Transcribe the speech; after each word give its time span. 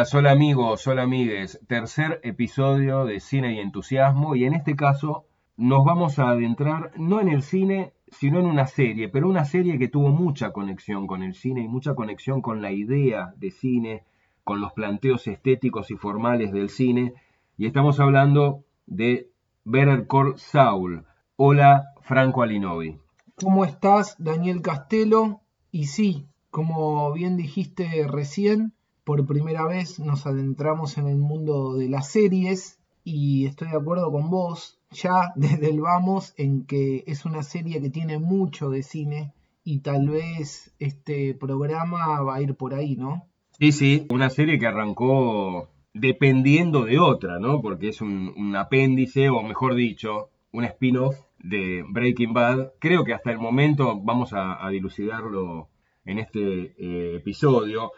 Hola 0.00 0.08
hola 0.14 0.30
amigos, 0.30 0.86
hola 0.86 1.02
amigues. 1.02 1.60
Tercer 1.66 2.20
episodio 2.22 3.04
de 3.04 3.20
Cine 3.20 3.52
y 3.52 3.58
Entusiasmo 3.58 4.34
y 4.34 4.44
en 4.44 4.54
este 4.54 4.74
caso 4.74 5.26
nos 5.58 5.84
vamos 5.84 6.18
a 6.18 6.30
adentrar 6.30 6.92
no 6.96 7.20
en 7.20 7.28
el 7.28 7.42
cine, 7.42 7.92
sino 8.08 8.40
en 8.40 8.46
una 8.46 8.66
serie, 8.66 9.10
pero 9.10 9.28
una 9.28 9.44
serie 9.44 9.78
que 9.78 9.88
tuvo 9.88 10.08
mucha 10.08 10.52
conexión 10.52 11.06
con 11.06 11.22
el 11.22 11.34
cine 11.34 11.60
y 11.60 11.68
mucha 11.68 11.94
conexión 11.94 12.40
con 12.40 12.62
la 12.62 12.72
idea 12.72 13.34
de 13.36 13.50
cine, 13.50 14.04
con 14.42 14.62
los 14.62 14.72
planteos 14.72 15.26
estéticos 15.26 15.90
y 15.90 15.96
formales 15.96 16.50
del 16.50 16.70
cine. 16.70 17.12
Y 17.58 17.66
estamos 17.66 18.00
hablando 18.00 18.64
de 18.86 19.28
Better 19.64 20.06
Call 20.06 20.38
Saul. 20.38 21.04
Hola, 21.36 21.92
Franco 22.00 22.42
Alinovi. 22.42 22.96
¿Cómo 23.34 23.66
estás, 23.66 24.16
Daniel 24.18 24.62
Castelo? 24.62 25.42
Y 25.70 25.88
sí, 25.88 26.26
como 26.50 27.12
bien 27.12 27.36
dijiste 27.36 28.06
recién, 28.08 28.72
por 29.10 29.26
primera 29.26 29.66
vez 29.66 29.98
nos 29.98 30.24
adentramos 30.24 30.96
en 30.96 31.08
el 31.08 31.16
mundo 31.16 31.74
de 31.74 31.88
las 31.88 32.12
series 32.12 32.78
y 33.02 33.44
estoy 33.46 33.70
de 33.70 33.76
acuerdo 33.76 34.12
con 34.12 34.30
vos, 34.30 34.78
ya 34.92 35.32
desde 35.34 35.68
el 35.68 35.80
vamos, 35.80 36.32
en 36.36 36.64
que 36.64 37.02
es 37.08 37.24
una 37.24 37.42
serie 37.42 37.80
que 37.82 37.90
tiene 37.90 38.20
mucho 38.20 38.70
de 38.70 38.84
cine 38.84 39.32
y 39.64 39.80
tal 39.80 40.10
vez 40.10 40.72
este 40.78 41.34
programa 41.34 42.20
va 42.22 42.36
a 42.36 42.40
ir 42.40 42.54
por 42.54 42.72
ahí, 42.72 42.94
¿no? 42.94 43.24
Sí, 43.58 43.72
sí, 43.72 44.06
una 44.10 44.30
serie 44.30 44.60
que 44.60 44.68
arrancó 44.68 45.68
dependiendo 45.92 46.84
de 46.84 47.00
otra, 47.00 47.40
¿no? 47.40 47.60
Porque 47.60 47.88
es 47.88 48.00
un, 48.00 48.54
apéndice, 48.54 49.28
o 49.28 49.42
mejor 49.42 49.74
dicho, 49.74 50.28
un 50.52 50.62
spin-off 50.62 51.16
de 51.40 51.84
Breaking 51.88 52.32
Bad. 52.32 52.74
Creo 52.78 53.02
que 53.02 53.14
hasta 53.14 53.32
el 53.32 53.38
momento, 53.38 54.00
vamos 54.00 54.34
a, 54.34 54.68
dilucidarlo 54.70 55.68
en 56.04 56.20
este 56.20 56.74
eh, 56.78 57.16
episodio, 57.16 57.90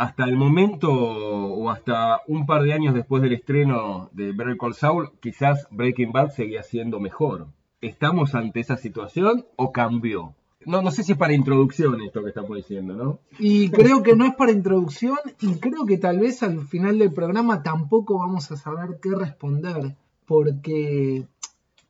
hasta 0.00 0.24
el 0.24 0.34
momento 0.34 0.90
o 0.90 1.68
hasta 1.68 2.22
un 2.26 2.46
par 2.46 2.62
de 2.62 2.72
años 2.72 2.94
después 2.94 3.22
del 3.22 3.34
estreno 3.34 4.08
de 4.12 4.32
Better 4.32 4.56
Call 4.56 4.72
Saul, 4.72 5.10
quizás 5.20 5.68
Breaking 5.70 6.10
Bad 6.10 6.30
seguía 6.30 6.62
siendo 6.62 7.00
mejor. 7.00 7.48
¿Estamos 7.82 8.34
ante 8.34 8.60
esa 8.60 8.78
situación 8.78 9.44
o 9.56 9.72
cambió? 9.72 10.34
No, 10.64 10.80
no 10.80 10.90
sé 10.90 11.02
si 11.02 11.12
es 11.12 11.18
para 11.18 11.34
introducción 11.34 12.00
esto 12.00 12.22
que 12.22 12.30
estamos 12.30 12.56
diciendo, 12.56 12.94
¿no? 12.94 13.18
Y 13.38 13.68
creo 13.68 14.02
que 14.02 14.16
no 14.16 14.24
es 14.24 14.34
para 14.36 14.52
introducción 14.52 15.18
y 15.38 15.56
creo 15.56 15.84
que 15.84 15.98
tal 15.98 16.18
vez 16.18 16.42
al 16.42 16.66
final 16.66 16.98
del 16.98 17.12
programa 17.12 17.62
tampoco 17.62 18.20
vamos 18.20 18.50
a 18.50 18.56
saber 18.56 19.00
qué 19.02 19.10
responder, 19.10 19.96
porque 20.24 21.26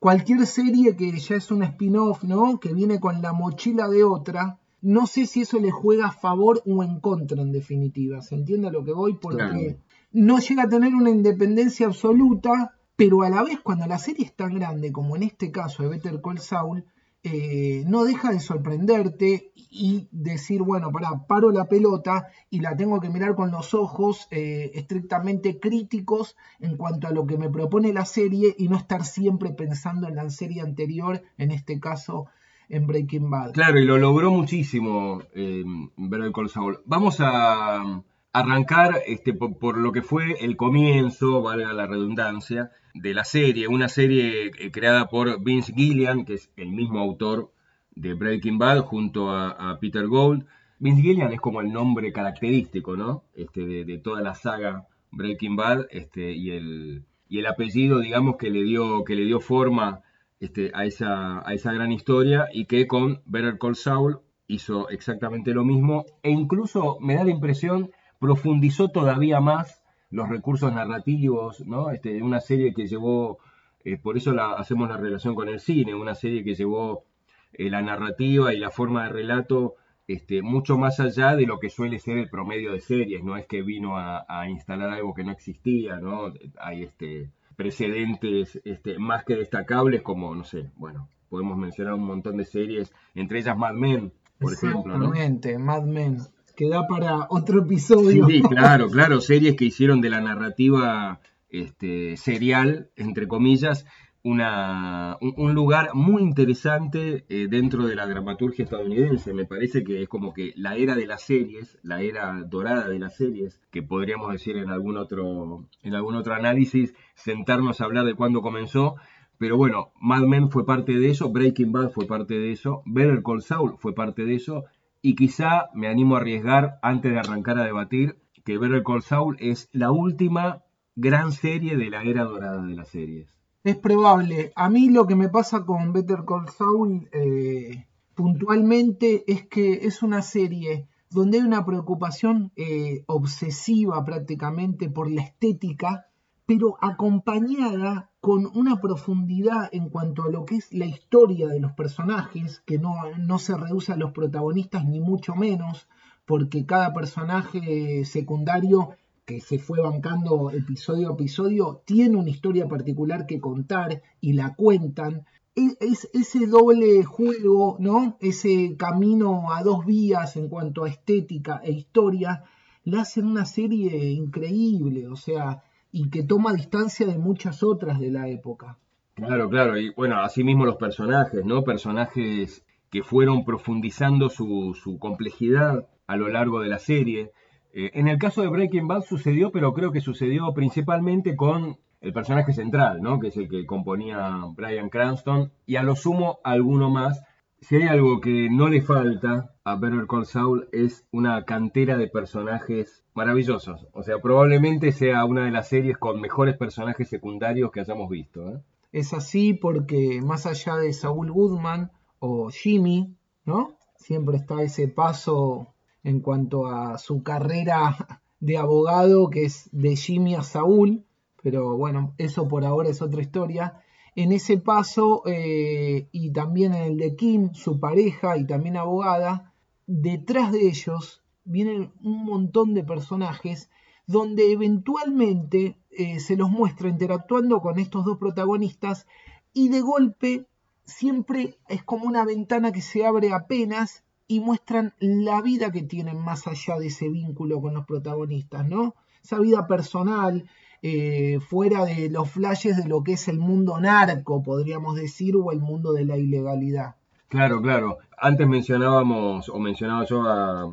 cualquier 0.01 0.47
serie 0.47 0.97
que 0.97 1.17
ya 1.17 1.37
es 1.37 1.53
un 1.53 1.63
spin-off, 1.63 2.25
¿no? 2.25 2.59
Que 2.59 2.75
viene 2.75 2.99
con 2.99 3.23
la 3.23 3.33
mochila 3.33 3.87
de 3.87 4.03
otra, 4.03 4.59
no 4.83 5.07
sé 5.07 5.27
si 5.27 5.43
eso 5.43 5.59
le 5.59 5.71
juega 5.71 6.07
a 6.07 6.13
favor 6.13 6.63
o 6.67 6.83
en 6.83 7.01
contra, 7.01 7.43
en 7.43 7.53
definitiva. 7.53 8.23
¿Se 8.23 8.35
entiende 8.35 8.69
a 8.69 8.73
lo 8.73 8.85
que 8.85 8.93
voy? 8.93 9.15
Porque 9.15 9.79
no 10.13 10.39
llega 10.39 10.65
a 10.65 10.69
tener 10.69 10.95
una 10.95 11.11
independencia 11.11 11.87
absoluta, 11.87 12.79
pero 12.97 13.23
a 13.23 13.31
la 13.31 13.43
vez, 13.43 13.61
cuando 13.61 13.87
la 13.87 13.99
serie 13.99 14.27
es 14.27 14.35
tan 14.35 14.55
grande 14.55 14.93
como 14.93 15.17
en 15.17 15.25
este 15.25 15.51
caso 15.51 15.83
de 15.83 15.91
Better 15.91 16.21
Call 16.23 16.39
Saul, 16.39 16.85
eh, 17.23 17.85
no 17.87 18.05
deja 18.05 18.33
de 18.33 18.41
sorprenderte 18.41 19.53
y 19.55 20.09
decir, 20.11 20.63
bueno, 20.63 20.91
para, 20.91 21.27
paro 21.27 21.51
la 21.53 21.67
pelota 21.67 22.29
y 22.49 22.61
la 22.61 22.77
tengo 22.77 22.99
que 22.99 23.11
mirar 23.11 23.35
con 23.35 23.51
los 23.51 23.75
ojos 23.75 24.27
eh, 24.31 24.71
estrictamente 24.75 25.61
críticos 25.61 26.37
en 26.61 26.79
cuanto 26.79 27.09
a 27.09 27.11
lo 27.11 27.27
que 27.27 27.37
me 27.37 27.51
propone 27.51 27.93
la 27.93 28.07
serie 28.07 28.55
y 28.57 28.69
no 28.69 28.79
estar 28.79 29.05
siempre 29.05 29.51
pensando 29.51 30.09
en 30.09 30.17
la 30.17 30.31
serie 30.31 30.63
anterior, 30.63 31.23
en 31.37 31.51
este 31.51 31.79
caso 31.79 32.29
en 32.71 32.87
Breaking 32.87 33.29
Bad. 33.29 33.53
Claro, 33.53 33.79
y 33.79 33.85
lo 33.85 33.99
logró 33.99 34.31
muchísimo 34.31 35.23
eh, 35.35 35.63
Better 35.97 36.33
Call. 36.33 36.79
Vamos 36.87 37.21
a 37.21 38.03
arrancar 38.33 39.03
este, 39.07 39.35
por, 39.35 39.77
lo 39.77 39.93
que 39.93 40.03
fue 40.03 40.37
el 40.41 40.57
comienzo, 40.57 41.43
valga 41.43 41.73
la 41.73 41.87
redundancia, 41.87 42.71
de 42.95 43.13
la 43.13 43.25
serie. 43.25 43.69
Una 43.69 43.89
serie 43.89 44.47
eh, 44.47 44.71
creada 44.71 45.09
por 45.09 45.43
Vince 45.43 45.73
Gillian, 45.75 46.25
que 46.25 46.35
es 46.35 46.51
el 46.57 46.71
mismo 46.71 47.01
autor 47.01 47.53
de 47.95 48.15
Breaking 48.15 48.59
Bad, 48.59 48.81
junto 48.81 49.31
a, 49.31 49.79
Peter 49.81 50.07
Gold. 50.07 50.47
Vince 50.79 51.03
Gillian 51.03 51.33
es 51.33 51.41
como 51.41 51.61
el 51.61 51.73
nombre 51.73 52.13
característico, 52.13 52.97
¿no? 52.97 53.25
Este, 53.35 53.67
de, 53.85 53.99
toda 53.99 54.23
la 54.23 54.35
saga 54.35 54.87
Breaking 55.11 55.57
Bad, 55.57 55.87
este, 55.91 56.33
y 56.33 56.53
el, 56.53 57.05
y 57.29 57.41
el 57.41 57.47
apellido, 57.47 57.99
digamos, 57.99 58.37
que 58.37 58.51
le 58.51 58.63
dio, 58.63 59.05
que 59.05 59.17
le 59.17 59.25
dio 59.25 59.41
forma 59.41 60.03
este, 60.41 60.73
a, 60.75 60.87
esa, 60.87 61.47
a 61.47 61.55
esa 61.55 61.73
gran 61.73 61.93
historia 61.93 62.49
y 62.53 62.65
que 62.65 62.87
con 62.87 63.23
Better 63.27 63.59
Call 63.59 63.77
Saul 63.77 64.21
hizo 64.47 64.89
exactamente 64.89 65.53
lo 65.53 65.65
mismo 65.65 66.07
e 66.23 66.31
incluso 66.31 66.99
me 67.01 67.15
da 67.15 67.25
la 67.25 67.31
impresión 67.31 67.91
profundizó 68.19 68.89
todavía 68.89 69.41
más 69.41 69.83
los 70.11 70.29
recursos 70.29 70.73
narrativos, 70.73 71.65
¿no? 71.67 71.91
Este, 71.91 72.23
una 72.23 72.41
serie 72.41 72.75
que 72.75 72.87
llevó, 72.87 73.39
eh, 73.85 73.97
por 73.97 74.17
eso 74.17 74.33
la, 74.33 74.53
hacemos 74.53 74.89
la 74.89 74.97
relación 74.97 75.35
con 75.35 75.49
el 75.49 75.61
cine, 75.61 75.95
una 75.95 76.15
serie 76.15 76.43
que 76.43 76.55
llevó 76.55 77.05
eh, 77.53 77.71
la 77.71 77.83
narrativa 77.83 78.53
y 78.53 78.59
la 78.59 78.71
forma 78.71 79.05
de 79.05 79.11
relato 79.11 79.77
este, 80.09 80.43
mucho 80.43 80.77
más 80.77 81.01
allá 81.01 81.37
de 81.37 81.47
lo 81.47 81.61
que 81.61 81.71
suele 81.71 81.99
ser 81.99 82.19
el 82.19 82.29
promedio 82.29 82.73
de 82.73 82.81
series, 82.81 83.23
no 83.23 83.37
es 83.37 83.47
que 83.47 83.63
vino 83.63 83.97
a, 83.97 84.25
a 84.29 84.49
instalar 84.49 84.91
algo 84.91 85.15
que 85.15 85.23
no 85.25 85.33
existía, 85.33 85.97
¿no? 85.99 86.33
Hay 86.59 86.83
este, 86.83 87.31
precedentes 87.61 88.59
este, 88.65 88.99
más 88.99 89.23
que 89.25 89.37
destacables 89.37 90.01
como, 90.01 90.35
no 90.35 90.45
sé, 90.45 90.71
bueno, 90.77 91.11
podemos 91.29 91.59
mencionar 91.59 91.93
un 91.93 92.07
montón 92.07 92.39
de 92.39 92.47
series, 92.47 92.91
entre 93.15 93.41
ellas 93.41 93.55
Mad 93.55 93.75
Men, 93.75 94.15
por 94.39 94.55
ejemplo. 94.55 94.95
Exactamente, 94.95 95.59
Mad 95.59 95.83
Men, 95.83 96.17
que 96.57 96.71
da 96.71 96.87
para 96.87 97.27
otro 97.29 97.61
episodio. 97.61 98.27
Sí, 98.27 98.41
claro, 98.49 98.89
claro, 98.89 99.21
series 99.21 99.57
que 99.57 99.67
hicieron 99.67 100.01
de 100.01 100.09
la 100.09 100.23
narrativa 100.23 101.21
este, 101.51 102.17
serial, 102.17 102.89
entre 102.97 103.29
comillas, 103.29 103.85
una, 104.23 105.17
un, 105.21 105.55
lugar 105.55 105.91
muy 105.95 106.23
interesante 106.23 107.25
eh, 107.29 107.47
dentro 107.49 107.87
de 107.87 107.95
la 107.95 108.07
dramaturgia 108.07 108.65
estadounidense. 108.65 109.33
Me 109.33 109.47
parece 109.47 109.83
que 109.83 110.03
es 110.03 110.09
como 110.09 110.35
que 110.35 110.53
la 110.57 110.77
era 110.77 110.95
de 110.95 111.07
las 111.07 111.23
series, 111.23 111.79
la 111.83 112.03
era 112.03 112.43
dorada 112.47 112.89
de 112.89 112.99
las 112.99 113.17
series, 113.17 113.61
que 113.71 113.83
podríamos 113.83 114.31
decir 114.33 114.57
en 114.57 114.69
algún 114.69 114.99
otro, 114.99 115.67
en 115.83 115.95
algún 115.95 116.17
otro 116.17 116.35
análisis, 116.35 116.95
sentarnos 117.23 117.81
a 117.81 117.85
hablar 117.85 118.05
de 118.05 118.15
cuándo 118.15 118.43
comenzó. 118.43 118.97
Pero 119.39 119.57
bueno, 119.57 119.93
Mad 120.01 120.23
Men 120.23 120.51
fue 120.51 120.67
parte 120.67 120.93
de 120.99 121.11
eso, 121.11 121.31
Breaking 121.31 121.73
Bad 121.73 121.93
fue 121.93 122.07
parte 122.07 122.35
de 122.35 122.53
eso, 122.53 122.83
Better 122.85 123.23
Call 123.23 123.43
Saul 123.43 123.77
fue 123.79 123.95
parte 123.95 124.25
de 124.25 124.35
eso, 124.35 124.65
y 125.01 125.15
quizá 125.15 125.71
me 125.73 125.89
animo 125.89 126.17
a 126.17 126.21
arriesgar, 126.21 126.79
antes 126.83 127.11
de 127.11 127.19
arrancar 127.19 127.59
a 127.59 127.65
debatir, 127.65 128.19
que 128.45 128.59
Better 128.59 128.83
Call 128.83 129.03
Saul 129.03 129.37
es 129.41 129.71
la 129.73 129.93
última 129.93 130.63
gran 130.95 131.33
serie 131.33 131.79
de 131.79 131.89
la 131.89 132.03
era 132.03 132.25
dorada 132.25 132.67
de 132.67 132.75
las 132.75 132.89
series. 132.89 133.41
Es 133.65 133.77
probable. 133.77 134.53
A 134.57 134.69
mí 134.69 134.91
lo 134.91 135.07
que 135.07 135.17
me 135.17 135.29
pasa 135.29 135.65
con 135.65 135.93
Better 135.93 136.25
Call 136.27 136.49
Saul 136.49 137.09
eh, 137.13 137.87
puntualmente 138.15 139.25
es 139.27 139.47
que 139.47 139.87
es 139.87 140.03
una 140.03 140.21
serie 140.21 140.87
donde 141.11 141.39
hay 141.39 141.45
una 141.45 141.65
preocupación 141.65 142.53
eh, 142.57 143.05
obsesiva 143.07 144.05
prácticamente 144.05 144.89
por 144.89 145.11
la 145.11 145.23
estética, 145.23 146.10
pero 146.51 146.77
acompañada 146.81 148.11
con 148.21 148.45
una 148.57 148.81
profundidad 148.81 149.69
en 149.71 149.89
cuanto 149.89 150.25
a 150.25 150.31
lo 150.33 150.45
que 150.45 150.57
es 150.57 150.73
la 150.73 150.87
historia 150.87 151.47
de 151.47 151.61
los 151.61 151.75
personajes, 151.75 152.61
que 152.67 152.77
no, 152.77 152.93
no 153.21 153.39
se 153.39 153.57
reduce 153.57 153.93
a 153.93 153.97
los 153.97 154.11
protagonistas 154.11 154.85
ni 154.85 154.99
mucho 154.99 155.37
menos, 155.37 155.87
porque 156.27 156.67
cada 156.67 156.93
personaje 156.93 158.05
secundario 158.05 158.97
que 159.25 159.41
se 159.41 159.61
fue 159.61 159.81
bancando 159.81 160.51
episodio 160.51 161.11
a 161.11 161.13
episodio, 161.13 161.83
tiene 161.85 162.17
una 162.17 162.31
historia 162.31 162.67
particular 162.67 163.27
que 163.27 163.39
contar 163.39 164.03
y 164.21 164.33
la 164.33 164.57
cuentan. 164.57 165.27
Es, 165.55 166.11
ese 166.13 166.49
doble 166.49 167.05
juego, 167.05 167.77
¿no? 167.79 168.17
Ese 168.19 168.75
camino 168.77 169.53
a 169.53 169.63
dos 169.63 169.87
vías 169.87 170.35
en 170.35 170.49
cuanto 170.49 170.83
a 170.83 170.89
estética 170.89 171.61
e 171.63 171.71
historia, 171.71 172.43
la 172.83 173.03
hacen 173.03 173.27
una 173.27 173.45
serie 173.45 174.11
increíble, 174.11 175.07
o 175.07 175.15
sea, 175.15 175.63
y 175.93 176.11
que 176.11 176.23
toma 176.23 176.53
distancia 176.53 177.07
de 177.07 177.19
muchas 177.19 177.63
otras 177.63 177.99
de 177.99 178.11
la 178.11 178.29
época. 178.29 178.79
Claro, 179.15 179.51
claro, 179.51 179.79
y 179.79 179.91
bueno, 179.91 180.21
así 180.21 180.45
mismo 180.45 180.65
los 180.65 180.77
personajes, 180.77 181.45
¿no? 181.45 181.63
Personajes 181.63 182.65
que 182.91 183.03
fueron 183.03 183.45
profundizando 183.45 184.29
su, 184.29 184.75
su 184.75 184.99
complejidad 184.99 185.89
a 186.07 186.17
lo 186.17 186.29
largo 186.29 186.61
de 186.61 186.69
la 186.69 186.79
serie. 186.79 187.33
Eh, 187.73 187.91
en 187.95 188.09
el 188.09 188.19
caso 188.19 188.43
de 188.43 188.49
Breaking 188.49 188.89
Bad 188.89 189.03
sucedió, 189.03 189.53
pero 189.53 189.73
creo 189.73 189.93
que 189.93 190.01
sucedió 190.01 190.53
principalmente 190.55 191.37
con 191.37 191.79
el 192.01 192.13
personaje 192.13 192.53
central, 192.53 193.01
¿no? 193.03 193.21
que 193.21 193.29
es 193.29 193.37
el 193.37 193.49
que 193.49 193.67
componía 193.67 194.41
Brian 194.57 194.89
Cranston, 194.89 195.53
y 195.67 195.77
a 195.77 195.83
lo 195.83 195.95
sumo 195.95 196.41
alguno 196.43 196.91
más. 196.91 197.23
Si 197.61 197.77
hay 197.77 197.89
algo 197.89 198.21
que 198.21 198.49
no 198.51 198.69
le 198.69 198.81
falta 198.81 199.53
a 199.65 199.77
Better 199.77 200.07
Call 200.09 200.25
Saul 200.25 200.69
es 200.73 201.07
una 201.13 201.45
cantera 201.45 201.99
de 201.99 202.09
personajes 202.09 203.05
maravillosos. 203.21 203.87
O 203.93 204.03
sea, 204.03 204.19
probablemente 204.19 204.93
sea 204.93 205.27
una 205.27 205.45
de 205.45 205.51
las 205.51 205.69
series 205.69 205.99
con 205.99 206.23
mejores 206.23 206.57
personajes 206.57 207.07
secundarios 207.07 207.71
que 207.71 207.81
hayamos 207.81 208.09
visto. 208.09 208.49
¿eh? 208.49 208.61
Es 208.93 209.13
así 209.13 209.53
porque 209.53 210.23
más 210.23 210.47
allá 210.47 210.77
de 210.77 210.91
Saul 210.95 211.31
Goodman 211.31 211.93
o 212.19 212.49
Jimmy, 212.49 213.15
¿no? 213.45 213.77
Siempre 213.97 214.39
está 214.39 214.63
ese 214.63 214.89
paso 214.89 215.75
en 216.03 216.21
cuanto 216.21 216.67
a 216.67 216.97
su 216.97 217.23
carrera 217.23 217.95
de 218.41 218.57
abogado 218.57 219.29
que 219.29 219.45
es 219.45 219.69
de 219.71 219.97
Jimmy 219.97 220.35
a 220.35 220.43
Saúl, 220.43 221.05
pero 221.43 221.77
bueno, 221.77 222.15
eso 222.17 222.49
por 222.49 222.65
ahora 222.65 222.89
es 222.89 223.03
otra 223.03 223.21
historia. 223.21 223.83
En 224.17 224.33
ese 224.33 224.57
paso, 224.57 225.23
eh, 225.27 226.09
y 226.11 226.33
también 226.33 226.73
en 226.73 226.85
el 226.85 226.97
de 226.97 227.17
Kim, 227.17 227.53
su 227.53 227.79
pareja 227.79 228.39
y 228.39 228.47
también 228.47 228.79
abogada, 228.79 229.53
detrás 229.87 230.53
de 230.53 230.69
ellos 230.69 231.20
vienen 231.45 231.93
un 232.03 232.25
montón 232.25 232.75
de 232.75 232.85
personajes 232.85 233.71
donde 234.07 234.53
eventualmente 234.53 235.77
eh, 235.91 236.21
se 236.21 236.37
los 236.37 236.51
muestra 236.51 236.89
interactuando 236.89 237.61
con 237.61 237.79
estos 237.79 238.05
dos 238.05 238.19
protagonistas 238.19 239.07
y 239.53 239.69
de 239.69 239.81
golpe 239.81 240.47
siempre 240.85 241.59
es 241.69 241.83
como 241.83 242.07
una 242.07 242.25
ventana 242.25 242.73
que 242.73 242.81
se 242.81 243.07
abre 243.07 243.33
apenas 243.33 244.05
y 244.27 244.41
muestran 244.41 244.95
la 244.99 245.41
vida 245.43 245.73
que 245.73 245.83
tienen 245.83 246.19
más 246.19 246.47
allá 246.47 246.79
de 246.79 246.89
ese 246.89 247.09
vínculo 247.09 247.61
con 247.61 247.75
los 247.75 247.87
protagonistas, 247.87 248.69
¿no? 248.69 248.95
Esa 249.23 249.39
vida 249.39 249.67
personal, 249.67 250.49
eh, 250.83 251.41
fuera 251.41 251.85
de 251.85 252.09
los 252.11 252.31
flashes 252.31 252.77
de 252.77 252.89
lo 252.89 253.03
que 253.03 253.13
es 253.13 253.29
el 253.29 253.39
mundo 253.39 253.79
narco, 253.81 254.43
podríamos 254.43 254.97
decir, 254.97 255.37
o 255.37 255.53
el 255.53 255.61
mundo 255.61 255.93
de 255.93 256.05
la 256.05 256.17
ilegalidad. 256.17 256.95
Claro, 257.29 257.61
claro. 257.61 257.99
Antes 258.17 258.49
mencionábamos, 258.49 259.49
o 259.49 259.59
mencionaba 259.59 260.05
yo 260.05 260.23
a, 260.23 260.73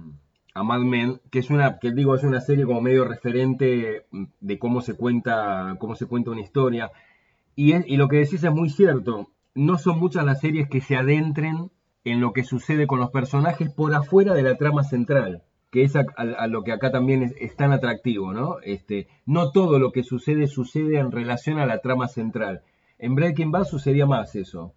a 0.58 0.64
Mad 0.64 0.82
Men, 0.82 1.22
que 1.32 1.40
es 1.40 1.50
una, 1.50 1.80
que 1.80 1.92
digo, 1.92 2.16
es 2.16 2.24
una 2.24 2.42
serie 2.42 2.66
como 2.66 2.82
medio 2.82 3.06
referente 3.06 4.06
de 4.40 4.60
cómo 4.60 4.82
se 4.82 4.96
cuenta, 4.96 5.76
cómo 5.80 5.96
se 5.96 6.06
cuenta 6.06 6.32
una 6.32 6.42
historia. 6.42 6.92
Y, 7.56 7.74
y 7.92 7.98
lo 7.98 8.08
que 8.08 8.18
decís 8.18 8.44
es 8.44 8.52
muy 8.52 8.70
cierto. 8.70 9.30
No 9.56 9.78
son 9.78 10.00
muchas 10.00 10.26
las 10.26 10.40
series 10.40 10.68
que 10.70 10.82
se 10.82 10.96
adentren 10.96 11.72
en 12.04 12.22
lo 12.22 12.34
que 12.34 12.44
sucede 12.44 12.88
con 12.88 13.00
los 13.00 13.12
personajes 13.12 13.70
por 13.72 13.94
afuera 13.94 14.34
de 14.34 14.44
la 14.44 14.56
trama 14.56 14.84
central 14.84 15.44
que 15.72 15.84
es 15.84 15.96
a, 15.96 16.48
lo 16.48 16.64
que 16.64 16.72
acá 16.72 16.92
también 16.92 17.36
es, 17.38 17.56
tan 17.56 17.74
atractivo, 17.74 18.34
¿no? 18.34 18.58
Este, 18.64 19.08
no 19.26 19.52
todo 19.52 19.80
lo 19.80 19.92
que 19.92 20.04
sucede 20.04 20.48
sucede 20.48 20.98
en 20.98 21.12
relación 21.12 21.60
a 21.60 21.66
la 21.66 21.80
trama 21.80 22.08
central. 22.08 22.62
En 23.00 23.16
Breaking 23.16 23.52
Bad 23.52 23.66
sucedía 23.66 24.06
más 24.06 24.36
eso, 24.36 24.74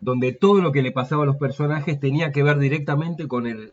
donde 0.00 0.32
todo 0.32 0.60
lo 0.60 0.72
que 0.72 0.82
le 0.82 0.92
pasaba 0.92 1.22
a 1.22 1.26
los 1.26 1.36
personajes 1.36 2.00
tenía 2.00 2.32
que 2.32 2.42
ver 2.42 2.58
directamente 2.58 3.28
con 3.28 3.46
el, 3.46 3.72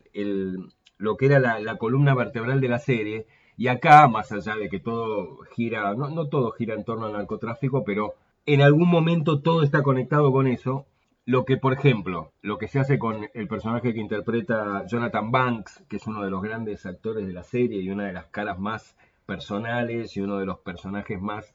lo 1.04 1.18
que 1.18 1.26
era 1.26 1.60
la, 1.60 1.78
columna 1.78 2.16
vertebral 2.16 2.62
de 2.62 2.70
la 2.70 2.80
serie, 2.80 3.28
y 3.58 3.68
acá, 3.68 4.08
más 4.08 4.32
allá 4.32 4.56
de 4.56 4.70
que 4.70 4.80
todo 4.80 5.40
gira, 5.54 5.94
no, 5.96 6.10
no 6.10 6.30
todo 6.30 6.52
gira 6.52 6.76
en 6.76 6.86
torno 6.86 7.08
al 7.08 7.12
narcotráfico, 7.12 7.84
pero 7.84 8.14
en 8.46 8.62
algún 8.62 8.90
momento 8.90 9.42
todo 9.42 9.64
está 9.64 9.84
conectado 9.84 10.32
con 10.32 10.48
eso, 10.48 10.86
lo 11.26 11.44
que, 11.44 11.58
por 11.58 11.74
ejemplo, 11.74 12.32
lo 12.42 12.58
que 12.58 12.70
se 12.70 12.80
hace 12.80 12.98
con 13.00 13.28
el 13.34 13.48
personaje 13.50 13.94
que 13.94 14.00
interpreta 14.00 14.86
Jonathan 14.88 15.30
Banks, 15.30 15.84
que 15.90 15.98
es 15.98 16.08
uno 16.08 16.24
de 16.24 16.30
los 16.30 16.42
grandes 16.42 16.86
actores 16.86 17.28
de 17.28 17.34
la 17.34 17.44
serie 17.44 17.82
y 17.82 17.90
una 17.90 18.06
de 18.06 18.14
las 18.14 18.28
caras 18.28 18.58
más 18.58 18.96
personales 19.26 20.16
y 20.16 20.22
uno 20.22 20.38
de 20.40 20.46
los 20.46 20.60
personajes 20.60 21.22
más, 21.22 21.54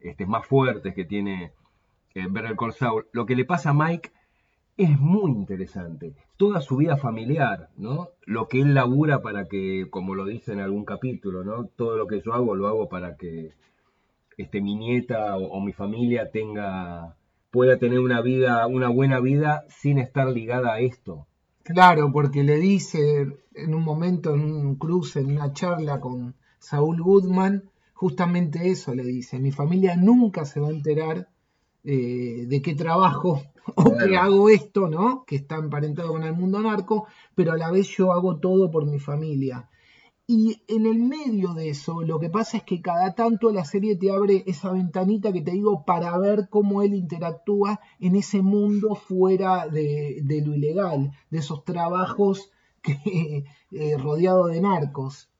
este, 0.00 0.26
más 0.26 0.44
fuertes 0.44 0.92
que 0.92 1.04
tiene 1.04 1.52
eh, 2.14 2.26
Better 2.28 2.56
Call 2.56 2.72
Saul, 2.72 3.06
lo 3.12 3.26
que 3.26 3.36
le 3.36 3.44
pasa 3.44 3.70
a 3.70 3.74
Mike 3.74 4.10
es 4.78 4.98
muy 4.98 5.32
interesante. 5.32 6.14
Toda 6.36 6.60
su 6.60 6.76
vida 6.76 6.96
familiar, 6.96 7.68
¿no? 7.76 8.10
Lo 8.24 8.48
que 8.48 8.60
él 8.60 8.74
labura 8.74 9.20
para 9.20 9.48
que, 9.48 9.86
como 9.90 10.14
lo 10.14 10.24
dice 10.24 10.52
en 10.52 10.60
algún 10.60 10.84
capítulo, 10.84 11.44
¿no? 11.44 11.66
Todo 11.66 11.96
lo 11.96 12.06
que 12.06 12.22
yo 12.24 12.32
hago 12.32 12.54
lo 12.54 12.68
hago 12.68 12.88
para 12.88 13.16
que 13.16 13.52
este, 14.36 14.62
mi 14.62 14.76
nieta 14.76 15.36
o 15.36 15.60
mi 15.60 15.72
familia 15.72 16.30
tenga 16.30 17.16
pueda 17.50 17.78
tener 17.78 17.98
una 17.98 18.20
vida, 18.20 18.66
una 18.66 18.88
buena 18.88 19.20
vida 19.20 19.64
sin 19.68 19.98
estar 19.98 20.28
ligada 20.28 20.74
a 20.74 20.80
esto. 20.80 21.26
Claro, 21.64 22.12
porque 22.12 22.44
le 22.44 22.56
dice 22.58 23.26
en 23.54 23.74
un 23.74 23.82
momento, 23.82 24.34
en 24.34 24.42
un 24.42 24.76
cruce, 24.76 25.20
en 25.20 25.32
una 25.32 25.52
charla 25.52 26.00
con 26.00 26.34
Saúl 26.58 27.02
Goodman, 27.02 27.64
justamente 27.94 28.70
eso 28.70 28.94
le 28.94 29.02
dice, 29.02 29.40
mi 29.40 29.50
familia 29.50 29.96
nunca 29.96 30.44
se 30.44 30.60
va 30.60 30.68
a 30.68 30.72
enterar 30.72 31.28
eh, 31.90 32.44
de 32.46 32.60
qué 32.60 32.74
trabajo 32.74 33.42
o 33.76 33.96
que 33.96 34.14
hago 34.14 34.50
esto, 34.50 34.90
¿no? 34.90 35.24
Que 35.24 35.36
está 35.36 35.56
emparentado 35.56 36.10
con 36.10 36.22
el 36.22 36.34
mundo 36.34 36.60
narco, 36.60 37.06
pero 37.34 37.52
a 37.52 37.56
la 37.56 37.70
vez 37.70 37.88
yo 37.88 38.12
hago 38.12 38.36
todo 38.36 38.70
por 38.70 38.84
mi 38.84 38.98
familia. 38.98 39.70
Y 40.26 40.62
en 40.68 40.84
el 40.84 40.98
medio 40.98 41.54
de 41.54 41.70
eso, 41.70 42.02
lo 42.02 42.20
que 42.20 42.28
pasa 42.28 42.58
es 42.58 42.64
que 42.64 42.82
cada 42.82 43.14
tanto 43.14 43.50
la 43.52 43.64
serie 43.64 43.96
te 43.96 44.10
abre 44.10 44.44
esa 44.46 44.70
ventanita 44.70 45.32
que 45.32 45.40
te 45.40 45.52
digo 45.52 45.86
para 45.86 46.18
ver 46.18 46.50
cómo 46.50 46.82
él 46.82 46.92
interactúa 46.92 47.80
en 48.00 48.16
ese 48.16 48.42
mundo 48.42 48.94
fuera 48.94 49.66
de, 49.66 50.22
lo 50.44 50.54
ilegal, 50.54 51.12
de 51.30 51.38
esos 51.38 51.64
trabajos 51.64 52.50
que, 52.82 53.44
eh, 53.72 53.96
rodeado 53.96 54.48
de 54.48 54.60
narcos. 54.60 55.30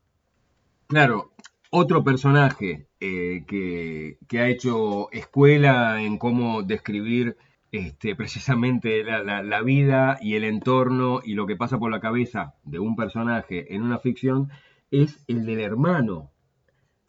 Claro, 0.87 1.33
otro 1.71 2.03
personaje 2.03 2.88
eh, 3.00 3.45
que, 3.47 4.41
ha 4.41 4.49
hecho 4.49 5.11
escuela 5.12 6.03
en 6.03 6.19
cómo 6.19 6.62
describir 6.65 7.37
este, 7.71 8.17
precisamente 8.17 9.05
la, 9.05 9.62
vida 9.62 10.19
y 10.21 10.35
el 10.35 10.45
entorno 10.45 11.21
y 11.23 11.35
lo 11.35 11.47
que 11.47 11.55
pasa 11.55 11.79
por 11.79 11.91
la 11.93 12.00
cabeza 12.00 12.55
de 12.65 12.81
un 12.81 12.97
personaje 12.97 13.75
en 13.75 13.83
una 13.83 13.99
ficción 13.99 14.50
es 14.91 15.23
el 15.29 15.47
del 15.47 15.61
hermano 15.61 16.33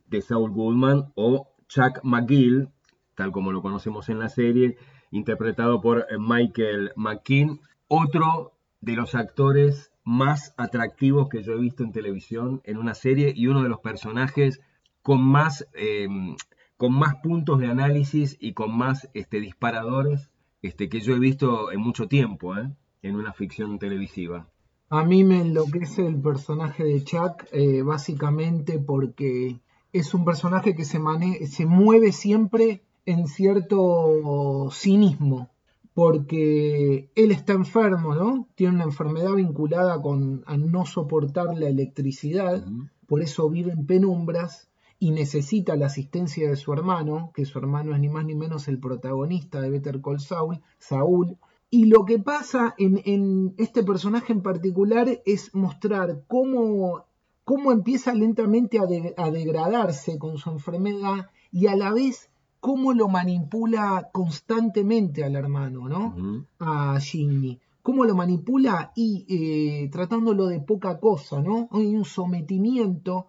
de 0.05 0.21
Saul 0.21 0.51
Goodman 0.51 1.11
o 1.15 1.47
Chuck 1.67 2.01
McGill, 2.03 2.69
tal 3.15 3.31
como 3.31 3.51
lo 3.51 3.61
conocemos 3.61 4.09
en 4.09 4.19
la 4.19 4.29
serie, 4.29 4.77
interpretado 5.11 5.81
por 5.81 6.05
Michael 6.19 6.91
McKean, 6.95 7.61
otro 7.87 8.53
de 8.81 8.93
los 8.93 9.15
actores 9.15 9.91
más 10.03 10.53
atractivos 10.57 11.29
que 11.29 11.41
yo 11.41 11.53
he 11.53 11.59
visto 11.59 11.83
en 11.83 11.91
televisión 11.91 12.61
en 12.63 12.77
una 12.77 12.93
serie 12.93 13.33
y 13.35 13.47
uno 13.47 13.63
de 13.63 13.69
los 13.69 13.79
personajes 13.79 14.61
con 15.01 15.21
más, 15.21 15.67
em, 15.73 16.35
con 16.77 16.93
más 16.93 17.15
puntos 17.23 17.59
de 17.59 17.67
análisis 17.67 18.37
y 18.39 18.53
con 18.53 18.77
más 18.77 19.09
este, 19.13 19.39
disparadores 19.39 20.29
este, 20.61 20.89
que 20.89 20.99
yo 20.99 21.15
he 21.15 21.19
visto 21.19 21.71
en 21.71 21.79
mucho 21.79 22.07
tiempo 22.07 22.55
¿eh? 22.57 22.71
en 23.01 23.15
una 23.15 23.33
ficción 23.33 23.79
televisiva. 23.79 24.47
A 24.89 25.03
mí 25.03 25.23
me 25.23 25.41
enloquece 25.41 26.05
el 26.05 26.19
personaje 26.19 26.83
de 26.83 27.03
Chuck, 27.03 27.45
eh, 27.51 27.83
básicamente 27.83 28.79
porque 28.79 29.59
es 29.93 30.13
un 30.13 30.25
personaje 30.25 30.75
que 30.75 30.83
se, 30.83 30.99
se 31.47 31.65
mueve 31.65 32.11
siempre 32.11 32.83
en 33.05 33.27
cierto 33.27 34.69
cinismo, 34.71 35.49
porque 35.93 37.09
él 37.15 37.31
está 37.31 37.53
enfermo, 37.53 38.15
¿no? 38.15 38.47
Tiene 38.55 38.75
una 38.75 38.83
enfermedad 38.85 39.33
vinculada 39.33 40.01
con 40.01 40.43
a 40.45 40.57
no 40.57 40.85
soportar 40.85 41.57
la 41.57 41.67
electricidad, 41.67 42.65
por 43.07 43.21
eso 43.21 43.49
vive 43.49 43.71
en 43.71 43.85
penumbras 43.85 44.68
y 44.99 45.11
necesita 45.11 45.77
la 45.77 45.85
asistencia 45.85 46.49
de 46.49 46.57
su 46.57 46.73
hermano, 46.73 47.31
que 47.33 47.45
su 47.45 47.57
hermano 47.57 47.93
es 47.93 48.01
ni 48.01 48.09
más 48.09 48.25
ni 48.25 48.35
menos 48.35 48.67
el 48.67 48.79
protagonista 48.79 49.61
de 49.61 49.69
Better 49.69 50.01
Call 50.01 50.19
Saul, 50.19 50.61
Saúl, 50.77 51.37
y 51.71 51.85
lo 51.85 52.03
que 52.03 52.19
pasa 52.19 52.73
en, 52.77 53.53
este 53.57 53.83
personaje 53.83 54.33
en 54.33 54.41
particular 54.41 55.07
es 55.25 55.53
mostrar 55.53 56.23
cómo, 56.27 57.05
cómo 57.45 57.71
empieza 57.71 58.13
lentamente 58.13 58.79
a, 58.79 59.31
degradarse 59.31 60.17
con 60.17 60.37
su 60.37 60.49
enfermedad 60.49 61.29
y 61.51 61.67
a 61.67 61.75
la 61.75 61.93
vez 61.93 62.29
cómo 62.59 62.91
lo 62.93 63.07
manipula 63.07 64.09
constantemente 64.11 65.23
al 65.23 65.35
hermano, 65.35 65.87
¿no? 65.87 66.45
A 66.59 66.99
Jimmy. 66.99 67.59
Cómo 67.83 68.03
lo 68.03 68.15
manipula 68.15 68.91
y 68.95 69.25
eh, 69.29 69.89
tratándolo 69.89 70.47
de 70.47 70.59
poca 70.59 70.99
cosa, 70.99 71.41
¿no? 71.41 71.69
Hay 71.71 71.95
un 71.95 72.03
sometimiento 72.03 73.27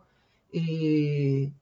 eh, 0.52 1.52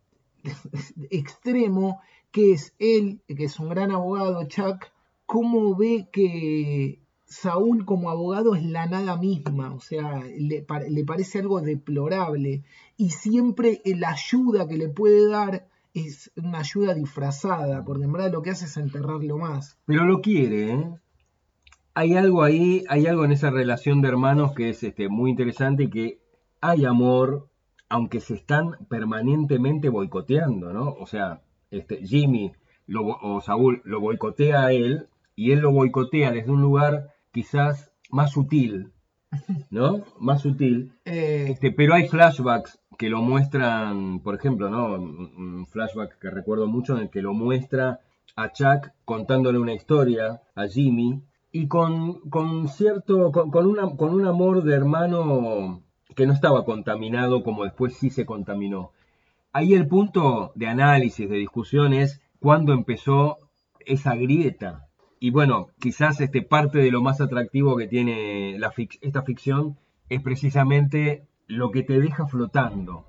extremo 1.11 2.00
que 2.31 2.52
es 2.52 2.75
él, 2.78 3.21
que 3.26 3.45
es 3.45 3.59
un 3.59 3.69
gran 3.71 3.90
abogado, 3.90 4.45
Chuck, 4.45 4.87
cómo 5.26 5.76
ve 5.76 6.09
que 6.12 7.00
Saúl 7.28 7.85
como 7.85 8.11
abogado 8.11 8.55
es 8.55 8.64
la 8.64 8.87
nada 8.87 9.17
misma, 9.17 9.75
o 9.75 9.81
sea, 9.81 10.23
le, 10.38 10.62
parece 11.05 11.40
algo 11.40 11.61
deplorable 11.61 12.62
y 12.97 13.11
siempre 13.11 13.83
la 13.85 14.11
ayuda 14.11 14.67
que 14.67 14.78
le 14.78 14.88
puede 14.88 15.28
dar 15.28 15.69
es 15.93 16.31
una 16.37 16.61
ayuda 16.61 16.95
disfrazada, 16.95 17.85
porque 17.85 18.05
en 18.05 18.12
verdad 18.12 18.33
lo 18.33 18.43
que 18.43 18.50
hace 18.50 18.64
es 18.64 18.76
enterrarlo 18.76 19.37
más. 19.37 19.76
Pero 19.85 20.05
lo 20.05 20.21
quiere, 20.23 20.73
¿eh? 20.73 20.90
Hay 21.95 22.14
algo 22.14 22.43
ahí, 22.43 22.85
hay 22.88 23.07
algo 23.07 23.25
en 23.25 23.33
esa 23.33 23.50
relación 23.50 24.00
de 24.00 24.09
hermanos 24.09 24.52
que 24.55 24.71
es 24.71 24.83
este, 24.83 25.09
muy 25.09 25.31
interesante 25.31 25.85
y 25.85 25.90
que 25.90 26.21
hay 26.61 26.85
amor, 26.85 27.49
aunque 27.88 28.21
se 28.21 28.35
están 28.35 28.76
permanentemente 28.88 29.88
boicoteando, 29.88 30.73
¿no? 30.73 30.90
O 30.92 31.07
sea, 31.07 31.42
este, 31.71 32.07
Jimmy 32.07 32.52
o 32.95 33.40
Saúl 33.40 33.83
lo 33.85 34.00
boicotea 34.00 34.64
a 34.64 34.73
él 34.73 35.09
y 35.37 35.52
él 35.52 35.61
lo 35.61 35.73
boicotea 35.73 36.33
desde 36.33 36.50
un 36.50 36.62
lugar 36.62 37.14
quizás 37.33 37.92
más 38.11 38.33
sutil, 38.33 38.92
¿no? 39.71 40.04
Más 40.21 40.42
sutil. 40.42 40.92
Eh. 41.04 41.49
Este, 41.50 41.71
pero 41.71 41.95
hay 41.95 42.09
flashbacks 42.09 42.80
que 42.99 43.09
lo 43.09 43.23
muestran, 43.23 44.21
por 44.21 44.35
ejemplo, 44.35 44.68
¿no? 44.68 44.95
Un 44.95 45.66
flashback 45.66 46.18
que 46.18 46.30
recuerdo 46.30 46.66
mucho 46.66 46.97
en 46.97 47.02
el 47.02 47.11
que 47.11 47.23
lo 47.23 47.35
muestra 47.35 48.00
a 48.35 48.52
Chuck 48.52 48.90
contándole 49.04 49.59
una 49.59 49.75
historia 49.75 50.42
a 50.54 50.66
Jimmy 50.66 51.23
y 51.52 51.68
con, 51.68 52.21
con 52.28 52.68
cierto, 52.68 53.30
con, 53.30 53.66
una, 53.66 53.97
con 53.97 54.14
un 54.14 54.26
amor 54.26 54.64
de 54.64 54.75
hermano 54.75 55.83
que 56.19 56.27
no 56.27 56.33
estaba 56.33 56.65
contaminado 56.65 57.45
como 57.45 57.63
después 57.63 57.95
sí 57.97 58.11
se 58.11 58.27
contaminó. 58.27 58.91
ahí 59.53 59.75
el 59.75 59.87
punto 59.87 60.51
de 60.57 60.67
análisis, 60.67 61.31
de 61.31 61.37
discusión 61.37 61.93
es 61.93 62.21
cuándo 62.41 62.73
empezó 62.73 63.39
esa 63.87 64.17
grieta. 64.17 64.89
Y 65.21 65.31
bueno, 65.31 65.69
quizás 65.79 66.21
este, 66.21 66.43
parte 66.43 66.79
de 66.79 66.91
lo 66.91 67.03
más 67.03 67.21
atractivo 67.21 67.77
que 67.77 67.87
tiene 67.87 68.59
esta 69.01 69.23
ficción 69.23 69.79
es 70.09 70.21
precisamente 70.21 71.29
lo 71.47 71.71
que 71.71 71.85
te 71.85 72.01
deja 72.01 72.27
flotando. 72.27 73.07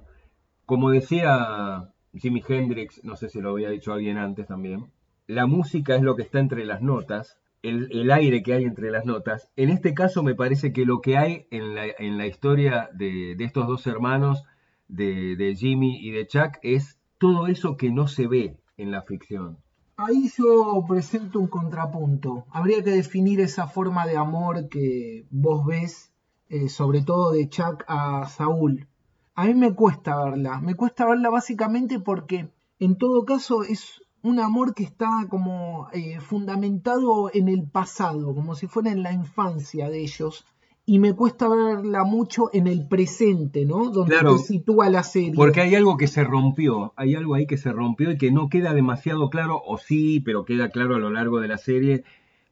Como 0.67 0.91
decía 0.91 1.91
Jimi 2.13 2.43
Hendrix, 2.47 3.03
no 3.03 3.15
sé 3.15 3.29
si 3.29 3.41
lo 3.41 3.49
había 3.49 3.71
dicho 3.71 3.91
alguien 3.91 4.19
antes 4.19 4.45
también, 4.45 4.91
la 5.25 5.47
música 5.47 5.95
es 5.95 6.03
lo 6.03 6.15
que 6.15 6.21
está 6.21 6.37
entre 6.39 6.63
las 6.63 6.83
notas, 6.83 7.39
el, 7.61 8.11
aire 8.11 8.43
que 8.43 8.53
hay 8.53 8.63
entre 8.63 8.91
las 8.91 9.05
notas. 9.05 9.51
En 9.55 9.69
este 9.69 9.93
caso 9.93 10.23
me 10.23 10.35
parece 10.35 10.71
que 10.73 10.85
lo 10.85 11.01
que 11.01 11.17
hay 11.17 11.47
en 11.51 11.75
la, 12.17 12.27
historia 12.27 12.89
de, 12.93 13.35
estos 13.39 13.67
dos 13.67 13.85
hermanos, 13.87 14.43
de, 14.87 15.35
de 15.35 15.55
Jimmy 15.55 15.97
y 15.99 16.11
de 16.11 16.25
Chuck, 16.27 16.57
es 16.63 16.99
todo 17.17 17.47
eso 17.47 17.77
que 17.77 17.91
no 17.91 18.07
se 18.07 18.27
ve 18.27 18.57
en 18.77 18.91
la 18.91 19.01
ficción. 19.01 19.57
Ahí 19.97 20.31
yo 20.37 20.85
presento 20.87 21.41
un 21.41 21.47
contrapunto. 21.47 22.45
Habría 22.51 22.81
que 22.81 22.91
definir 22.91 23.41
esa 23.41 23.67
forma 23.67 24.07
de 24.07 24.15
amor 24.15 24.69
que 24.69 25.25
vos 25.29 25.65
ves, 25.65 26.13
eh, 26.47 26.69
sobre 26.69 27.01
todo 27.01 27.31
de 27.33 27.49
Chuck 27.49 27.83
a 27.85 28.25
Saúl. 28.29 28.87
A 29.35 29.45
mí 29.45 29.53
me 29.55 29.75
cuesta 29.75 30.23
verla. 30.23 30.61
Me 30.61 30.75
cuesta 30.75 31.05
verla 31.05 31.29
básicamente 31.29 31.99
porque 31.99 32.49
en 32.79 32.97
todo 32.97 33.25
caso 33.25 33.63
es 33.63 33.98
un 34.21 34.39
amor 34.39 34.73
que 34.73 34.83
está 34.83 35.27
como 35.29 35.87
eh, 35.93 36.19
fundamentado 36.19 37.29
en 37.33 37.47
el 37.47 37.63
pasado, 37.69 38.33
como 38.35 38.55
si 38.55 38.67
fuera 38.67 38.91
en 38.91 39.03
la 39.03 39.13
infancia 39.13 39.89
de 39.89 40.01
ellos 40.01 40.45
y 40.89 40.97
me 40.97 41.13
cuesta 41.13 41.47
verla 41.47 42.03
mucho 42.03 42.49
en 42.51 42.65
el 42.65 42.87
presente, 42.87 43.63
¿no? 43.63 43.91
Donde 43.91 44.17
se 44.17 44.37
sitúa 44.39 44.89
la 44.89 45.03
serie. 45.03 45.35
Porque 45.35 45.61
hay 45.61 45.75
algo 45.75 45.97
que 45.97 46.07
se 46.07 46.23
rompió, 46.23 46.93
hay 46.95 47.13
algo 47.13 47.35
ahí 47.35 47.45
que 47.45 47.57
se 47.57 47.71
rompió 47.71 48.09
y 48.09 48.17
que 48.17 48.31
no 48.31 48.49
queda 48.49 48.73
demasiado 48.73 49.29
claro, 49.29 49.61
o 49.63 49.77
sí, 49.77 50.19
pero 50.19 50.45
queda 50.45 50.69
claro 50.69 50.95
a 50.95 50.97
lo 50.99 51.11
largo 51.11 51.41
de 51.41 51.47
la 51.47 51.59
serie, 51.59 52.05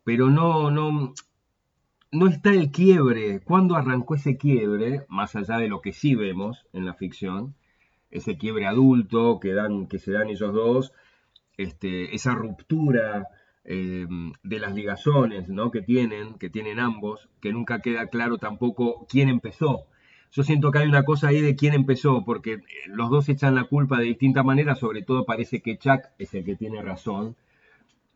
pero 0.04 0.30
no, 0.30 0.70
no, 0.70 1.16
no 2.12 2.28
está 2.28 2.52
el 2.52 2.70
quiebre. 2.70 3.40
¿Cuándo 3.40 3.76
arrancó 3.76 4.14
ese 4.14 4.38
quiebre? 4.38 5.08
Más 5.10 5.36
allá 5.36 5.58
de 5.58 5.68
lo 5.68 5.82
que 5.82 5.92
sí 5.92 6.14
vemos 6.14 6.68
en 6.74 6.86
la 6.86 6.94
ficción, 6.94 7.56
ese 8.12 8.38
quiebre 8.38 8.68
adulto 8.68 9.40
que 9.40 9.54
dan, 9.54 9.88
que 9.88 9.98
se 9.98 10.12
dan 10.12 10.30
ellos 10.30 10.54
dos, 10.54 10.94
este, 11.58 12.16
esa 12.16 12.34
ruptura 12.34 13.28
Em, 13.70 14.32
de 14.44 14.60
las 14.60 14.74
ligazones 14.74 15.50
¿no? 15.50 15.72
que 15.72 15.82
tienen, 15.82 16.36
que 16.36 16.50
tienen 16.50 16.80
ambos, 16.80 17.28
que 17.42 17.52
nunca 17.52 17.82
queda 17.82 18.08
claro 18.08 18.38
tampoco 18.38 19.06
quién 19.10 19.28
empezó. 19.28 19.88
Yo 20.32 20.44
siento 20.44 20.72
que 20.72 20.80
hay 20.80 20.88
una 20.88 21.04
cosa 21.04 21.28
ahí 21.28 21.42
de 21.42 21.58
quién 21.58 21.74
empezó, 21.74 22.24
porque 22.24 22.54
eh, 22.54 22.62
los 22.86 23.10
dos 23.10 23.28
echan 23.28 23.56
la 23.56 23.66
culpa 23.66 24.00
de 24.00 24.06
distinta 24.06 24.42
manera, 24.42 24.76
sobre 24.76 25.02
todo 25.02 25.26
parece 25.26 25.62
que 25.62 25.78
Chuck 25.78 26.00
es 26.18 26.34
el 26.34 26.46
que 26.46 26.56
tiene 26.56 26.82
razón, 26.82 27.36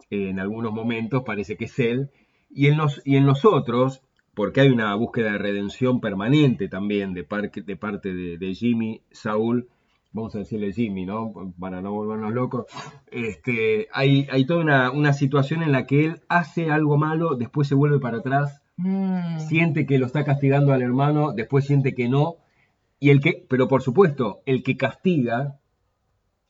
en 0.10 0.40
algunos 0.40 0.72
momentos 0.72 1.24
parece 1.26 1.58
que 1.58 1.66
es 1.66 1.78
él, 1.80 2.12
y 2.50 2.68
en 2.68 2.78
los, 2.78 3.02
y 3.04 3.18
en 3.18 3.26
los 3.26 3.44
otros, 3.44 4.02
porque 4.34 4.62
hay 4.62 4.70
una 4.70 4.96
búsqueda 4.96 5.34
de 5.34 5.38
redención 5.38 6.00
permanente 6.00 6.70
también 6.70 7.14
de, 7.14 7.26
parte 7.26 8.14
de 8.14 8.56
Jimmy, 8.56 9.02
Saúl, 9.12 9.68
vamos 10.14 10.36
a 10.36 10.40
decirle 10.40 10.74
Jimmy, 10.74 11.06
¿no? 11.06 11.34
Para 11.60 11.82
no 11.82 11.92
volvernos 11.92 12.34
locos, 12.34 12.66
este, 13.12 13.88
hay, 13.94 14.28
hay 14.32 14.46
toda 14.46 14.92
una, 14.92 15.14
situación 15.14 15.64
en 15.64 15.72
la 15.72 15.86
que 15.86 16.06
él 16.06 16.22
hace 16.28 16.72
algo 16.72 16.98
malo, 16.98 17.36
después 17.36 17.68
se 17.68 17.76
vuelve 17.76 18.00
para 18.00 18.18
atrás, 18.18 18.62
mm. 18.78 19.40
siente 19.40 19.86
que 19.86 20.00
lo 20.00 20.06
está 20.06 20.24
castigando 20.24 20.74
al 20.74 20.82
hermano, 20.82 21.32
después 21.34 21.66
siente 21.66 21.94
que 21.94 22.10
no, 22.10 22.38
y 23.00 23.10
el 23.10 23.22
que, 23.22 23.46
pero 23.50 23.68
por 23.68 23.82
supuesto, 23.82 24.42
el 24.46 24.64
que 24.64 24.78
castiga, 24.78 25.60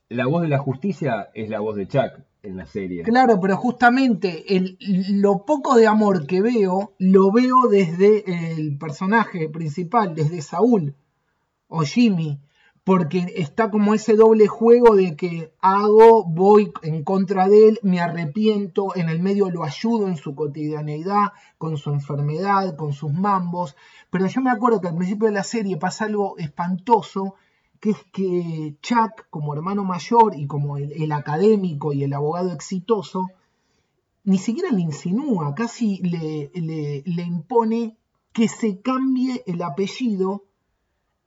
la 0.08 0.26
voz 0.26 0.42
de 0.42 0.48
la 0.48 0.58
justicia 0.58 1.30
es 1.34 1.48
la 1.48 1.60
voz 1.60 1.76
de 1.76 1.88
Chuck 1.88 2.20
en 2.42 2.56
la 2.56 2.66
serie. 2.66 3.04
Claro, 3.04 3.38
pero 3.40 3.56
justamente 3.56 4.56
el, 4.56 4.76
lo 5.08 5.44
poco 5.46 5.76
de 5.76 5.86
amor 5.86 6.26
que 6.26 6.42
veo, 6.42 6.94
lo 6.98 7.30
veo 7.30 7.68
desde 7.70 8.24
el 8.52 8.76
personaje 8.76 9.48
principal, 9.48 10.14
desde 10.14 10.42
Saúl 10.42 10.96
o 11.68 11.82
Jimmy 11.82 12.40
porque 12.84 13.32
está 13.36 13.70
como 13.70 13.94
ese 13.94 14.16
doble 14.16 14.48
juego 14.48 14.96
de 14.96 15.14
que 15.14 15.52
hago, 15.60 16.24
voy 16.24 16.72
en 16.82 17.04
contra 17.04 17.48
de 17.48 17.68
él, 17.68 17.78
me 17.82 18.00
arrepiento, 18.00 18.96
en 18.96 19.08
el 19.08 19.22
medio 19.22 19.50
lo 19.50 19.62
ayudo 19.62 20.08
en 20.08 20.16
su 20.16 20.34
cotidianeidad, 20.34 21.32
con 21.58 21.76
su 21.76 21.90
enfermedad, 21.90 22.74
con 22.76 22.92
sus 22.92 23.12
mambos, 23.12 23.76
pero 24.10 24.26
yo 24.26 24.40
me 24.40 24.50
acuerdo 24.50 24.80
que 24.80 24.88
al 24.88 24.96
principio 24.96 25.28
de 25.28 25.34
la 25.34 25.44
serie 25.44 25.76
pasa 25.76 26.06
algo 26.06 26.36
espantoso, 26.38 27.36
que 27.78 27.90
es 27.90 28.04
que 28.12 28.76
Chuck, 28.82 29.28
como 29.30 29.54
hermano 29.54 29.84
mayor 29.84 30.34
y 30.36 30.46
como 30.46 30.76
el, 30.76 31.12
académico 31.12 31.92
y 31.92 32.02
el 32.02 32.12
abogado 32.12 32.52
exitoso, 32.52 33.28
ni 34.24 34.38
siquiera 34.38 34.70
le 34.70 34.80
insinúa, 34.80 35.54
casi 35.54 35.98
le, 35.98 36.50
le 36.54 37.22
impone 37.22 37.96
que 38.32 38.48
se 38.48 38.80
cambie 38.80 39.42
el 39.46 39.62
apellido 39.62 40.44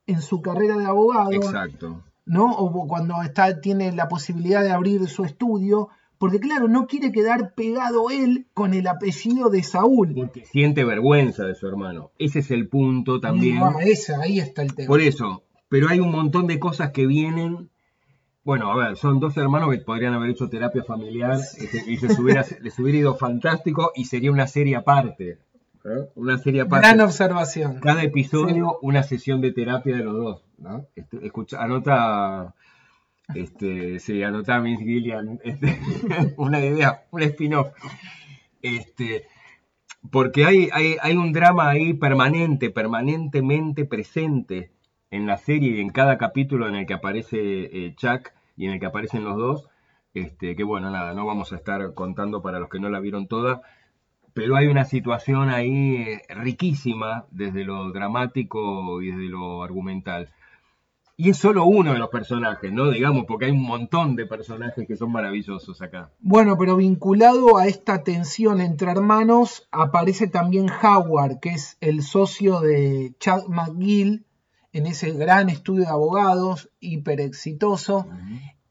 en 0.07 0.21
su 0.21 0.41
carrera 0.41 0.77
de 0.77 0.85
abogado. 0.85 1.31
Exacto. 1.31 2.03
¿No? 2.25 2.51
O 2.51 2.87
cuando 2.87 3.21
está, 3.21 3.61
tiene 3.61 3.91
la 3.91 4.07
posibilidad 4.07 4.63
de 4.63 4.71
abrir 4.71 5.07
su 5.07 5.23
estudio. 5.23 5.89
Porque 6.17 6.39
claro, 6.39 6.67
no 6.67 6.87
quiere 6.87 7.11
quedar 7.11 7.53
pegado 7.55 8.09
él 8.09 8.47
con 8.53 8.73
el 8.73 8.87
apellido 8.87 9.49
de 9.49 9.63
Saúl. 9.63 10.13
Porque 10.15 10.45
siente 10.45 10.85
vergüenza 10.85 11.43
de 11.43 11.55
su 11.55 11.67
hermano. 11.67 12.11
Ese 12.17 12.39
es 12.39 12.51
el 12.51 12.67
punto 12.67 13.19
también. 13.19 13.61
ahí 13.61 14.39
está 14.39 14.61
el 14.61 14.73
tema. 14.73 14.87
Por 14.87 15.01
eso, 15.01 15.43
pero 15.67 15.89
hay 15.89 15.99
un 15.99 16.11
montón 16.11 16.47
de 16.47 16.57
cosas 16.57 16.91
que 16.91 17.05
vienen. 17.05 17.69
Bueno, 18.43 18.71
a 18.71 18.77
ver, 18.77 18.95
son 18.95 19.19
dos 19.19 19.35
hermanos 19.37 19.71
que 19.71 19.79
podrían 19.79 20.13
haber 20.13 20.29
hecho 20.29 20.47
terapia 20.49 20.83
familiar 20.83 21.37
y 21.37 21.97
se, 21.97 22.07
les 22.61 22.79
hubiera 22.79 22.97
ido 22.97 23.15
fantástico 23.15 23.91
y 23.95 24.05
sería 24.05 24.31
una 24.31 24.47
serie 24.47 24.77
aparte. 24.77 25.39
¿Eh? 25.85 26.09
Una 26.15 26.37
serie 26.37 26.61
aparte. 26.61 26.87
Gran 26.87 27.01
observación. 27.01 27.79
Cada 27.79 28.03
episodio, 28.03 28.79
una 28.81 29.03
sesión 29.03 29.41
de 29.41 29.51
terapia 29.51 29.95
de 29.95 30.03
los 30.03 30.15
dos. 30.15 30.43
¿no? 30.57 30.87
Este, 30.95 31.25
escucha, 31.25 31.61
anota. 31.61 32.55
Este, 33.33 33.99
sí, 33.99 34.21
anota 34.23 34.59
Miss 34.59 34.79
Gillian. 34.79 35.39
Este, 35.43 35.79
una 36.37 36.59
idea, 36.59 37.05
un 37.11 37.21
spin-off. 37.21 37.69
Este, 38.61 39.27
porque 40.11 40.45
hay, 40.45 40.69
hay, 40.71 40.97
hay, 41.01 41.17
un 41.17 41.33
drama 41.33 41.69
ahí 41.69 41.93
permanente, 41.93 42.69
permanentemente 42.69 43.85
presente 43.85 44.71
en 45.11 45.25
la 45.25 45.37
serie 45.37 45.77
y 45.77 45.81
en 45.81 45.89
cada 45.89 46.17
capítulo 46.17 46.67
en 46.67 46.75
el 46.75 46.85
que 46.85 46.93
aparece 46.93 47.37
eh, 47.39 47.95
Chuck 47.95 48.31
y 48.55 48.65
en 48.65 48.73
el 48.73 48.79
que 48.79 48.85
aparecen 48.85 49.23
los 49.23 49.37
dos. 49.37 49.69
Este, 50.13 50.55
que 50.55 50.63
bueno, 50.63 50.89
nada, 50.91 51.13
no 51.13 51.25
vamos 51.25 51.51
a 51.51 51.57
estar 51.57 51.93
contando 51.93 52.41
para 52.41 52.59
los 52.59 52.69
que 52.69 52.79
no 52.79 52.89
la 52.89 53.01
vieron 53.01 53.27
toda, 53.27 53.61
pero 54.35 54.57
hay 54.57 54.67
una 54.67 54.83
situación 54.83 55.49
ahí 55.49 55.95
eh, 55.95 56.21
riquísima 56.27 57.25
desde 57.31 57.63
lo 57.63 57.93
dramático 57.93 59.01
y 59.01 59.07
desde 59.07 59.29
lo 59.29 59.63
argumental. 59.63 60.29
Y 61.15 61.29
es 61.29 61.37
solo 61.37 61.63
uno 61.63 61.93
de 61.93 61.99
los 61.99 62.09
personajes, 62.09 62.69
¿no? 62.73 62.89
Digamos, 62.89 63.23
porque 63.25 63.45
hay 63.45 63.51
un 63.51 63.63
montón 63.63 64.17
de 64.17 64.25
personajes 64.25 64.85
que 64.85 64.97
son 64.97 65.13
maravillosos 65.13 65.81
acá. 65.81 66.11
Bueno, 66.19 66.57
pero 66.57 66.75
vinculado 66.75 67.57
a 67.57 67.67
esta 67.67 68.03
tensión 68.03 68.59
entre 68.59 68.91
hermanos, 68.91 69.69
aparece 69.71 70.27
también 70.27 70.67
Howard, 70.69 71.39
que 71.39 71.51
es 71.51 71.77
el 71.79 72.03
socio 72.03 72.59
de 72.59 73.15
Chad 73.17 73.45
McGill 73.47 74.25
en 74.73 74.85
ese 74.85 75.11
gran 75.11 75.47
estudio 75.47 75.85
de 75.85 75.91
abogados, 75.91 76.69
hiper 76.81 77.21
exitoso. 77.21 78.05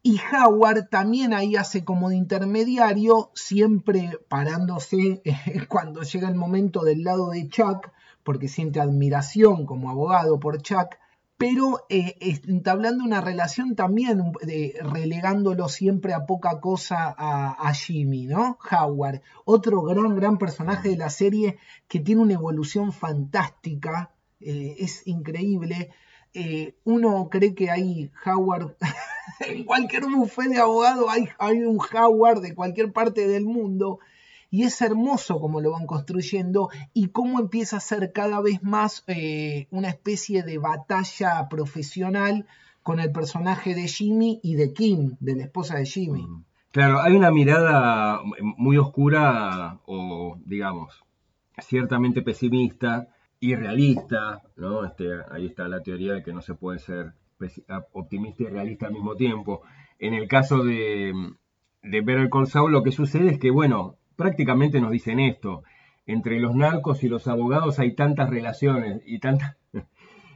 Y 0.06 0.20
Howard 0.20 0.90
también 0.90 1.32
ahí 1.32 1.56
hace 1.56 1.82
como 1.82 2.10
de 2.10 2.16
intermediario, 2.16 3.30
siempre 3.34 4.18
parándose 4.28 5.22
cuando 5.70 6.02
llega 6.02 6.28
el 6.28 6.34
momento 6.34 6.82
del 6.84 7.04
lado 7.04 7.30
de 7.30 7.48
Chuck, 7.48 7.90
porque 8.22 8.48
siente 8.48 8.80
admiración 8.80 9.64
como 9.64 9.88
abogado 9.88 10.38
por 10.38 10.60
Chuck, 10.60 10.96
pero 11.38 11.86
eh, 11.88 12.16
entablando 12.20 13.02
una 13.02 13.22
relación 13.22 13.76
también 13.76 14.34
relegándolo 14.82 15.70
siempre 15.70 16.12
a 16.12 16.26
poca 16.26 16.60
cosa 16.60 17.14
a, 17.16 17.72
Jimmy, 17.72 18.26
¿no? 18.26 18.58
Howard, 18.70 19.22
otro 19.46 19.80
gran, 19.84 20.14
gran 20.16 20.36
personaje 20.36 20.90
de 20.90 20.98
la 20.98 21.08
serie 21.08 21.56
que 21.88 22.00
tiene 22.00 22.20
una 22.20 22.34
evolución 22.34 22.92
fantástica, 22.92 24.10
eh, 24.38 24.76
es 24.78 25.06
increíble. 25.06 25.92
Eh, 26.34 26.74
uno 26.82 27.28
cree 27.30 27.54
que 27.54 27.70
hay 27.70 28.10
Howard, 28.26 28.76
en 29.40 29.64
cualquier 29.64 30.06
bufete 30.06 30.50
de 30.50 30.58
abogado 30.58 31.06
hay, 31.08 31.28
un 31.62 31.78
Howard 31.78 32.40
de 32.40 32.54
cualquier 32.56 32.92
parte 32.92 33.28
del 33.28 33.44
mundo, 33.44 34.00
y 34.50 34.64
es 34.64 34.82
hermoso 34.82 35.40
cómo 35.40 35.60
lo 35.60 35.70
van 35.70 35.86
construyendo 35.86 36.70
y 36.92 37.08
cómo 37.08 37.38
empieza 37.38 37.76
a 37.76 37.80
ser 37.80 38.12
cada 38.12 38.40
vez 38.40 38.62
más 38.64 39.04
eh, 39.06 39.68
una 39.70 39.88
especie 39.88 40.42
de 40.42 40.58
batalla 40.58 41.48
profesional 41.48 42.46
con 42.82 43.00
el 43.00 43.12
personaje 43.12 43.74
de 43.74 43.86
Jimmy 43.86 44.40
y 44.42 44.56
de 44.56 44.72
Kim, 44.72 45.16
de 45.20 45.36
la 45.36 45.44
esposa 45.44 45.76
de 45.76 45.86
Jimmy. 45.86 46.22
Mm. 46.22 46.44
Claro, 46.74 47.00
hay 47.00 47.14
una 47.14 47.30
mirada 47.30 48.20
muy 48.40 48.78
oscura 48.78 49.78
o, 49.86 50.36
digamos, 50.44 51.04
ciertamente 51.60 52.20
pesimista 52.20 53.08
irrealista, 53.50 54.42
¿no? 54.56 54.84
Este, 54.84 55.08
ahí 55.30 55.46
está 55.46 55.68
la 55.68 55.82
teoría 55.82 56.14
de 56.14 56.22
que 56.22 56.32
no 56.32 56.40
se 56.40 56.54
puede 56.54 56.78
ser 56.78 57.12
optimista 57.92 58.44
y 58.44 58.46
realista 58.46 58.86
al 58.86 58.92
mismo 58.92 59.16
tiempo. 59.16 59.62
En 59.98 60.14
el 60.14 60.28
caso 60.28 60.64
de, 60.64 61.12
de 61.82 62.00
Better 62.00 62.30
Call 62.30 62.46
Saul, 62.46 62.72
lo 62.72 62.82
que 62.82 62.92
sucede 62.92 63.30
es 63.30 63.38
que, 63.38 63.50
bueno, 63.50 63.96
prácticamente 64.16 64.80
nos 64.80 64.90
dicen 64.90 65.20
esto. 65.20 65.62
Entre 66.06 66.38
los 66.38 66.54
narcos 66.54 67.02
y 67.02 67.08
los 67.08 67.28
abogados 67.28 67.78
hay 67.78 67.94
tantas 67.94 68.30
relaciones 68.30 69.02
y 69.06 69.18
tantas, 69.18 69.56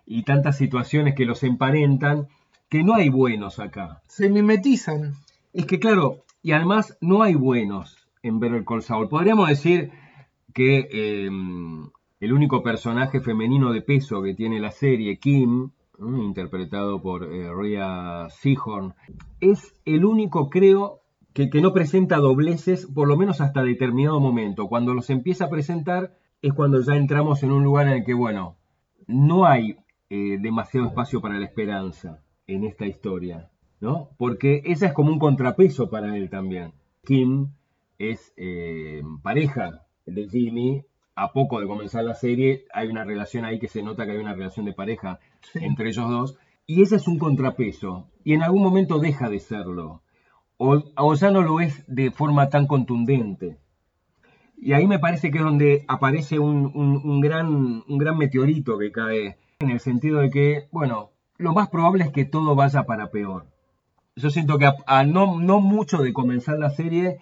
y 0.07 0.23
tantas 0.25 0.57
situaciones 0.57 1.15
que 1.15 1.25
los 1.25 1.43
emparentan 1.43 2.29
que 2.69 2.83
no 2.83 2.95
hay 2.95 3.09
buenos 3.09 3.59
acá. 3.59 4.03
Se 4.09 4.29
mimetizan. 4.29 5.15
Es 5.55 5.65
que, 5.65 5.79
claro, 5.79 6.25
y 6.43 6.53
además 6.53 6.99
no 7.01 7.23
hay 7.23 7.35
buenos 7.35 7.97
en 8.23 8.39
Better 8.39 8.65
Call 8.65 8.83
Saul. 8.83 9.09
Podríamos 9.09 9.49
decir 9.49 9.91
que 10.53 10.89
eh, 10.91 11.31
el 12.21 12.33
único 12.33 12.63
personaje 12.63 13.21
femenino 13.21 13.73
de 13.73 13.83
peso 13.83 14.23
que 14.23 14.35
tiene 14.35 14.61
la 14.61 14.71
serie, 14.71 15.19
Kim, 15.19 15.71
interpretado 15.99 17.03
por 17.03 17.25
eh, 17.25 17.51
Rhea 17.53 18.29
Seahorn, 18.31 18.95
es 19.41 19.75
el 19.85 20.05
único, 20.05 20.49
creo, 20.49 21.01
que, 21.33 21.61
no 21.61 21.73
presenta 21.73 22.17
dobleces, 22.17 22.87
por 22.87 23.07
lo 23.07 23.17
menos 23.17 23.41
hasta 23.41 23.63
determinado 23.63 24.19
momento. 24.19 24.67
Cuando 24.69 24.95
los 24.95 25.11
empieza 25.11 25.45
a 25.45 25.51
presentar 25.51 26.17
es 26.43 26.53
cuando 26.53 26.81
ya 26.81 26.97
entramos 26.97 27.43
en 27.43 27.53
un 27.53 27.63
lugar 27.63 27.87
en 27.87 27.95
el 27.95 28.05
que, 28.05 28.15
bueno, 28.15 28.57
no 29.07 29.47
hay 29.47 29.77
eh, 30.11 30.39
demasiado 30.41 30.89
espacio 30.89 31.21
para 31.21 31.39
la 31.39 31.47
esperanza 31.47 32.23
en 32.47 32.65
esta 32.65 32.87
historia, 32.87 33.51
¿no? 33.81 34.11
Porque 34.19 34.63
esa 34.65 34.87
es 34.87 34.93
como 34.93 35.13
un 35.13 35.19
contrapeso 35.19 35.91
para 35.91 36.17
él 36.17 36.31
también. 36.31 36.73
Kim 37.05 37.51
es 37.99 38.33
eh, 38.37 39.03
pareja 39.23 39.87
de 40.07 40.29
Jimmy. 40.29 40.83
A 41.21 41.33
poco 41.33 41.59
de 41.59 41.67
comenzar 41.67 42.05
la 42.05 42.15
serie, 42.15 42.67
hay 42.73 42.87
una 42.87 43.03
relación 43.03 43.45
ahí 43.45 43.59
que 43.59 43.67
se 43.67 43.83
nota 43.83 44.07
que 44.07 44.13
hay 44.13 44.19
una 44.19 44.35
relación 44.35 44.67
de 44.67 44.73
pareja 44.73 45.19
entre 45.55 45.89
ellos 45.89 46.09
dos. 46.09 46.39
Y 46.65 46.83
ese 46.83 46.95
es 46.95 47.09
un 47.09 47.19
contrapeso. 47.19 48.07
Y 48.23 48.35
en 48.35 48.43
algún 48.45 48.63
momento 48.63 49.01
deja 49.01 49.29
de 49.29 49.41
serlo. 49.41 50.03
O, 50.59 51.15
ya 51.15 51.33
no 51.33 51.43
lo 51.43 51.59
es 51.59 51.83
de 51.89 52.13
forma 52.13 52.51
tan 52.51 52.69
contundente. 52.69 53.59
Y 54.57 54.75
ahí 54.75 54.87
me 54.87 55.01
parece 55.01 55.33
que 55.33 55.39
es 55.39 55.45
donde 55.45 55.85
aparece 55.89 56.39
un, 56.39 57.21
gran, 57.21 57.83
un 57.89 57.99
gran 57.99 58.17
meteorito 58.17 58.79
que 58.79 58.93
cae, 58.93 59.39
en 59.59 59.71
el 59.71 59.81
sentido 59.81 60.21
de 60.21 60.31
que, 60.31 60.69
bueno, 60.71 61.11
lo 61.37 61.53
más 61.53 61.69
probable 61.69 62.05
es 62.05 62.13
que 62.13 62.27
todo 62.27 62.55
vaya 62.55 62.85
para 62.85 63.11
peor. 63.11 63.49
Yo 64.15 64.31
siento 64.31 64.57
que 64.57 64.71
a, 64.87 65.03
no, 65.03 65.41
no 65.41 65.61
mucho 65.61 65.99
de 65.99 66.13
comenzar 66.13 66.61
la 66.61 66.71
serie, 66.71 67.19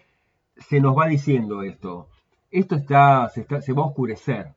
se 0.58 0.80
nos 0.80 0.94
va 0.98 1.06
diciendo 1.06 1.62
esto. 1.62 2.08
Esto 2.50 2.76
está 2.76 3.28
se, 3.28 3.42
está, 3.42 3.60
se 3.60 3.72
va 3.72 3.82
a 3.82 3.86
oscurecer. 3.86 4.54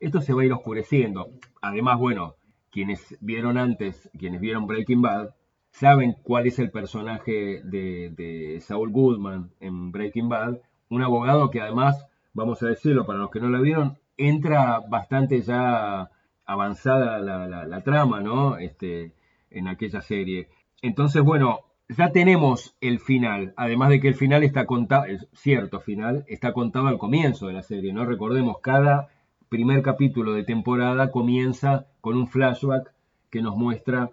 Esto 0.00 0.20
se 0.20 0.32
va 0.32 0.42
a 0.42 0.44
ir 0.44 0.52
oscureciendo. 0.52 1.30
Además, 1.62 1.98
bueno, 1.98 2.34
quienes 2.70 3.16
vieron 3.20 3.58
antes, 3.58 4.10
quienes 4.18 4.40
vieron 4.40 4.66
Breaking 4.66 5.02
Bad, 5.02 5.30
saben 5.70 6.16
cuál 6.22 6.46
es 6.46 6.58
el 6.58 6.70
personaje 6.70 7.60
de, 7.64 8.10
de, 8.10 8.60
Saul 8.60 8.90
Goodman 8.90 9.50
en 9.60 9.92
Breaking 9.92 10.28
Bad, 10.28 10.58
un 10.88 11.02
abogado 11.02 11.50
que 11.50 11.60
además, 11.60 12.06
vamos 12.32 12.62
a 12.62 12.68
decirlo 12.68 13.06
para 13.06 13.18
los 13.18 13.30
que 13.30 13.40
no 13.40 13.48
lo 13.48 13.60
vieron, 13.60 13.98
entra 14.16 14.80
bastante 14.80 15.40
ya 15.42 16.10
avanzada 16.46 17.18
la, 17.18 17.66
la 17.66 17.80
trama, 17.82 18.20
¿no? 18.20 18.56
Este, 18.58 19.12
en 19.50 19.68
aquella 19.68 20.00
serie. 20.00 20.48
Entonces, 20.82 21.22
bueno, 21.22 21.60
ya 21.88 22.10
tenemos 22.10 22.76
el 22.80 22.98
final, 22.98 23.54
además 23.56 23.90
de 23.90 24.00
que 24.00 24.08
el 24.08 24.14
final 24.14 24.42
está 24.42 24.66
contado, 24.66 25.04
cierto 25.32 25.80
final, 25.80 26.24
está 26.26 26.52
contado 26.52 26.88
al 26.88 26.98
comienzo 26.98 27.46
de 27.46 27.52
la 27.52 27.62
serie, 27.62 27.92
¿no? 27.92 28.04
Recordemos, 28.04 28.56
cada 28.60 29.08
primer 29.48 29.82
capítulo 29.82 30.32
de 30.32 30.42
temporada 30.42 31.10
comienza 31.10 31.86
con 32.00 32.16
un 32.16 32.26
flashback 32.26 32.92
que 33.30 33.42
nos 33.42 33.56
muestra 33.56 34.10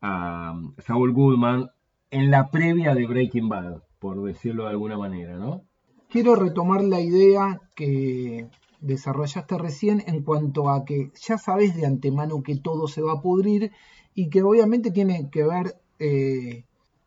a 0.00 0.60
Saul 0.78 1.12
Goodman 1.12 1.70
en 2.10 2.30
la 2.30 2.50
previa 2.50 2.94
de 2.94 3.06
Breaking 3.06 3.48
Bad, 3.48 3.82
por 3.98 4.22
decirlo 4.22 4.64
de 4.64 4.70
alguna 4.70 4.96
manera, 4.96 5.36
¿no? 5.36 5.62
Quiero 6.08 6.36
retomar 6.36 6.84
la 6.84 7.00
idea 7.00 7.60
que 7.74 8.46
desarrollaste 8.80 9.58
recién 9.58 10.04
en 10.06 10.22
cuanto 10.22 10.70
a 10.70 10.84
que 10.84 11.10
ya 11.20 11.38
sabes 11.38 11.74
de 11.74 11.86
antemano 11.86 12.42
que 12.44 12.56
todo 12.56 12.86
se 12.86 13.02
va 13.02 13.14
a 13.14 13.20
pudrir 13.20 13.72
y 14.14 14.28
que 14.28 14.42
obviamente 14.42 14.92
tiene 14.92 15.28
que 15.30 15.44
ver 15.44 15.74
eh, 15.98 16.64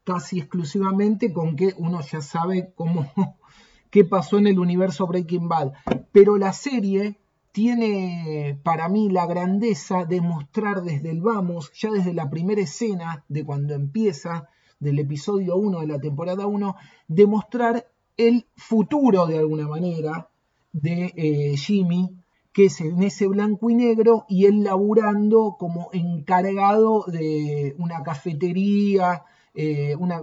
casi 0.10 0.39
exclusivamente 0.39 1.32
con 1.32 1.56
que 1.56 1.76
uno 1.78 2.02
ya 2.02 2.19
sabe 2.19 2.74
cómo 2.74 3.12
qué 3.91 4.06
pasó 4.06 4.39
en 4.39 4.48
el 4.48 4.58
universo 4.58 5.06
Breaking 5.06 5.48
Bad. 5.48 5.74
Pero 6.12 6.39
la 6.39 6.52
serie 6.52 7.19
tiene 7.52 8.60
para 8.63 8.89
mí 8.89 9.12
la 9.12 9.28
grandeza 9.28 10.06
de 10.06 10.19
mostrar 10.19 10.82
desde 10.82 11.12
el 11.12 11.22
vamos, 11.22 11.72
ya 11.74 11.91
desde 11.91 12.15
la 12.15 12.28
primera 12.28 12.60
escena 12.60 13.24
de 13.28 13.45
cuando 13.45 13.76
empieza, 13.76 14.50
del 14.80 14.98
episodio 14.98 15.58
1 15.58 15.82
de 15.82 15.88
la 15.88 16.00
temporada 16.00 16.48
1, 16.48 16.76
demostrar 17.08 17.86
el 18.17 18.48
futuro 18.56 19.28
de 19.28 19.38
alguna 19.38 19.67
manera 19.67 20.30
de 20.72 21.13
eh, 21.15 21.56
Jimmy, 21.56 22.17
que 22.52 22.65
es 22.65 22.82
en 22.82 23.04
ese 23.04 23.28
blanco 23.28 23.69
y 23.69 23.76
negro, 23.76 24.26
y 24.28 24.45
él 24.45 24.63
laburando 24.63 25.56
como 25.60 25.89
encargado 25.93 27.06
de 27.08 27.76
una 27.78 28.02
cafetería, 28.02 29.24
eh, 29.53 29.95
una, 29.95 30.21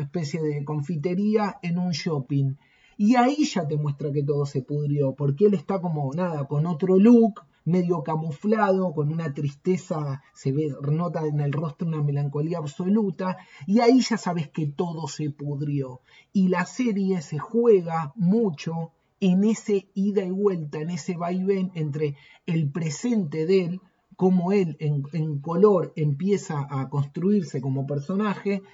especie 0.00 0.40
de 0.40 0.64
confitería 0.64 1.58
en 1.62 1.78
un 1.78 1.90
shopping. 1.90 2.54
Y 2.96 3.14
ahí 3.14 3.44
ya 3.44 3.66
te 3.66 3.76
muestra 3.76 4.12
que 4.12 4.24
todo 4.24 4.44
se 4.44 4.62
pudrió, 4.62 5.14
porque 5.14 5.46
él 5.46 5.54
está 5.54 5.80
como 5.80 6.12
nada, 6.14 6.46
con 6.46 6.66
otro 6.66 6.98
look, 6.98 7.42
medio 7.64 8.02
camuflado, 8.02 8.92
con 8.92 9.12
una 9.12 9.32
tristeza, 9.34 10.22
se 10.34 10.50
ve, 10.52 10.74
nota 10.90 11.26
en 11.26 11.40
el 11.40 11.52
rostro 11.52 11.86
una 11.86 12.02
melancolía 12.02 12.58
absoluta, 12.58 13.36
y 13.66 13.80
ahí 13.80 14.00
ya 14.00 14.16
sabes 14.16 14.48
que 14.48 14.66
todo 14.66 15.06
se 15.06 15.30
pudrió. 15.30 16.00
Y 16.32 16.48
la 16.48 16.64
serie 16.64 17.20
se 17.22 17.38
juega 17.38 18.12
mucho 18.16 18.92
en 19.20 19.44
ese 19.44 19.88
ida 19.94 20.24
y 20.24 20.30
vuelta, 20.30 20.80
en 20.80 20.90
ese 20.90 21.16
vaivén 21.16 21.70
entre 21.74 22.16
el 22.46 22.70
presente 22.70 23.46
de 23.46 23.64
él, 23.64 23.80
cómo 24.18 24.50
él 24.50 24.76
en, 24.80 25.38
color 25.38 25.92
empieza 25.94 26.66
a 26.68 26.88
construirse 26.88 27.60
como 27.60 27.86
personaje, 27.86 28.64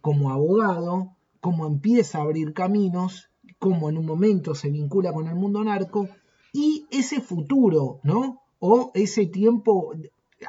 como 0.00 0.32
abogado, 0.32 1.14
cómo 1.40 1.68
empieza 1.68 2.18
a 2.18 2.22
abrir 2.22 2.52
caminos, 2.54 3.30
cómo 3.60 3.88
en 3.88 3.98
un 3.98 4.04
momento 4.04 4.56
se 4.56 4.68
vincula 4.68 5.12
con 5.12 5.28
el 5.28 5.36
mundo 5.36 5.62
narco, 5.62 6.08
y 6.52 6.86
ese 6.90 7.20
futuro, 7.20 8.00
¿no? 8.02 8.42
O 8.58 8.90
ese 8.94 9.26
tiempo, 9.26 9.92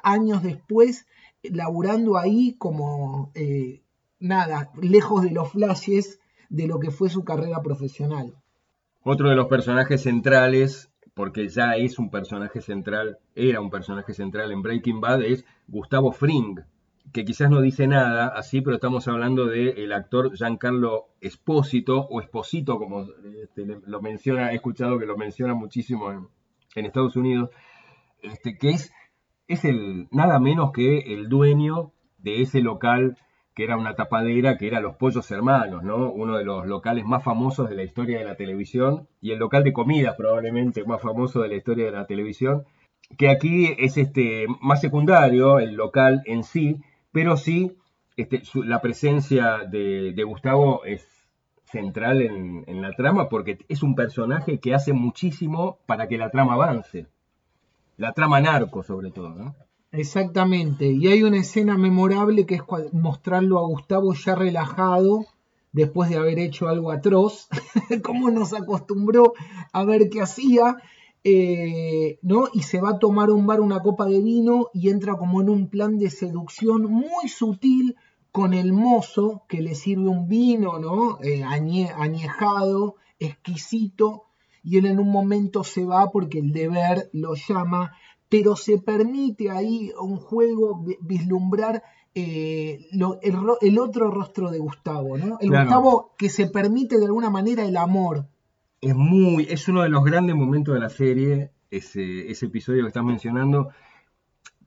años 0.01 0.41
después, 0.41 1.06
laburando 1.43 2.17
ahí 2.17 2.56
como, 2.58 3.30
eh, 3.36 3.84
nada, 4.19 4.71
lejos 4.82 5.21
de 5.21 5.30
los 5.30 5.51
flashes 5.51 6.19
de 6.49 6.65
lo 6.65 6.80
que 6.80 6.89
fue 6.89 7.12
su 7.12 7.23
carrera 7.23 7.62
profesional. 7.62 8.34
Otro 9.04 9.30
de 9.30 9.36
los 9.36 9.49
personajes 9.49 10.01
centrales 10.01 10.90
porque 11.13 11.47
ya 11.50 11.76
es 11.76 12.00
un 12.00 12.10
personaje 12.10 12.62
central, 12.62 13.17
era 13.36 13.62
un 13.62 13.69
personaje 13.69 14.13
central 14.13 14.52
en 14.52 14.62
Breaking 14.62 15.02
Bad, 15.02 15.24
es 15.24 15.45
Gustavo 15.67 16.12
Fring, 16.12 16.60
que 17.12 17.26
quizás 17.26 17.50
no 17.50 17.62
dice 17.62 17.88
nada 17.88 18.28
así, 18.28 18.62
pero 18.62 18.76
estamos 18.76 19.08
hablando 19.08 19.47
del 19.47 19.91
actor 19.91 20.36
Giancarlo 20.36 21.10
Espósito, 21.19 22.08
o 22.10 22.21
Esposito, 22.21 22.78
como 22.78 23.06
este, 23.41 23.65
lo 23.86 24.02
menciona, 24.02 24.52
he 24.52 24.56
escuchado 24.56 24.97
que 24.97 25.06
lo 25.06 25.17
menciona 25.17 25.54
muchísimo 25.54 26.12
en, 26.12 26.86
Estados 26.86 27.17
Unidos, 27.17 27.50
este, 28.21 28.58
que 28.58 28.69
es, 28.69 28.93
es 29.47 29.65
el 29.65 30.08
nada 30.12 30.39
menos 30.39 30.71
que 30.71 31.00
el 31.13 31.28
dueño 31.28 31.91
de 32.19 32.41
ese 32.41 32.62
local 32.62 33.17
que 33.62 33.65
era 33.65 33.78
una 33.78 33.93
tapadera, 33.93 34.58
que 34.58 34.65
era 34.65 34.80
Los 34.80 34.95
Pollos 34.95 35.30
Hermanos, 35.30 35.84
¿no? 35.84 36.12
Uno 36.12 36.36
de 36.36 36.43
los 36.43 36.65
locales 36.65 37.06
más 37.06 37.24
famosos 37.24 37.69
de 37.69 37.76
la 37.76 37.84
historia 37.84 38.17
de 38.17 38.26
la 38.26 38.34
televisión 38.34 39.08
y 39.21 39.34
el 39.34 39.38
local 39.38 39.63
de 39.63 39.71
comidas 39.71 40.15
probablemente 40.15 40.84
más 40.84 41.00
famoso 41.00 41.43
de 41.43 41.50
la 41.50 41.58
historia 41.58 41.86
de 41.86 41.91
la 41.91 42.08
televisión, 42.08 42.63
que 43.19 43.30
aquí 43.30 43.76
es 43.78 43.97
este 43.97 44.47
más 44.62 44.82
secundario 44.82 45.60
el 45.60 45.76
local 45.76 46.24
en 46.26 46.43
sí, 46.43 46.82
pero 47.12 47.38
sí 47.38 47.78
este, 48.17 48.41
la 48.56 48.82
presencia 48.82 49.60
de, 49.69 50.24
Gustavo 50.24 50.84
es 50.84 51.08
central 51.63 52.24
en, 52.24 52.63
en 52.65 52.82
la 52.82 52.93
trama 52.93 53.30
porque 53.30 53.60
es 53.69 53.84
un 53.84 53.93
personaje 53.93 54.60
que 54.60 54.74
hace 54.74 54.91
muchísimo 54.91 55.78
para 55.86 56.08
que 56.08 56.17
la 56.17 56.32
trama 56.32 56.56
avance. 56.56 57.06
La 57.97 58.13
trama 58.13 58.41
narco 58.41 58.82
sobre 58.82 59.12
todo, 59.12 59.30
¿no? 59.30 59.56
Exactamente, 59.93 60.89
y 60.89 61.08
hay 61.08 61.21
una 61.23 61.39
escena 61.39 61.77
memorable 61.77 62.45
que 62.45 62.56
es 62.56 62.62
mostrarlo 62.93 63.60
a 63.60 63.67
Gustavo 63.67 64.13
ya 64.13 64.36
relajado 64.36 65.25
después 65.73 66.10
de 66.10 66.15
haber 66.15 66.39
hecho 66.39 66.69
algo 66.69 66.91
atroz, 66.91 67.49
como 68.04 68.32
nos 68.32 68.54
acostumbró 68.54 69.34
a 69.73 69.84
ver 69.84 70.10
qué 70.10 70.21
hacía, 70.21 70.77
eh, 71.25 72.19
¿no? 72.21 72.47
Y 72.54 72.63
se 72.63 72.80
va 72.80 72.91
a 72.91 72.99
tomar 72.99 73.32
un 73.32 73.45
bar 73.45 73.60
una 73.60 73.82
copa 73.82 74.06
de 74.06 74.21
vino 74.21 74.69
y 74.73 74.89
entra 74.89 75.17
como 75.17 75.41
en 75.41 75.49
un 75.49 75.67
plan 75.67 75.97
de 75.99 76.10
seducción 76.10 76.84
muy 76.84 77.27
sutil 77.27 77.97
con 78.32 78.54
el 78.54 78.71
mozo 78.71 79.43
que 79.49 79.62
le 79.62 79.75
sirve 79.75 80.08
un 80.08 80.30
vino, 80.30 80.80
¿no? 80.80 81.19
Eh, 81.21 81.43
añejado, 81.43 82.95
exquisito, 83.19 84.23
y 84.63 84.77
él 84.77 84.86
en 84.86 84.99
un 84.99 85.10
momento 85.10 85.65
se 85.65 85.84
va 85.84 86.12
porque 86.12 86.39
el 86.39 86.54
deber 86.54 87.10
lo 87.12 87.36
llama 87.36 87.91
pero 88.32 88.56
se 88.56 88.78
permite 88.80 89.52
ahí 89.52 89.91
un 90.02 90.15
juego 90.17 90.86
vislumbrar 91.02 91.84
eh, 92.15 92.88
lo- 92.94 93.20
el, 93.22 93.34
ro- 93.34 93.58
el 93.62 93.78
otro 93.78 94.10
rostro 94.10 94.50
de 94.52 94.60
Gustavo, 94.60 95.17
¿no? 95.17 95.38
El 95.41 95.50
Claro. 95.50 95.65
Gustavo 95.65 96.15
que 96.17 96.30
se 96.30 96.48
permite 96.48 96.98
de 96.98 97.06
alguna 97.06 97.30
manera 97.30 97.65
el 97.65 97.76
amor. 97.78 98.26
Es 98.80 98.96
muy, 98.96 99.44
es 99.50 99.67
uno 99.67 99.82
de 99.84 99.89
los 99.89 100.04
grandes 100.04 100.36
momentos 100.36 100.74
de 100.74 100.80
la 100.80 100.89
serie, 100.89 101.52
ese, 101.70 102.32
ese 102.32 102.46
episodio 102.48 102.84
que 102.84 102.88
estás 102.88 103.04
mencionando, 103.04 103.70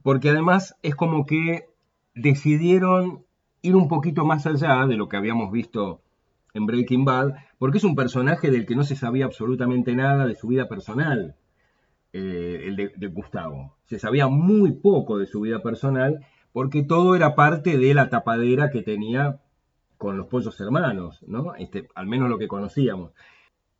porque 0.03 0.29
además 0.31 0.77
es 0.83 0.94
como 0.94 1.24
que 1.27 1.66
decidieron 2.14 3.24
ir 3.62 3.77
un 3.77 3.88
poquito 3.88 4.24
más 4.27 4.46
allá 4.46 4.87
de 4.87 4.96
lo 4.96 5.09
que 5.09 5.16
habíamos 5.16 5.50
visto 5.50 6.03
en 6.53 6.66
Breaking 6.66 7.05
Bad, 7.05 7.33
porque 7.59 7.79
es 7.79 7.85
un 7.85 7.96
personaje 7.96 8.50
del 8.50 8.66
que 8.66 8.77
no 8.77 8.85
se 8.85 8.94
sabía 8.96 9.24
absolutamente 9.24 9.94
nada 9.94 10.27
de 10.27 10.35
su 10.35 10.48
vida 10.48 10.68
personal, 10.68 11.35
eh, 12.16 12.68
el 12.68 12.77
de, 12.77 13.07
Gustavo. 13.09 13.74
Se 13.87 13.98
sabía 13.98 14.29
muy 14.29 14.70
poco 14.70 15.18
de 15.18 15.27
su 15.27 15.40
vida 15.40 15.59
personal, 15.62 16.24
porque 16.53 16.85
todo 16.85 17.16
era 17.16 17.35
parte 17.35 17.77
de 17.77 17.92
la 17.92 18.09
tapadera 18.09 18.70
que 18.70 18.83
tenía 18.83 19.40
con 19.98 20.16
los 20.16 20.29
pollos 20.29 20.61
hermanos, 20.61 21.24
¿no? 21.27 21.57
Este, 21.57 21.88
al 21.96 22.07
menos 22.07 22.29
lo 22.29 22.38
que 22.38 22.46
conocíamos. 22.46 23.11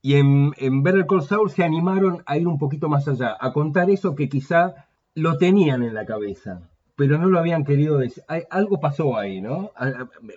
Y 0.03 0.16
en, 0.16 0.51
en 0.57 0.83
Better 0.83 1.07
Call 1.07 1.23
Saul 1.23 1.49
se 1.49 1.62
animaron 1.62 2.25
a 2.27 2.37
ir 2.37 2.49
un 2.49 2.59
poquito 2.59 2.88
más 2.88 3.07
allá, 3.07 3.37
a 3.38 3.53
contar 3.53 3.88
eso 3.88 4.16
que 4.16 4.29
quizá 4.29 4.87
lo 5.14 5.38
tenían 5.38 5.85
en 5.85 5.94
la 5.94 6.05
cabeza, 6.05 6.68
pero 6.97 7.18
no 7.18 7.29
lo 7.29 7.38
habían 7.38 7.64
querido 7.64 7.99
decir. 7.99 8.25
Algo 8.51 8.81
pasó 8.81 9.16
ahí, 9.16 9.40
¿no? 9.40 9.70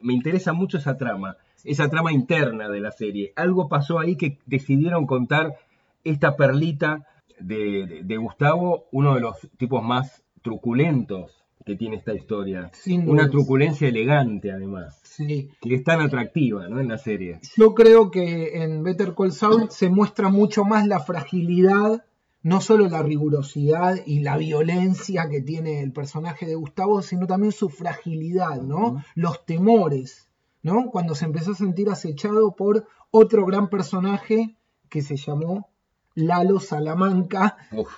Me 0.03 0.13
interesa 0.13 0.53
mucho 0.53 0.77
esa 0.77 0.97
trama, 0.97 1.37
esa 1.63 1.89
trama 1.89 2.11
interna 2.11 2.69
de 2.69 2.79
la 2.79 2.91
serie. 2.91 3.33
Algo 3.35 3.67
pasó 3.69 3.97
ahí 3.97 4.17
que 4.17 4.37
decidieron 4.45 5.07
contar 5.07 5.55
esta 6.03 6.35
perlita 6.35 7.07
de, 7.39 8.17
Gustavo, 8.17 8.85
uno 8.91 9.15
de 9.15 9.21
los 9.21 9.35
tipos 9.57 9.83
más 9.83 10.23
truculentos 10.41 11.31
que 11.65 11.75
tiene 11.75 11.97
esta 11.97 12.13
historia. 12.13 12.69
Sin 12.73 13.09
Una 13.09 13.29
truculencia 13.29 13.87
elegante, 13.89 14.51
además, 14.51 15.01
Sí. 15.03 15.49
que 15.61 15.75
es 15.75 15.83
tan 15.83 15.99
atractiva, 15.99 16.67
¿no? 16.69 16.79
En 16.79 16.87
la 16.87 16.97
serie. 16.97 17.39
Yo 17.57 17.73
creo 17.73 18.09
que 18.09 18.63
en 18.63 18.83
Better 18.83 19.13
Call 19.15 19.33
Saul 19.33 19.69
se 19.69 19.89
muestra 19.89 20.29
mucho 20.29 20.63
más 20.63 20.87
la 20.87 21.01
fragilidad, 21.01 22.05
no 22.41 22.61
solo 22.61 22.87
la 22.87 23.03
rigurosidad 23.03 23.97
y 24.05 24.19
la 24.21 24.37
violencia 24.37 25.27
que 25.29 25.41
tiene 25.41 25.81
el 25.81 25.91
personaje 25.91 26.45
de 26.45 26.55
Gustavo, 26.55 27.01
sino 27.01 27.27
también 27.27 27.51
su 27.51 27.67
fragilidad, 27.67 28.61
¿no? 28.61 29.03
Los 29.15 29.45
temores, 29.45 30.29
¿no? 30.63 30.89
Cuando 30.89 31.15
se 31.15 31.25
empezó 31.25 31.51
a 31.51 31.55
sentir 31.55 31.89
acechado 31.89 32.55
por 32.55 32.87
otro 33.11 33.45
gran 33.45 33.69
personaje 33.69 34.55
que 34.89 35.01
se 35.01 35.17
llamó 35.17 35.69
Lalo 36.17 36.59
Salamanca, 36.59 37.57
Uf, 37.71 37.89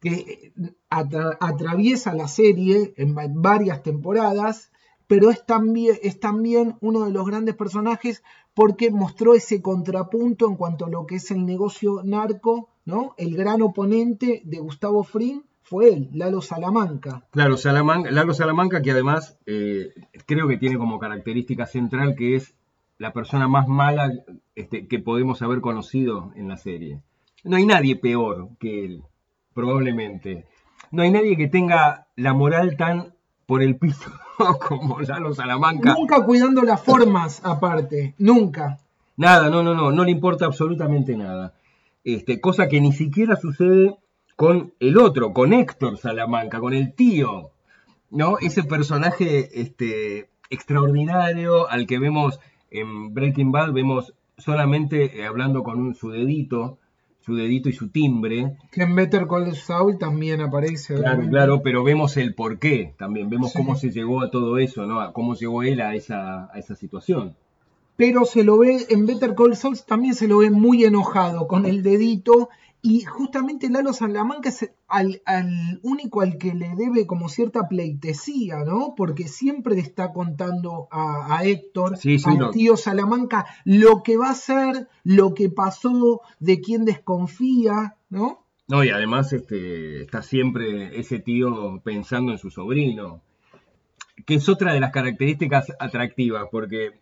que 0.00 0.52
atra- 0.90 1.36
atraviesa 1.40 2.14
la 2.14 2.28
serie 2.28 2.92
en 2.96 3.16
va- 3.16 3.26
varias 3.28 3.82
temporadas, 3.82 4.70
pero 5.06 5.30
es 5.30 5.44
también, 5.46 5.96
es 6.02 6.20
también 6.20 6.76
uno 6.80 7.04
de 7.06 7.12
los 7.12 7.26
grandes 7.26 7.54
personajes 7.54 8.22
porque 8.54 8.90
mostró 8.90 9.34
ese 9.34 9.62
contrapunto 9.62 10.46
en 10.48 10.56
cuanto 10.56 10.84
a 10.86 10.90
lo 10.90 11.06
que 11.06 11.16
es 11.16 11.30
el 11.30 11.46
negocio 11.46 12.02
narco, 12.04 12.68
¿no? 12.84 13.14
El 13.16 13.36
gran 13.36 13.62
oponente 13.62 14.42
de 14.44 14.58
Gustavo 14.58 15.02
Fring 15.04 15.42
fue 15.62 15.94
él, 15.94 16.10
Lalo 16.12 16.42
Salamanca. 16.42 17.24
Claro, 17.30 17.56
Salamanca, 17.56 18.10
Lalo 18.10 18.34
Salamanca, 18.34 18.82
que 18.82 18.90
además 18.90 19.38
eh, 19.46 19.94
creo 20.26 20.46
que 20.48 20.58
tiene 20.58 20.76
como 20.76 20.98
característica 20.98 21.64
central 21.66 22.14
que 22.16 22.36
es 22.36 22.54
la 22.98 23.12
persona 23.14 23.48
más 23.48 23.66
mala 23.68 24.12
este, 24.54 24.86
que 24.86 24.98
podemos 24.98 25.40
haber 25.42 25.60
conocido 25.62 26.32
en 26.36 26.48
la 26.48 26.56
serie. 26.58 27.00
No 27.44 27.56
hay 27.56 27.66
nadie 27.66 27.96
peor 27.96 28.50
que 28.58 28.84
él, 28.84 29.02
probablemente. 29.54 30.46
No 30.90 31.02
hay 31.02 31.10
nadie 31.10 31.36
que 31.36 31.48
tenga 31.48 32.06
la 32.16 32.34
moral 32.34 32.76
tan 32.76 33.14
por 33.46 33.62
el 33.62 33.76
piso 33.76 34.10
como 34.68 35.00
Lalo 35.00 35.34
Salamanca. 35.34 35.94
Nunca 35.94 36.24
cuidando 36.24 36.62
las 36.62 36.82
formas 36.82 37.40
aparte, 37.44 38.14
nunca. 38.18 38.78
Nada, 39.16 39.50
no, 39.50 39.62
no, 39.62 39.74
no, 39.74 39.90
no 39.92 40.04
le 40.04 40.10
importa 40.10 40.46
absolutamente 40.46 41.16
nada. 41.16 41.54
Este, 42.04 42.40
cosa 42.40 42.68
que 42.68 42.80
ni 42.80 42.92
siquiera 42.92 43.36
sucede 43.36 43.96
con 44.36 44.72
el 44.80 44.98
otro, 44.98 45.32
con 45.32 45.52
Héctor 45.52 45.98
Salamanca, 45.98 46.58
con 46.60 46.72
el 46.74 46.94
tío, 46.94 47.50
¿no? 48.10 48.38
Ese 48.38 48.64
personaje 48.64 49.60
este, 49.60 50.30
extraordinario 50.50 51.68
al 51.68 51.86
que 51.86 51.98
vemos 51.98 52.40
en 52.70 53.12
Breaking 53.14 53.52
Bad, 53.52 53.72
vemos 53.72 54.14
solamente 54.38 55.20
eh, 55.20 55.26
hablando 55.26 55.62
con 55.62 55.78
un- 55.78 55.94
su 55.94 56.10
dedito, 56.10 56.78
su 57.24 57.34
dedito 57.36 57.68
y 57.68 57.72
su 57.72 57.88
timbre, 57.88 58.56
Que 58.72 58.82
en 58.82 58.94
Better 58.94 59.26
Call 59.28 59.54
Saul 59.54 59.96
también 59.98 60.40
aparece. 60.40 60.94
Claro, 60.96 61.28
claro, 61.28 61.62
pero 61.62 61.84
vemos 61.84 62.16
el 62.16 62.34
porqué 62.34 62.94
también, 62.98 63.30
vemos 63.30 63.52
Sí. 63.52 63.58
cómo 63.58 63.76
se 63.76 63.90
llegó 63.90 64.22
a 64.22 64.30
todo 64.30 64.58
eso, 64.58 64.86
¿no? 64.86 65.00
A 65.00 65.12
cómo 65.12 65.34
llegó 65.34 65.62
él 65.62 65.80
a 65.80 65.94
esa, 65.94 66.46
a 66.52 66.58
esa 66.58 66.74
situación. 66.74 67.36
pero 67.94 68.24
se 68.24 68.42
lo 68.42 68.58
ve 68.58 68.86
en 68.88 69.06
Better 69.06 69.34
Call 69.36 69.54
Saul 69.54 69.78
también 69.86 70.14
se 70.14 70.26
lo 70.26 70.38
ve 70.38 70.50
muy 70.50 70.84
enojado 70.84 71.46
con 71.46 71.66
el 71.66 71.82
dedito 71.84 72.48
y 72.84 73.02
justamente 73.04 73.70
Lalo 73.70 73.92
Salamanca 73.92 74.48
es 74.48 74.72
al, 74.88 75.22
al 75.24 75.78
único 75.84 76.20
al 76.20 76.36
que 76.36 76.52
le 76.52 76.74
debe 76.74 77.06
como 77.06 77.28
cierta 77.28 77.68
pleitesía, 77.68 78.64
¿no? 78.64 78.94
Porque 78.96 79.28
siempre 79.28 79.76
le 79.76 79.82
está 79.82 80.12
contando 80.12 80.88
a, 80.90 81.38
a 81.38 81.44
Héctor, 81.44 81.96
Sí, 81.96 82.18
sí, 82.18 82.28
al 82.28 82.38
no. 82.38 82.50
tío 82.50 82.76
Salamanca, 82.76 83.46
lo 83.64 84.02
que 84.02 84.16
va 84.16 84.30
a 84.30 84.34
ser, 84.34 84.88
lo 85.04 85.32
que 85.32 85.48
pasó, 85.48 86.22
de 86.40 86.60
quién 86.60 86.84
desconfía, 86.84 87.96
¿no? 88.10 88.44
No, 88.66 88.82
y 88.82 88.90
además 88.90 89.32
este, 89.32 90.02
está 90.02 90.22
siempre 90.22 90.98
ese 90.98 91.20
tío 91.20 91.80
pensando 91.84 92.32
en 92.32 92.38
su 92.38 92.50
sobrino, 92.50 93.22
que 94.26 94.34
es 94.34 94.48
otra 94.48 94.72
de 94.72 94.80
las 94.80 94.90
características 94.90 95.72
atractivas, 95.78 96.46
porque 96.50 97.00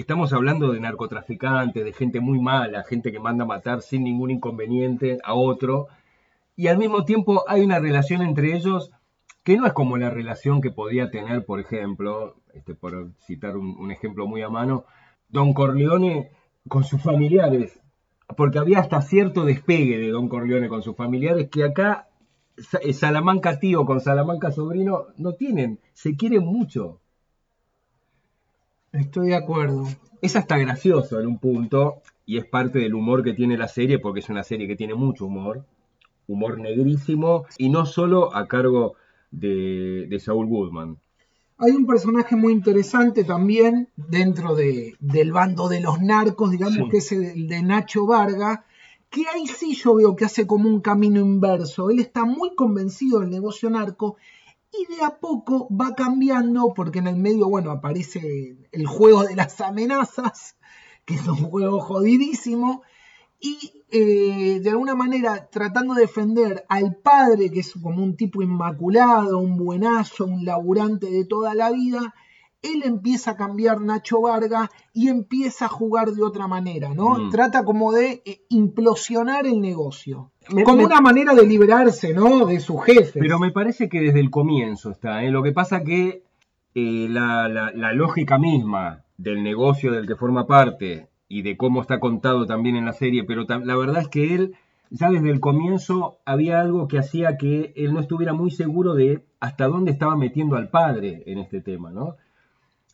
estamos 0.00 0.32
hablando 0.32 0.72
de 0.72 0.80
narcotraficantes, 0.80 1.84
de 1.84 1.92
gente 1.92 2.20
muy 2.20 2.40
mala, 2.40 2.84
gente 2.84 3.10
que 3.10 3.18
manda 3.18 3.44
a 3.44 3.48
matar 3.48 3.82
sin 3.82 4.04
ningún 4.04 4.30
inconveniente 4.30 5.18
a 5.24 5.34
otro, 5.34 5.88
y 6.56 6.68
al 6.68 6.78
mismo 6.78 7.04
tiempo 7.04 7.44
hay 7.48 7.62
una 7.62 7.78
relación 7.80 8.22
entre 8.22 8.54
ellos 8.56 8.90
que 9.42 9.56
no 9.56 9.66
es 9.66 9.72
como 9.72 9.96
la 9.96 10.10
relación 10.10 10.60
que 10.60 10.70
podía 10.70 11.10
tener, 11.10 11.44
por 11.44 11.58
ejemplo, 11.58 12.36
este, 12.54 12.74
por 12.74 13.12
citar 13.26 13.56
un, 13.56 13.90
ejemplo 13.90 14.26
muy 14.26 14.42
a 14.42 14.48
mano, 14.48 14.84
Don 15.28 15.52
Corleone 15.52 16.30
con 16.68 16.84
sus 16.84 17.02
familiares, 17.02 17.80
porque 18.36 18.58
había 18.58 18.80
hasta 18.80 19.00
cierto 19.00 19.44
despegue 19.44 19.98
de 19.98 20.10
Don 20.10 20.28
Corleone 20.28 20.68
con 20.68 20.82
sus 20.82 20.96
familiares 20.96 21.48
que 21.50 21.64
acá 21.64 22.08
Sa- 22.58 22.80
Salamanca 22.92 23.58
tío 23.58 23.84
con 23.84 24.00
Salamanca 24.00 24.50
sobrino 24.50 25.06
no 25.16 25.32
tienen, 25.32 25.78
se 25.94 26.16
quieren 26.16 26.44
mucho. 26.44 27.00
Estoy 28.92 29.28
de 29.28 29.36
acuerdo. 29.36 29.86
Es 30.22 30.36
hasta 30.36 30.58
gracioso 30.58 31.20
en 31.20 31.26
un 31.26 31.38
punto 31.38 32.02
y 32.26 32.38
es 32.38 32.46
parte 32.46 32.78
del 32.78 32.94
humor 32.94 33.22
que 33.22 33.34
tiene 33.34 33.56
la 33.56 33.68
serie 33.68 33.98
porque 33.98 34.20
es 34.20 34.28
una 34.28 34.42
serie 34.42 34.66
que 34.66 34.76
tiene 34.76 34.94
mucho 34.94 35.26
humor, 35.26 35.64
humor 36.26 36.58
negrísimo 36.58 37.44
y 37.56 37.68
no 37.70 37.86
solo 37.86 38.34
a 38.34 38.46
cargo 38.48 38.94
de, 39.30 40.06
de 40.08 40.18
Saul 40.20 40.46
Goodman. 40.46 40.96
Hay 41.58 41.72
un 41.72 41.86
personaje 41.86 42.36
muy 42.36 42.52
interesante 42.52 43.24
también 43.24 43.88
dentro 43.96 44.54
de- 44.54 44.94
del 45.00 45.32
bando 45.32 45.68
de 45.68 45.80
los 45.80 46.00
narcos, 46.00 46.50
digamos 46.52 46.76
Sí. 46.76 46.88
que 46.90 46.96
es 46.98 47.12
el 47.12 47.48
de 47.48 47.62
Nacho 47.62 48.06
Varga, 48.06 48.64
que 49.10 49.22
ahí 49.34 49.46
sí 49.46 49.74
yo 49.74 49.94
veo 49.96 50.14
que 50.16 50.24
hace 50.24 50.46
como 50.46 50.68
un 50.68 50.80
camino 50.80 51.20
inverso. 51.20 51.90
Él 51.90 51.98
está 51.98 52.24
muy 52.24 52.54
convencido 52.54 53.20
del 53.20 53.30
negocio 53.30 53.70
narco 53.70 54.16
y 54.72 54.94
de 54.94 55.02
a 55.02 55.18
poco 55.18 55.68
va 55.74 55.94
cambiando 55.94 56.72
porque 56.74 56.98
en 56.98 57.06
el 57.08 57.16
medio, 57.16 57.48
bueno, 57.48 57.70
aparece 57.70 58.56
el 58.70 58.86
juego 58.86 59.24
de 59.24 59.36
las 59.36 59.60
amenazas, 59.60 60.56
que 61.04 61.14
es 61.14 61.26
un 61.26 61.36
juego 61.36 61.80
jodidísimo, 61.80 62.82
y 63.40 63.84
eh, 63.90 64.60
de 64.60 64.70
alguna 64.70 64.94
manera 64.94 65.48
tratando 65.48 65.94
de 65.94 66.02
defender 66.02 66.64
al 66.68 66.96
padre, 66.96 67.50
que 67.50 67.60
es 67.60 67.72
como 67.72 68.02
un 68.02 68.16
tipo 68.16 68.42
inmaculado, 68.42 69.38
un 69.38 69.56
buenazo, 69.56 70.26
un 70.26 70.44
laburante 70.44 71.10
de 71.10 71.24
toda 71.24 71.54
la 71.54 71.70
vida, 71.70 72.14
él 72.62 72.82
empieza 72.84 73.32
a 73.32 73.36
cambiar 73.36 73.80
Nacho 73.80 74.20
Varga 74.20 74.70
y 74.92 75.08
empieza 75.08 75.66
a 75.66 75.68
jugar 75.68 76.10
de 76.12 76.24
otra 76.24 76.48
manera, 76.48 76.92
¿no? 76.92 77.18
Mm. 77.18 77.30
Trata 77.30 77.64
como 77.64 77.92
de 77.92 78.22
eh, 78.24 78.44
implosionar 78.48 79.46
el 79.46 79.60
negocio. 79.60 80.32
Me- 80.52 80.64
como 80.64 80.78
me- 80.78 80.84
una 80.86 81.00
manera 81.00 81.34
de 81.34 81.46
liberarse, 81.46 82.12
¿no? 82.14 82.46
De 82.46 82.60
su 82.60 82.78
jefe. 82.78 83.18
Pero 83.20 83.38
me 83.38 83.50
parece 83.52 83.88
que 83.88 84.00
desde 84.00 84.20
el 84.20 84.30
comienzo 84.30 84.90
está. 84.90 85.22
¿eh? 85.24 85.30
Lo 85.30 85.42
que 85.42 85.52
pasa 85.52 85.82
que 85.84 86.22
eh, 86.74 87.06
la, 87.10 87.48
la- 87.48 87.72
la 87.72 87.92
lógica 87.92 88.38
misma 88.38 89.04
del 89.16 89.42
negocio 89.42 89.92
del 89.92 90.06
que 90.06 90.16
forma 90.16 90.46
parte 90.46 91.08
y 91.28 91.42
de 91.42 91.56
cómo 91.56 91.80
está 91.82 91.98
contado 92.00 92.46
también 92.46 92.76
en 92.76 92.84
la 92.84 92.92
serie, 92.92 93.24
pero 93.24 93.44
la 93.48 93.76
verdad 93.76 94.02
es 94.02 94.08
que 94.08 94.34
él 94.34 94.54
ya 94.90 95.10
desde 95.10 95.30
el 95.30 95.40
comienzo 95.40 96.18
había 96.24 96.60
algo 96.60 96.88
que 96.88 96.98
hacía 96.98 97.36
que 97.36 97.72
él 97.76 97.92
no 97.92 98.00
estuviera 98.00 98.32
muy 98.32 98.50
seguro 98.50 98.94
de 98.94 99.22
hasta 99.40 99.66
dónde 99.66 99.90
estaba 99.92 100.16
metiendo 100.16 100.56
al 100.56 100.70
padre 100.70 101.22
en 101.26 101.38
este 101.38 101.60
tema, 101.60 101.90
¿no? 101.90 102.16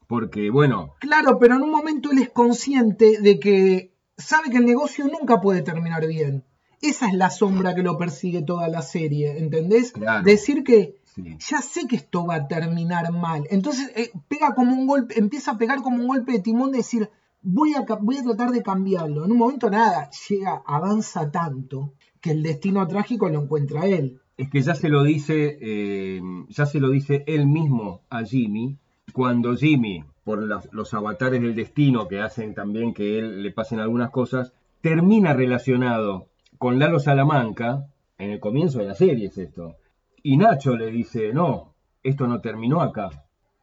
Porque, 0.06 0.50
bueno, 0.50 0.94
Claro, 0.98 1.38
pero 1.38 1.54
en 1.56 1.62
un 1.62 1.70
momento 1.70 2.10
él 2.10 2.18
es 2.18 2.30
consciente 2.30 3.20
de 3.20 3.38
que 3.38 3.92
sabe 4.16 4.50
que 4.50 4.58
el 4.58 4.64
negocio 4.66 5.06
nunca 5.06 5.40
puede 5.40 5.62
terminar 5.62 6.06
bien. 6.06 6.42
Esa 6.84 7.08
es 7.08 7.14
la 7.14 7.30
sombra 7.30 7.74
que 7.74 7.82
lo 7.82 7.96
persigue 7.96 8.42
toda 8.42 8.68
la 8.68 8.82
serie, 8.82 9.38
¿entendés? 9.38 9.92
Claro. 9.92 10.22
Decir 10.22 10.62
que 10.64 10.96
ya 11.16 11.62
sé 11.62 11.86
que 11.88 11.96
esto 11.96 12.26
va 12.26 12.34
a 12.34 12.46
terminar 12.46 13.10
mal. 13.10 13.46
Entonces 13.48 13.90
eh, 13.96 14.10
pega 14.28 14.54
como 14.54 14.74
un 14.74 14.86
golpe, 14.86 15.18
empieza 15.18 15.52
a 15.52 15.58
pegar 15.58 15.80
como 15.80 15.96
un 15.96 16.08
golpe 16.08 16.32
de 16.32 16.40
timón 16.40 16.72
de 16.72 16.78
decir, 16.78 17.08
voy 17.40 17.72
a, 17.74 17.86
voy 18.02 18.18
a 18.18 18.22
tratar 18.22 18.50
de 18.50 18.62
cambiarlo. 18.62 19.24
En 19.24 19.32
un 19.32 19.38
momento 19.38 19.70
nada, 19.70 20.10
llega, 20.28 20.62
avanza 20.66 21.30
tanto 21.30 21.94
que 22.20 22.32
el 22.32 22.42
destino 22.42 22.86
trágico 22.86 23.30
lo 23.30 23.42
encuentra 23.42 23.86
él. 23.86 24.20
Es 24.36 24.50
que 24.50 24.60
ya 24.60 24.74
se 24.74 24.90
lo 24.90 25.04
dice, 25.04 25.56
eh, 25.62 26.20
ya 26.48 26.66
se 26.66 26.80
lo 26.80 26.90
dice 26.90 27.24
él 27.26 27.46
mismo 27.46 28.02
a 28.10 28.24
Jimmy, 28.24 28.76
cuando 29.14 29.56
Jimmy, 29.56 30.04
por 30.22 30.42
los 30.74 30.92
avatares 30.92 31.40
del 31.40 31.54
destino 31.54 32.08
que 32.08 32.20
hacen 32.20 32.54
también 32.54 32.92
que 32.92 33.18
él 33.18 33.42
le 33.42 33.52
pasen 33.52 33.78
algunas 33.78 34.10
cosas, 34.10 34.52
termina 34.82 35.32
relacionado 35.32 36.28
con 36.64 36.78
Lalo 36.78 36.98
Salamanca, 36.98 37.88
en 38.16 38.30
el 38.30 38.40
comienzo 38.40 38.78
de 38.78 38.86
la 38.86 38.94
serie 38.94 39.26
es 39.26 39.36
esto. 39.36 39.76
Y 40.22 40.38
Nacho 40.38 40.74
le 40.74 40.90
dice, 40.90 41.30
no, 41.34 41.74
esto 42.02 42.26
no 42.26 42.40
terminó 42.40 42.80
acá. 42.80 43.10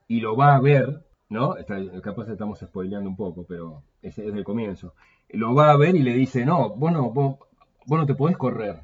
Y 0.07 0.19
lo 0.19 0.35
va 0.35 0.55
a 0.55 0.61
ver, 0.61 1.03
¿no? 1.27 1.55
capaz 2.03 2.29
estamos 2.29 2.59
spoileando 2.59 3.09
un 3.09 3.15
poco, 3.15 3.43
pero 3.49 3.81
es 4.03 4.17
desde 4.17 4.37
el 4.37 4.43
comienzo. 4.43 4.93
Lo 5.29 5.55
va 5.55 5.71
a 5.71 5.77
ver 5.77 5.95
y 5.95 6.03
le 6.03 6.13
dice, 6.13 6.45
no, 6.45 6.75
vos 6.75 6.91
no, 6.91 7.09
vos, 7.09 7.39
no 7.87 8.05
te 8.05 8.13
podés 8.13 8.37
correr. 8.37 8.81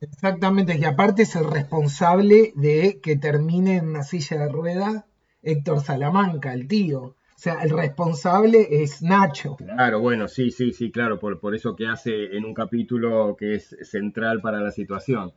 Exactamente, 0.00 0.76
y 0.76 0.84
aparte 0.84 1.22
es 1.22 1.36
el 1.36 1.48
responsable 1.48 2.52
de 2.56 2.98
que 3.00 3.14
termine 3.14 3.76
en 3.76 3.90
una 3.90 4.02
silla 4.02 4.38
de 4.38 4.48
ruedas 4.48 5.04
Héctor 5.44 5.82
Salamanca, 5.82 6.52
el 6.52 6.66
tío. 6.66 7.14
O 7.42 7.44
sea, 7.44 7.54
el 7.64 7.70
responsable 7.70 8.68
es 8.70 9.02
Nacho. 9.02 9.56
Claro, 9.56 9.98
bueno, 9.98 10.28
sí, 10.28 10.52
sí, 10.52 10.72
sí, 10.72 10.92
claro, 10.92 11.18
por, 11.18 11.40
por 11.40 11.56
eso 11.56 11.74
que 11.74 11.88
hace 11.88 12.36
en 12.36 12.44
un 12.44 12.54
capítulo 12.54 13.34
que 13.36 13.56
es 13.56 13.76
central 13.82 14.40
para 14.40 14.60
la 14.60 14.70
situación. 14.70 15.32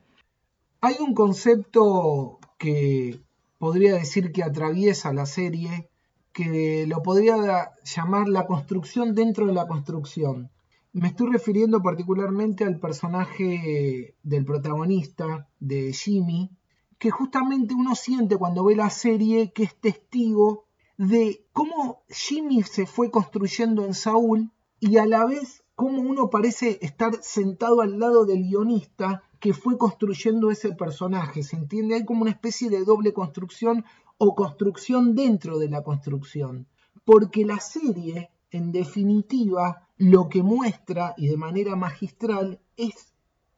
Hay 0.81 0.97
un 0.99 1.15
concepto 1.15 2.37
que 2.59 3.19
podría 3.57 3.95
decir 3.95 4.31
que 4.31 4.43
atraviesa 4.43 5.13
la 5.13 5.25
serie, 5.25 5.89
que 6.31 6.85
lo 6.87 7.01
podría 7.01 7.71
llamar 7.83 8.27
la 8.29 8.45
construcción 8.45 9.15
dentro 9.15 9.47
de 9.47 9.53
la 9.53 9.65
construcción. 9.65 10.51
Me 10.93 11.07
estoy 11.07 11.31
refiriendo 11.31 11.81
particularmente 11.81 12.65
al 12.65 12.79
personaje 12.79 14.13
del 14.21 14.45
protagonista, 14.45 15.49
de 15.59 15.91
Jimmy, 15.91 16.51
que 16.99 17.09
justamente 17.09 17.73
uno 17.73 17.95
siente 17.95 18.37
cuando 18.37 18.63
ve 18.63 18.75
la 18.75 18.91
serie 18.91 19.51
que 19.53 19.63
es 19.63 19.75
testigo 19.75 20.64
de 20.97 21.45
cómo 21.51 22.03
Jimmy 22.09 22.63
se 22.63 22.85
fue 22.85 23.11
construyendo 23.11 23.85
en 23.85 23.93
Saúl 23.93 24.51
y 24.79 24.97
a 24.97 25.05
la 25.05 25.25
vez 25.25 25.63
cómo 25.75 26.01
uno 26.01 26.29
parece 26.29 26.79
estar 26.81 27.21
sentado 27.21 27.81
al 27.81 27.99
lado 27.99 28.25
del 28.25 28.43
guionista 28.43 29.23
que 29.39 29.53
fue 29.53 29.77
construyendo 29.77 30.49
ese 30.51 30.73
personaje. 30.73 31.43
¿Se 31.43 31.57
entiende? 31.57 31.95
Hay 31.95 32.05
como 32.05 32.21
una 32.21 32.31
especie 32.31 32.69
de 32.69 32.83
doble 32.85 33.13
construcción 33.13 33.83
o 34.17 34.35
construcción 34.35 35.15
dentro 35.15 35.59
de 35.59 35.69
la 35.69 35.83
construcción. 35.83 36.67
Porque 37.03 37.45
la 37.45 37.59
serie, 37.59 38.31
en 38.51 38.71
definitiva, 38.71 39.89
lo 39.97 40.29
que 40.29 40.43
muestra 40.43 41.13
y 41.17 41.27
de 41.27 41.37
manera 41.37 41.75
magistral 41.75 42.61
es 42.77 43.13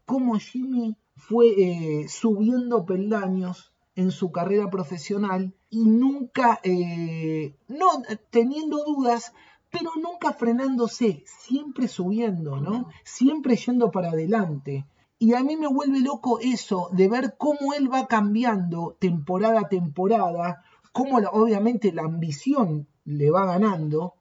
cómo 0.05 0.39
Jimmy 0.39 0.97
fue 1.15 1.47
eh, 1.47 2.07
subiendo 2.09 2.85
peldaños 2.85 3.73
en 3.95 4.11
su 4.11 4.31
carrera 4.31 4.69
profesional 4.69 5.55
y 5.69 5.85
nunca, 5.85 6.59
eh, 6.63 7.55
no 7.67 7.87
teniendo 8.29 8.83
dudas, 8.83 9.33
pero 9.69 9.91
nunca 10.01 10.33
frenándose, 10.33 11.23
siempre 11.25 11.87
subiendo, 11.87 12.57
¿no? 12.59 12.87
Siempre 13.03 13.55
yendo 13.55 13.91
para 13.91 14.11
adelante. 14.11 14.85
Y 15.19 15.33
a 15.33 15.43
mí 15.43 15.57
me 15.57 15.67
vuelve 15.67 15.99
loco 15.99 16.39
eso 16.39 16.89
de 16.93 17.09
ver 17.09 17.35
cómo 17.37 17.73
él 17.73 17.91
va 17.91 18.07
cambiando 18.07 18.95
temporada 18.99 19.61
a 19.61 19.69
temporada, 19.69 20.63
cómo 20.93 21.17
obviamente 21.17 21.91
la 21.91 22.03
ambición 22.03 22.87
le 23.03 23.31
va 23.31 23.45
ganando 23.45 24.13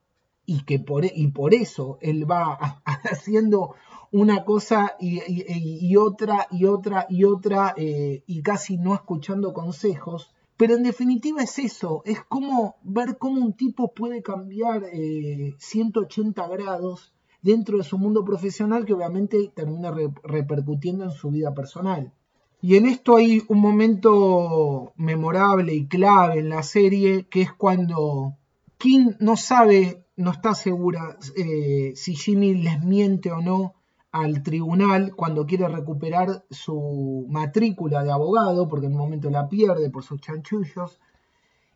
y 0.47 0.65
que 0.65 0.79
por, 0.79 1.05
y 1.05 1.29
por 1.29 1.55
eso 1.55 1.99
él 2.01 2.31
va 2.31 2.83
haciendo 2.85 3.75
una 4.13 4.45
cosa 4.45 4.97
y, 4.99 5.97
otra 5.97 6.47
y 6.51 6.65
otra 6.65 7.07
y 7.11 7.25
otra 7.25 7.75
eh, 7.77 8.23
y 8.27 8.43
casi 8.43 8.79
no 8.79 8.95
escuchando 8.95 9.53
consejos. 9.53 10.33
Pero 10.57 10.75
en 10.75 10.83
definitiva 10.83 11.43
es 11.43 11.59
eso, 11.59 12.03
es 12.07 12.21
como 12.25 12.77
ver 12.83 13.19
cómo 13.19 13.45
un 13.45 13.53
tipo 13.53 13.93
puede 13.93 14.23
cambiar 14.23 14.85
180 15.59 16.45
eh, 16.45 16.49
grados 16.49 17.13
dentro 17.43 17.77
de 17.79 17.85
su 17.85 17.99
mundo 17.99 18.25
profesional 18.25 18.87
que 18.87 18.95
obviamente 18.95 19.53
termina 19.55 19.95
repercutiendo 20.25 21.05
en 21.05 21.11
su 21.11 21.31
vida 21.31 21.53
personal. 21.55 22.13
Y 22.63 22.77
en 22.77 22.87
esto 22.87 23.17
hay 23.17 23.43
un 23.49 23.61
momento 23.61 24.93
memorable 24.97 25.75
y 25.75 25.87
clave 25.87 26.41
en 26.41 26.49
la 26.49 26.63
serie 26.63 27.27
que 27.29 27.43
es 27.43 27.53
cuando 27.53 28.37
Kim 28.79 29.15
no 29.21 29.37
sabe, 29.37 30.07
no 30.17 30.31
está 30.31 30.55
segura 30.55 31.19
eh, 31.37 31.93
si 31.95 32.17
Jimmy 32.17 32.55
les 32.55 32.83
miente 32.83 33.31
o 33.31 33.43
no 33.43 33.75
al 34.23 34.43
tribunal 34.43 35.15
cuando 35.15 35.47
quiere 35.47 35.69
recuperar 35.69 36.45
su 36.51 37.27
matrícula 37.29 38.03
de 38.03 38.11
abogado, 38.11 38.67
porque 38.67 38.87
en 38.87 38.93
un 38.93 38.99
momento 38.99 39.29
la 39.31 39.49
pierde 39.49 39.91
por 39.91 40.05
sus 40.05 40.21
chanchullos. 40.21 41.01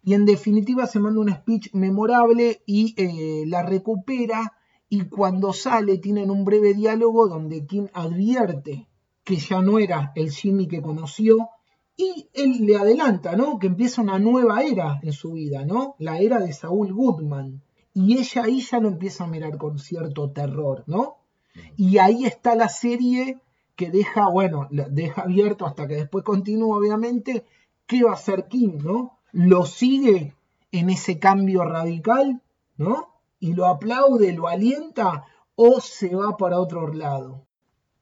Y 0.03 0.15
en 0.15 0.25
definitiva 0.25 0.87
se 0.87 1.01
manda 1.01 1.21
un 1.21 1.31
speech 1.31 1.75
memorable 1.75 2.63
y 2.65 2.95
eh, 2.97 3.45
la 3.47 3.63
recupera. 3.63 4.55
Y 4.89 5.03
cuando 5.09 5.53
sale 5.53 5.99
tienen 5.99 6.31
un 6.31 6.45
breve 6.45 6.73
diálogo 6.73 7.29
donde 7.29 7.67
Kim 7.67 7.89
advierte 7.93 8.89
que 9.23 9.37
ya 9.37 9.61
no 9.61 9.79
era 9.79 10.13
el 10.15 10.31
Jimmy 10.31 10.67
que 10.67 10.81
conoció. 10.81 11.51
Y 11.97 12.31
él 12.33 12.65
le 12.67 12.77
adelanta, 12.77 13.37
¿no? 13.37 13.59
Que 13.59 13.67
empieza 13.67 14.01
una 14.01 14.19
nueva 14.19 14.63
era 14.63 14.99
en 15.03 15.13
su 15.13 15.33
vida, 15.33 15.67
¿no? 15.67 15.95
La 15.99 16.19
era 16.19 16.39
de 16.39 16.55
Saúl 16.55 16.95
Goodman. 16.95 17.63
Y 17.93 18.17
ella 18.17 18.45
ahí 18.45 18.63
ya 18.63 18.81
lo 18.81 18.89
empieza 18.89 19.25
a 19.25 19.27
mirar 19.27 19.59
con 19.59 19.79
cierto 19.79 20.31
terror, 20.31 20.85
¿no? 20.87 21.20
Y 21.77 21.99
ahí 21.99 22.25
está 22.25 22.55
la 22.55 22.69
serie 22.69 23.41
que 23.77 23.91
deja, 23.91 24.29
bueno, 24.29 24.69
deja 24.71 25.23
abierto 25.23 25.67
hasta 25.67 25.89
que 25.89 25.95
después 25.95 26.25
continúa, 26.25 26.77
obviamente, 26.77 27.47
qué 27.87 28.05
va 28.05 28.11
a 28.11 28.15
hacer 28.15 28.47
Kim, 28.49 28.79
¿no? 28.79 29.19
Lo 29.33 29.65
sigue 29.65 30.35
en 30.71 30.91
ese 30.91 31.19
cambio 31.19 31.65
radical, 31.65 32.43
¿no? 32.77 33.09
Y 33.39 33.55
lo 33.55 33.67
aplaude, 33.67 34.33
lo 34.35 34.49
alienta 34.49 35.25
o 35.55 35.81
se 35.81 36.15
va 36.15 36.37
para 36.37 36.61
otro 36.61 36.93
lado. 36.93 37.47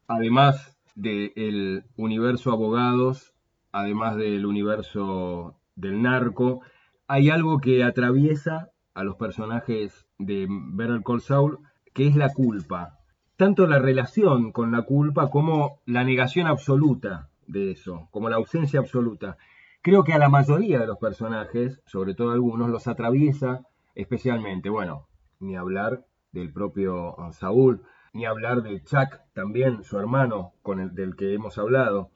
Además 0.09 0.77
del 0.95 1.85
universo 1.97 2.51
abogados, 2.51 3.35
además 3.71 4.17
del 4.17 4.47
universo 4.47 5.55
del 5.77 6.03
narco, 6.03 6.61
hay 7.07 7.31
algo 7.31 7.61
que 7.61 7.85
atraviesa 7.85 8.73
a 8.95 9.05
los 9.05 9.17
personajes 9.17 10.07
de 10.19 10.49
Better 10.51 11.03
Call 11.05 11.21
Saul, 11.21 11.59
que 11.95 12.09
es 12.09 12.17
la 12.17 12.33
culpa 12.33 12.98
tanto 13.39 13.69
la 13.69 13.79
relación 13.79 14.51
con 14.51 14.73
la 14.73 14.83
culpa 14.83 15.31
como 15.31 15.81
la 15.87 16.03
negación 16.03 16.49
absoluta 16.49 17.29
de 17.47 17.71
eso, 17.71 18.09
como 18.11 18.29
la 18.29 18.35
ausencia 18.35 18.81
absoluta. 18.81 19.37
Creo 19.81 20.03
que 20.03 20.13
a 20.13 20.19
la 20.19 20.29
mayoría 20.29 20.81
de 20.81 20.89
los 20.89 20.99
personajes, 20.99 21.81
sobre 21.87 22.15
todo 22.15 22.33
algunos, 22.33 22.69
los 22.69 22.89
atraviesa 22.89 23.63
especialmente. 23.95 24.71
Bueno, 24.71 25.07
ni 25.39 25.55
hablar 25.57 26.05
del 26.33 26.53
propio 26.53 27.15
Saúl, 27.31 27.83
ni 28.13 28.27
hablar 28.27 28.63
de 28.63 28.83
Chuck, 28.83 29.21
también 29.35 29.85
su 29.85 29.97
hermano 30.01 30.55
con 30.63 30.81
el 30.81 30.97
del 30.97 31.15
que 31.15 31.33
hemos 31.33 31.59
hablado. 31.59 32.11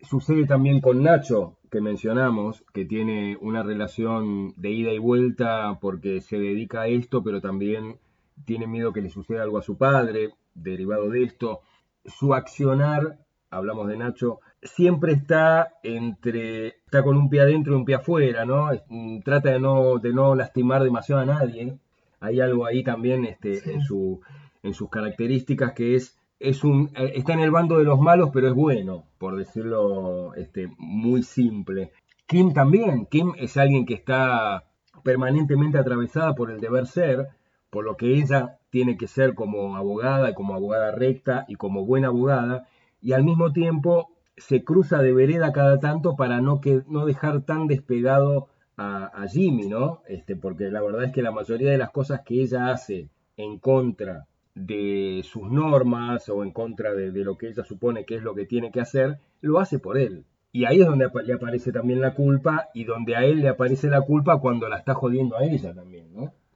Sucede 0.00 0.44
también 0.46 0.80
con 0.80 1.04
Nacho, 1.04 1.56
que 1.70 1.80
mencionamos, 1.80 2.64
que 2.74 2.84
tiene 2.84 3.38
una 3.40 3.62
relación 3.62 4.54
de 4.56 4.72
ida 4.72 4.92
y 4.92 4.98
vuelta 4.98 5.78
porque 5.80 6.20
se 6.20 6.40
dedica 6.40 6.80
a 6.80 6.88
esto, 6.88 7.22
pero 7.22 7.40
también 7.40 8.00
tiene 8.44 8.66
miedo 8.66 8.92
que 8.92 9.02
le 9.02 9.10
suceda 9.10 9.42
algo 9.42 9.58
a 9.58 9.62
su 9.62 9.76
padre, 9.76 10.34
derivado 10.54 11.10
de 11.10 11.24
esto. 11.24 11.60
Su 12.04 12.34
accionar, 12.34 13.18
hablamos 13.50 13.88
de 13.88 13.96
Nacho, 13.96 14.40
siempre 14.62 15.12
está 15.12 15.74
entre, 15.82 16.68
está 16.68 17.02
con 17.02 17.16
un 17.16 17.28
pie 17.28 17.42
adentro 17.42 17.72
y 17.72 17.76
un 17.76 17.84
pie 17.84 17.96
afuera, 17.96 18.44
¿no? 18.44 18.70
Mm, 18.88 19.20
trata 19.20 19.50
de 19.50 19.60
no, 19.60 19.98
de 19.98 20.12
no 20.12 20.34
lastimar 20.34 20.82
demasiado 20.82 21.20
a 21.20 21.26
nadie. 21.26 21.78
Hay 22.20 22.40
algo 22.40 22.66
ahí 22.66 22.84
también 22.84 23.24
este, 23.24 23.72
en, 23.72 23.82
su, 23.82 24.20
en 24.62 24.74
sus 24.74 24.88
características 24.88 25.72
que 25.72 25.96
es, 25.96 26.18
es 26.38 26.62
un, 26.64 26.90
eh, 26.96 27.12
está 27.16 27.32
en 27.34 27.40
el 27.40 27.50
bando 27.50 27.78
de 27.78 27.84
los 27.84 28.00
malos, 28.00 28.30
pero 28.32 28.48
es 28.48 28.54
bueno, 28.54 29.04
por 29.18 29.36
decirlo 29.36 30.34
este, 30.34 30.68
muy 30.78 31.22
simple. 31.22 31.92
Kim 32.26 32.52
también, 32.52 33.06
Kim 33.06 33.32
es 33.36 33.56
alguien 33.56 33.84
que 33.84 33.94
está 33.94 34.64
permanentemente 35.02 35.78
atravesada 35.78 36.34
por 36.34 36.50
el 36.50 36.60
deber 36.60 36.86
ser, 36.86 37.28
por 37.72 37.86
lo 37.86 37.96
que 37.96 38.18
ella 38.18 38.58
tiene 38.68 38.98
que 38.98 39.06
ser 39.06 39.34
como 39.34 39.76
abogada, 39.76 40.34
como 40.34 40.54
abogada 40.54 40.92
recta 40.92 41.46
y 41.48 41.54
como 41.54 41.86
buena 41.86 42.08
abogada, 42.08 42.68
y 43.00 43.14
al 43.14 43.24
mismo 43.24 43.54
tiempo 43.54 44.10
se 44.36 44.62
cruza 44.62 45.00
de 45.00 45.14
vereda 45.14 45.54
cada 45.54 45.80
tanto 45.80 46.14
para 46.14 46.42
no, 46.42 46.60
dejar 47.06 47.46
tan 47.46 47.68
despegado 47.68 48.48
a, 48.76 49.26
Jimmy, 49.26 49.68
¿no? 49.68 50.02
Este, 50.06 50.36
porque 50.36 50.70
la 50.70 50.82
verdad 50.82 51.04
es 51.04 51.12
que 51.12 51.22
la 51.22 51.30
mayoría 51.30 51.70
de 51.70 51.78
las 51.78 51.90
cosas 51.90 52.20
que 52.26 52.42
ella 52.42 52.70
hace 52.70 53.08
en 53.38 53.58
contra 53.58 54.26
de 54.54 55.22
sus 55.24 55.50
normas 55.50 56.28
o 56.28 56.42
en 56.42 56.50
contra 56.50 56.92
de, 56.92 57.10
de, 57.10 57.24
lo 57.24 57.38
que 57.38 57.48
ella 57.48 57.64
supone 57.64 58.04
que 58.04 58.16
es 58.16 58.22
lo 58.22 58.34
que 58.34 58.44
tiene 58.44 58.70
que 58.70 58.80
hacer, 58.80 59.18
lo 59.40 59.60
hace 59.60 59.78
por 59.78 59.96
él. 59.96 60.26
Y 60.52 60.66
ahí 60.66 60.82
es 60.82 60.86
donde 60.86 61.08
le 61.24 61.32
aparece 61.32 61.72
también 61.72 62.02
la 62.02 62.14
culpa 62.14 62.68
y 62.74 62.84
donde 62.84 63.16
a 63.16 63.24
él 63.24 63.40
le 63.40 63.48
aparece 63.48 63.88
la 63.88 64.02
culpa 64.02 64.40
cuando 64.40 64.68
la 64.68 64.76
está 64.76 64.92
jodiendo 64.92 65.38
a 65.38 65.44
ella 65.44 65.72
también. 65.72 66.01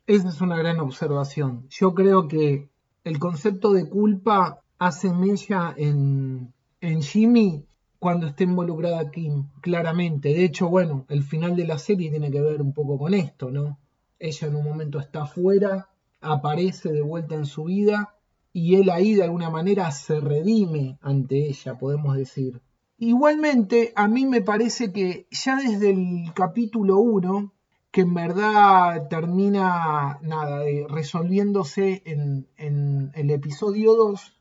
Esa 0.06 0.28
es 0.28 0.40
una 0.40 0.56
gran 0.56 0.78
observación. 0.78 1.66
Yo 1.68 1.92
creo 1.94 2.28
que 2.28 2.68
el 3.02 3.18
concepto 3.18 3.72
de 3.72 3.88
culpa 3.88 4.60
hace 4.78 5.12
mella 5.12 5.74
en, 5.76 6.52
en 6.80 7.02
Jimmy 7.02 7.64
cuando 7.98 8.28
esté 8.28 8.44
involucrada 8.44 9.10
Kim, 9.10 9.48
claramente. 9.60 10.28
De 10.28 10.44
hecho, 10.44 10.68
bueno, 10.68 11.06
el 11.08 11.24
final 11.24 11.56
de 11.56 11.66
la 11.66 11.78
serie 11.78 12.10
tiene 12.10 12.30
que 12.30 12.40
ver 12.40 12.62
un 12.62 12.72
poco 12.72 12.98
con 12.98 13.14
esto, 13.14 13.50
¿no? 13.50 13.78
Ella 14.20 14.46
en 14.46 14.54
un 14.54 14.64
momento 14.64 15.00
está 15.00 15.22
afuera, 15.22 15.88
aparece 16.20 16.92
de 16.92 17.02
vuelta 17.02 17.34
en 17.34 17.46
su 17.46 17.64
vida 17.64 18.14
y 18.52 18.76
él 18.76 18.90
ahí 18.90 19.14
de 19.14 19.24
alguna 19.24 19.50
manera 19.50 19.90
se 19.90 20.20
redime 20.20 20.98
ante 21.00 21.48
ella, 21.48 21.78
podemos 21.78 22.16
decir. 22.16 22.62
Igualmente, 22.98 23.92
a 23.96 24.06
mí 24.06 24.24
me 24.24 24.40
parece 24.40 24.92
que 24.92 25.26
ya 25.30 25.56
desde 25.56 25.90
el 25.90 26.32
capítulo 26.32 26.98
1, 26.98 27.52
que 27.96 28.02
en 28.02 28.12
verdad 28.12 29.08
termina 29.08 30.18
nada, 30.20 30.62
resolviéndose 30.86 32.02
en, 32.04 33.10
el 33.14 33.30
episodio 33.30 33.94
2, 33.94 34.34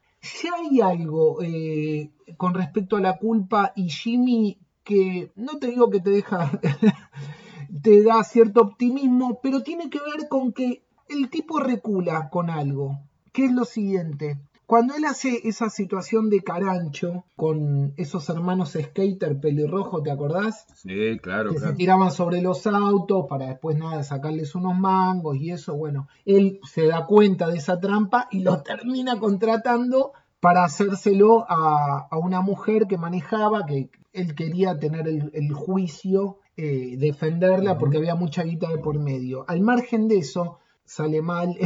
ya 0.43 0.49
hay 0.59 0.81
algo 0.81 1.41
eh, 1.41 2.11
con 2.35 2.53
respecto 2.53 2.97
a 2.97 2.99
la 2.99 3.17
culpa 3.17 3.71
y 3.73 3.89
Jimmy 3.89 4.59
que 4.83 5.31
no 5.37 5.57
te 5.57 5.67
digo 5.67 5.89
que 5.89 6.01
te 6.01 6.09
deja, 6.09 6.51
te 7.81 8.03
da 8.03 8.25
cierto 8.25 8.59
optimismo, 8.59 9.39
pero 9.41 9.63
tiene 9.63 9.89
que 9.89 9.99
ver 9.99 10.27
con 10.27 10.51
que 10.51 10.83
el 11.07 11.29
tipo 11.29 11.61
recula 11.61 12.29
con 12.29 12.49
algo, 12.49 12.99
que 13.31 13.45
es 13.45 13.53
lo 13.53 13.63
siguiente. 13.63 14.37
Cuando 14.65 14.95
él 14.95 15.06
hace 15.06 15.41
esa 15.47 15.69
situación 15.69 16.30
de 16.30 16.41
carancho 16.41 17.25
con 17.36 17.93
esos 17.97 18.28
hermanos 18.30 18.71
skater 18.71 19.39
pelirrojo, 19.39 20.01
¿te 20.01 20.10
acordás? 20.10 20.65
Sí, 20.75 21.19
claro. 21.21 21.51
Que 21.51 21.60
se 21.60 21.73
tiraban 21.73 22.12
sobre 22.12 22.41
los 22.41 22.65
autos 22.65 23.25
para 23.30 23.47
después 23.47 23.78
nada 23.78 24.04
sacarles 24.04 24.56
unos 24.56 24.78
mangos 24.78 25.38
y 25.38 25.51
eso, 25.51 25.75
bueno, 25.75 26.08
él 26.25 26.60
se 26.63 26.88
da 26.88 27.06
cuenta 27.06 27.47
de 27.47 27.58
esa 27.58 27.80
trampa 27.80 28.28
y 28.32 28.39
lo 28.39 28.63
termina 28.63 29.19
contratando 29.19 30.13
para 30.39 30.63
hacérselo 30.63 31.45
a, 31.47 32.08
una 32.17 32.41
mujer 32.41 32.88
que 32.88 32.97
manejaba, 32.97 33.65
que 33.65 33.89
él 34.13 34.36
quería 34.36 34.80
tener 34.80 35.08
el, 35.08 35.54
juicio, 35.54 36.39
eh, 36.58 36.95
defenderla 36.97 37.78
porque 37.78 37.97
había 37.97 38.15
mucha 38.15 38.43
guita 38.43 38.69
de 38.69 38.78
por 38.78 38.99
medio. 38.99 39.45
Al 39.47 39.62
margen 39.62 40.08
de 40.08 40.17
eso, 40.17 40.60
sale 40.86 41.21
mal 41.21 41.58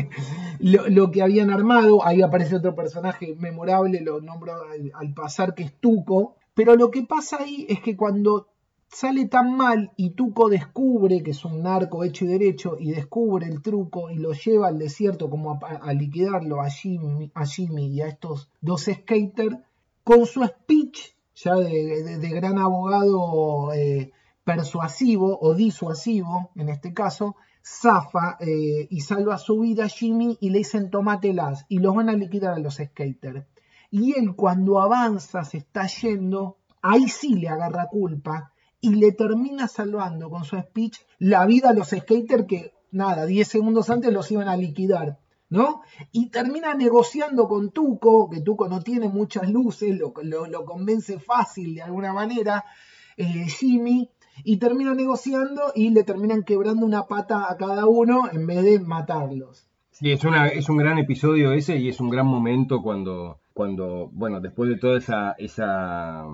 lo, 0.60 1.10
que 1.10 1.22
habían 1.22 1.50
armado. 1.50 2.04
Ahí 2.06 2.22
aparece 2.22 2.56
otro 2.56 2.74
personaje 2.74 3.34
memorable, 3.38 4.00
lo 4.00 4.20
nombro 4.20 4.54
al, 4.94 5.14
pasar, 5.14 5.54
que 5.54 5.64
es 5.64 5.72
Tuco. 5.80 6.36
Pero 6.54 6.76
lo 6.76 6.90
que 6.90 7.02
pasa 7.02 7.38
ahí 7.40 7.66
es 7.68 7.80
que 7.80 7.96
cuando 7.96 8.48
sale 8.88 9.26
tan 9.26 9.56
mal 9.56 9.92
y 9.96 10.10
Tuco 10.10 10.48
descubre 10.48 11.22
que 11.22 11.30
es 11.30 11.44
un 11.44 11.62
narco 11.62 12.04
hecho 12.04 12.24
y 12.24 12.28
derecho 12.28 12.76
y 12.78 12.90
descubre 12.90 13.46
el 13.46 13.62
truco 13.62 14.10
y 14.10 14.16
lo 14.16 14.32
lleva 14.32 14.68
al 14.68 14.78
desierto 14.78 15.30
como 15.30 15.58
a, 15.62 15.92
liquidarlo 15.94 16.60
a 16.60 16.68
Jimmy, 16.68 17.30
a 17.34 17.46
Jimmy, 17.46 17.86
y 17.86 18.02
a 18.02 18.08
estos 18.08 18.50
dos 18.60 18.82
skaters, 18.82 19.56
con 20.04 20.26
su 20.26 20.44
speech 20.44 21.14
ya 21.34 21.54
de, 21.56 22.28
gran 22.30 22.58
abogado 22.58 23.72
eh, 23.72 24.12
persuasivo 24.44 25.38
o 25.40 25.54
disuasivo 25.54 26.50
en 26.56 26.68
este 26.68 26.92
caso, 26.92 27.36
zafa 27.64 28.36
eh, 28.40 28.86
y 28.90 29.00
salva 29.00 29.38
su 29.38 29.60
vida 29.60 29.84
a 29.84 29.88
Jimmy 29.88 30.36
y 30.40 30.50
le 30.50 30.58
dicen 30.58 30.90
tomátelas 30.90 31.64
y 31.68 31.78
los 31.78 31.94
van 31.94 32.08
a 32.08 32.14
liquidar 32.14 32.54
a 32.54 32.58
los 32.58 32.74
skaters. 32.74 33.46
Y 33.90 34.18
él 34.18 34.34
cuando 34.34 34.80
avanza, 34.80 35.44
se 35.44 35.58
está 35.58 35.86
yendo, 35.86 36.58
ahí 36.80 37.08
sí 37.08 37.34
le 37.34 37.48
agarra 37.48 37.88
culpa 37.88 38.52
y 38.80 38.96
le 38.96 39.12
termina 39.12 39.68
salvando 39.68 40.28
con 40.28 40.44
su 40.44 40.58
speech 40.58 40.98
la 41.18 41.46
vida 41.46 41.70
a 41.70 41.72
los 41.72 41.90
skaters 41.90 42.46
que, 42.46 42.74
nada, 42.90 43.26
10 43.26 43.46
segundos 43.46 43.90
antes 43.90 44.12
los 44.12 44.30
iban 44.30 44.48
a 44.48 44.56
liquidar. 44.56 45.18
¿No? 45.48 45.82
Y 46.12 46.30
termina 46.30 46.72
negociando 46.72 47.46
con 47.46 47.72
Tuco, 47.72 48.30
que 48.30 48.40
Tuco 48.40 48.68
no 48.70 48.80
tiene 48.80 49.10
muchas 49.10 49.50
luces, 49.50 49.94
lo, 49.98 50.14
lo, 50.22 50.64
convence 50.64 51.18
fácil 51.18 51.74
de 51.74 51.82
alguna 51.82 52.14
manera, 52.14 52.64
eh, 53.18 53.44
Jimmy, 53.46 54.08
y 54.44 54.58
termina 54.58 54.94
negociando 54.94 55.72
y 55.74 55.90
le 55.90 56.04
terminan 56.04 56.42
quebrando 56.42 56.84
una 56.86 57.04
pata 57.04 57.46
a 57.50 57.56
cada 57.56 57.86
uno 57.86 58.28
en 58.32 58.46
vez 58.46 58.62
de 58.64 58.80
matarlos. 58.80 59.68
Sí, 59.90 60.10
es, 60.10 60.24
una, 60.24 60.48
es 60.48 60.68
un 60.68 60.78
gran 60.78 60.98
episodio 60.98 61.52
ese 61.52 61.76
y 61.76 61.88
es 61.88 62.00
un 62.00 62.08
gran 62.08 62.26
momento 62.26 62.82
cuando, 62.82 63.40
cuando 63.52 64.08
bueno, 64.12 64.40
después 64.40 64.70
de 64.70 64.78
toda 64.78 64.98
esa, 64.98 65.32
esa, 65.32 66.24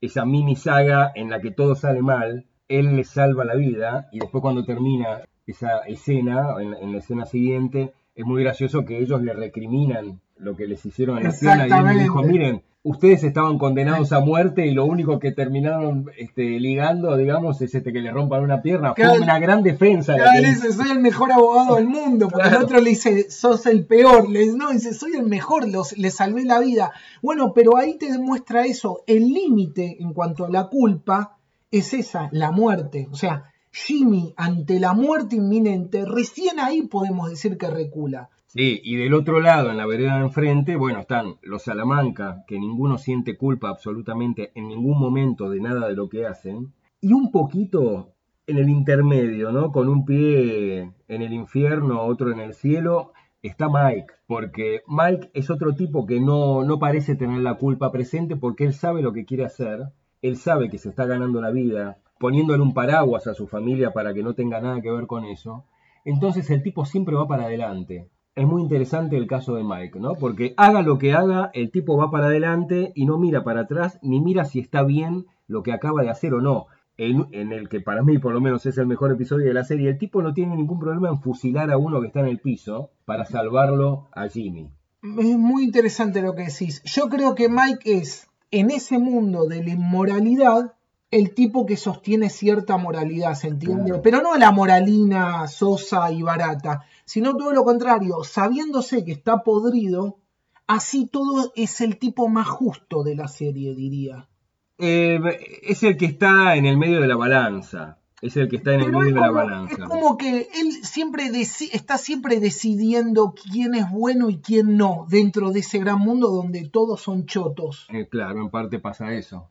esa 0.00 0.24
mini 0.24 0.56
saga 0.56 1.10
en 1.14 1.30
la 1.30 1.40
que 1.40 1.50
todo 1.50 1.74
sale 1.74 2.02
mal, 2.02 2.46
él 2.68 2.96
le 2.96 3.04
salva 3.04 3.44
la 3.44 3.54
vida 3.54 4.08
y 4.12 4.18
después 4.18 4.42
cuando 4.42 4.64
termina 4.64 5.22
esa 5.46 5.78
escena, 5.86 6.54
en, 6.60 6.74
en 6.74 6.92
la 6.92 6.98
escena 6.98 7.24
siguiente, 7.24 7.94
es 8.14 8.26
muy 8.26 8.42
gracioso 8.42 8.84
que 8.84 8.98
ellos 8.98 9.22
le 9.22 9.32
recriminan 9.32 10.20
lo 10.36 10.56
que 10.56 10.66
les 10.66 10.84
hicieron 10.84 11.18
en 11.18 11.24
la 11.24 11.30
escena 11.30 11.66
y 11.66 11.70
él 11.70 11.98
dijo, 12.00 12.22
miren, 12.22 12.62
ustedes 12.88 13.22
estaban 13.22 13.58
condenados 13.58 14.12
a 14.12 14.20
muerte 14.20 14.66
y 14.66 14.72
lo 14.72 14.86
único 14.86 15.18
que 15.18 15.32
terminaron 15.32 16.10
este, 16.16 16.58
ligando, 16.58 17.16
digamos, 17.16 17.60
es 17.60 17.74
este 17.74 17.92
que 17.92 18.00
le 18.00 18.10
rompan 18.10 18.42
una 18.42 18.62
pierna. 18.62 18.94
Fue 18.94 19.18
una 19.18 19.38
gran 19.38 19.62
defensa. 19.62 20.14
Claro, 20.14 20.40
dice, 20.40 20.72
soy 20.72 20.90
el 20.90 21.00
mejor 21.00 21.30
abogado 21.30 21.76
del 21.76 21.86
mundo, 21.86 22.28
porque 22.28 22.48
el 22.48 22.56
otro 22.56 22.80
le 22.80 22.90
dice, 22.90 23.30
sos 23.30 23.66
el 23.66 23.84
peor. 23.84 24.28
Le, 24.30 24.46
no, 24.52 24.70
dice, 24.70 24.94
soy 24.94 25.12
el 25.12 25.26
mejor, 25.26 25.68
los, 25.68 25.96
le 25.98 26.10
salvé 26.10 26.44
la 26.44 26.60
vida. 26.60 26.92
Bueno, 27.22 27.52
pero 27.54 27.76
ahí 27.76 27.98
te 27.98 28.10
demuestra 28.10 28.64
eso. 28.64 29.02
El 29.06 29.28
límite 29.28 29.98
en 30.00 30.14
cuanto 30.14 30.46
a 30.46 30.50
la 30.50 30.68
culpa 30.68 31.36
es 31.70 31.92
esa, 31.92 32.30
la 32.32 32.50
muerte. 32.50 33.08
O 33.12 33.16
sea, 33.16 33.52
Jimmy 33.70 34.32
ante 34.36 34.80
la 34.80 34.94
muerte 34.94 35.36
inminente, 35.36 36.04
recién 36.06 36.58
ahí 36.58 36.82
podemos 36.82 37.28
decir 37.28 37.58
que 37.58 37.68
recula. 37.68 38.30
Sí, 38.48 38.80
y 38.82 38.96
del 38.96 39.12
otro 39.12 39.40
lado, 39.40 39.70
en 39.70 39.76
la 39.76 39.84
vereda 39.84 40.16
de 40.16 40.22
enfrente, 40.22 40.76
bueno, 40.76 41.00
están 41.00 41.34
los 41.42 41.64
Salamanca, 41.64 42.44
que 42.46 42.58
ninguno 42.58 42.96
siente 42.96 43.36
culpa 43.36 43.68
absolutamente 43.68 44.52
en 44.54 44.68
ningún 44.68 44.98
momento 44.98 45.50
de 45.50 45.60
nada 45.60 45.86
de 45.86 45.94
lo 45.94 46.08
que 46.08 46.24
hacen, 46.24 46.72
y 47.02 47.12
un 47.12 47.30
poquito 47.30 48.14
en 48.46 48.56
el 48.56 48.70
intermedio, 48.70 49.52
¿no? 49.52 49.70
Con 49.70 49.90
un 49.90 50.06
pie 50.06 50.94
en 51.08 51.22
el 51.22 51.34
infierno, 51.34 52.00
otro 52.04 52.32
en 52.32 52.40
el 52.40 52.54
cielo, 52.54 53.12
está 53.42 53.68
Mike, 53.68 54.14
porque 54.26 54.80
Mike 54.86 55.30
es 55.34 55.50
otro 55.50 55.74
tipo 55.74 56.06
que 56.06 56.18
no, 56.18 56.64
no 56.64 56.78
parece 56.78 57.16
tener 57.16 57.42
la 57.42 57.56
culpa 57.56 57.92
presente 57.92 58.34
porque 58.34 58.64
él 58.64 58.72
sabe 58.72 59.02
lo 59.02 59.12
que 59.12 59.26
quiere 59.26 59.44
hacer, 59.44 59.92
él 60.22 60.38
sabe 60.38 60.70
que 60.70 60.78
se 60.78 60.88
está 60.88 61.04
ganando 61.04 61.42
la 61.42 61.50
vida, 61.50 61.98
poniéndole 62.18 62.62
un 62.62 62.72
paraguas 62.72 63.26
a 63.26 63.34
su 63.34 63.46
familia 63.46 63.92
para 63.92 64.14
que 64.14 64.22
no 64.22 64.32
tenga 64.32 64.58
nada 64.62 64.80
que 64.80 64.90
ver 64.90 65.06
con 65.06 65.26
eso. 65.26 65.66
Entonces 66.06 66.48
el 66.48 66.62
tipo 66.62 66.86
siempre 66.86 67.14
va 67.14 67.28
para 67.28 67.44
adelante 67.44 68.08
es 68.38 68.46
muy 68.46 68.62
interesante 68.62 69.16
el 69.16 69.26
caso 69.26 69.56
de 69.56 69.64
Mike, 69.64 69.98
¿no? 69.98 70.14
Porque 70.14 70.54
haga 70.56 70.82
lo 70.82 70.96
que 70.96 71.12
haga, 71.12 71.50
el 71.54 71.72
tipo 71.72 71.96
va 71.96 72.12
para 72.12 72.26
adelante 72.26 72.92
y 72.94 73.04
no 73.04 73.18
mira 73.18 73.42
para 73.42 73.62
atrás, 73.62 73.98
ni 74.00 74.20
mira 74.20 74.44
si 74.44 74.60
está 74.60 74.84
bien 74.84 75.26
lo 75.48 75.64
que 75.64 75.72
acaba 75.72 76.02
de 76.02 76.10
hacer 76.10 76.34
o 76.34 76.40
no. 76.40 76.66
En, 76.96 77.52
el 77.52 77.68
que 77.68 77.80
para 77.80 78.02
mí 78.02 78.18
por 78.18 78.32
lo 78.32 78.40
menos 78.40 78.64
es 78.66 78.78
el 78.78 78.86
mejor 78.86 79.10
episodio 79.10 79.46
de 79.46 79.54
la 79.54 79.64
serie, 79.64 79.88
el 79.88 79.98
tipo 79.98 80.22
no 80.22 80.34
tiene 80.34 80.54
ningún 80.54 80.78
problema 80.78 81.08
en 81.08 81.20
fusilar 81.20 81.70
a 81.72 81.78
uno 81.78 82.00
que 82.00 82.08
está 82.08 82.20
en 82.20 82.26
el 82.26 82.38
piso 82.38 82.90
para 83.04 83.24
salvarlo 83.24 84.08
a 84.12 84.28
Jimmy. 84.28 84.70
Es 85.02 85.36
muy 85.36 85.64
interesante 85.64 86.22
lo 86.22 86.36
que 86.36 86.44
decís. 86.44 86.80
Yo 86.84 87.08
creo 87.08 87.34
que 87.34 87.48
Mike 87.48 87.98
es, 87.98 88.28
en 88.52 88.70
ese 88.70 88.98
mundo 88.98 89.46
de 89.46 89.64
la 89.64 89.70
inmoralidad, 89.70 90.74
el 91.10 91.34
tipo 91.34 91.66
que 91.66 91.76
sostiene 91.76 92.30
cierta 92.30 92.76
moralidad, 92.76 93.34
¿se 93.34 93.48
entiende? 93.48 93.98
Pero 94.02 94.22
no 94.22 94.36
la 94.36 94.52
moralina 94.52 95.46
sosa 95.48 96.12
y 96.12 96.22
barata, 96.22 96.84
sino 97.08 97.34
todo 97.38 97.52
lo 97.52 97.64
contrario, 97.64 98.22
sabiéndose 98.22 99.02
que 99.02 99.12
está 99.12 99.42
podrido, 99.42 100.18
así 100.66 101.06
todo 101.06 101.52
es 101.56 101.80
el 101.80 101.98
tipo 101.98 102.28
más 102.28 102.46
justo 102.46 103.02
de 103.02 103.16
la 103.16 103.28
serie, 103.28 103.74
diría. 103.74 104.28
Eh, 104.76 105.18
es 105.62 105.82
el 105.82 105.96
que 105.96 106.04
está 106.04 106.54
en 106.56 106.66
el 106.66 106.76
medio 106.76 107.00
de 107.00 107.08
la 107.08 107.16
balanza. 107.16 107.98
Es 108.20 108.36
el 108.36 108.50
que 108.50 108.56
está 108.56 108.74
en 108.74 108.80
el 108.80 108.92
medio 108.92 109.14
de 109.14 109.20
la 109.20 109.30
balanza. 109.30 109.74
Es 109.84 109.88
como 109.88 110.18
que 110.18 110.48
él 110.54 110.70
siempre 110.82 111.30
está 111.32 111.96
siempre 111.96 112.40
decidiendo 112.40 113.32
quién 113.32 113.74
es 113.74 113.90
bueno 113.90 114.28
y 114.28 114.40
quién 114.40 114.76
no 114.76 115.06
dentro 115.08 115.50
de 115.50 115.60
ese 115.60 115.78
gran 115.78 116.00
mundo 116.00 116.28
donde 116.28 116.68
todos 116.68 117.00
son 117.00 117.24
chotos. 117.24 117.86
Eh, 117.88 118.06
claro, 118.06 118.42
en 118.42 118.50
parte 118.50 118.80
pasa 118.80 119.14
eso. 119.14 119.48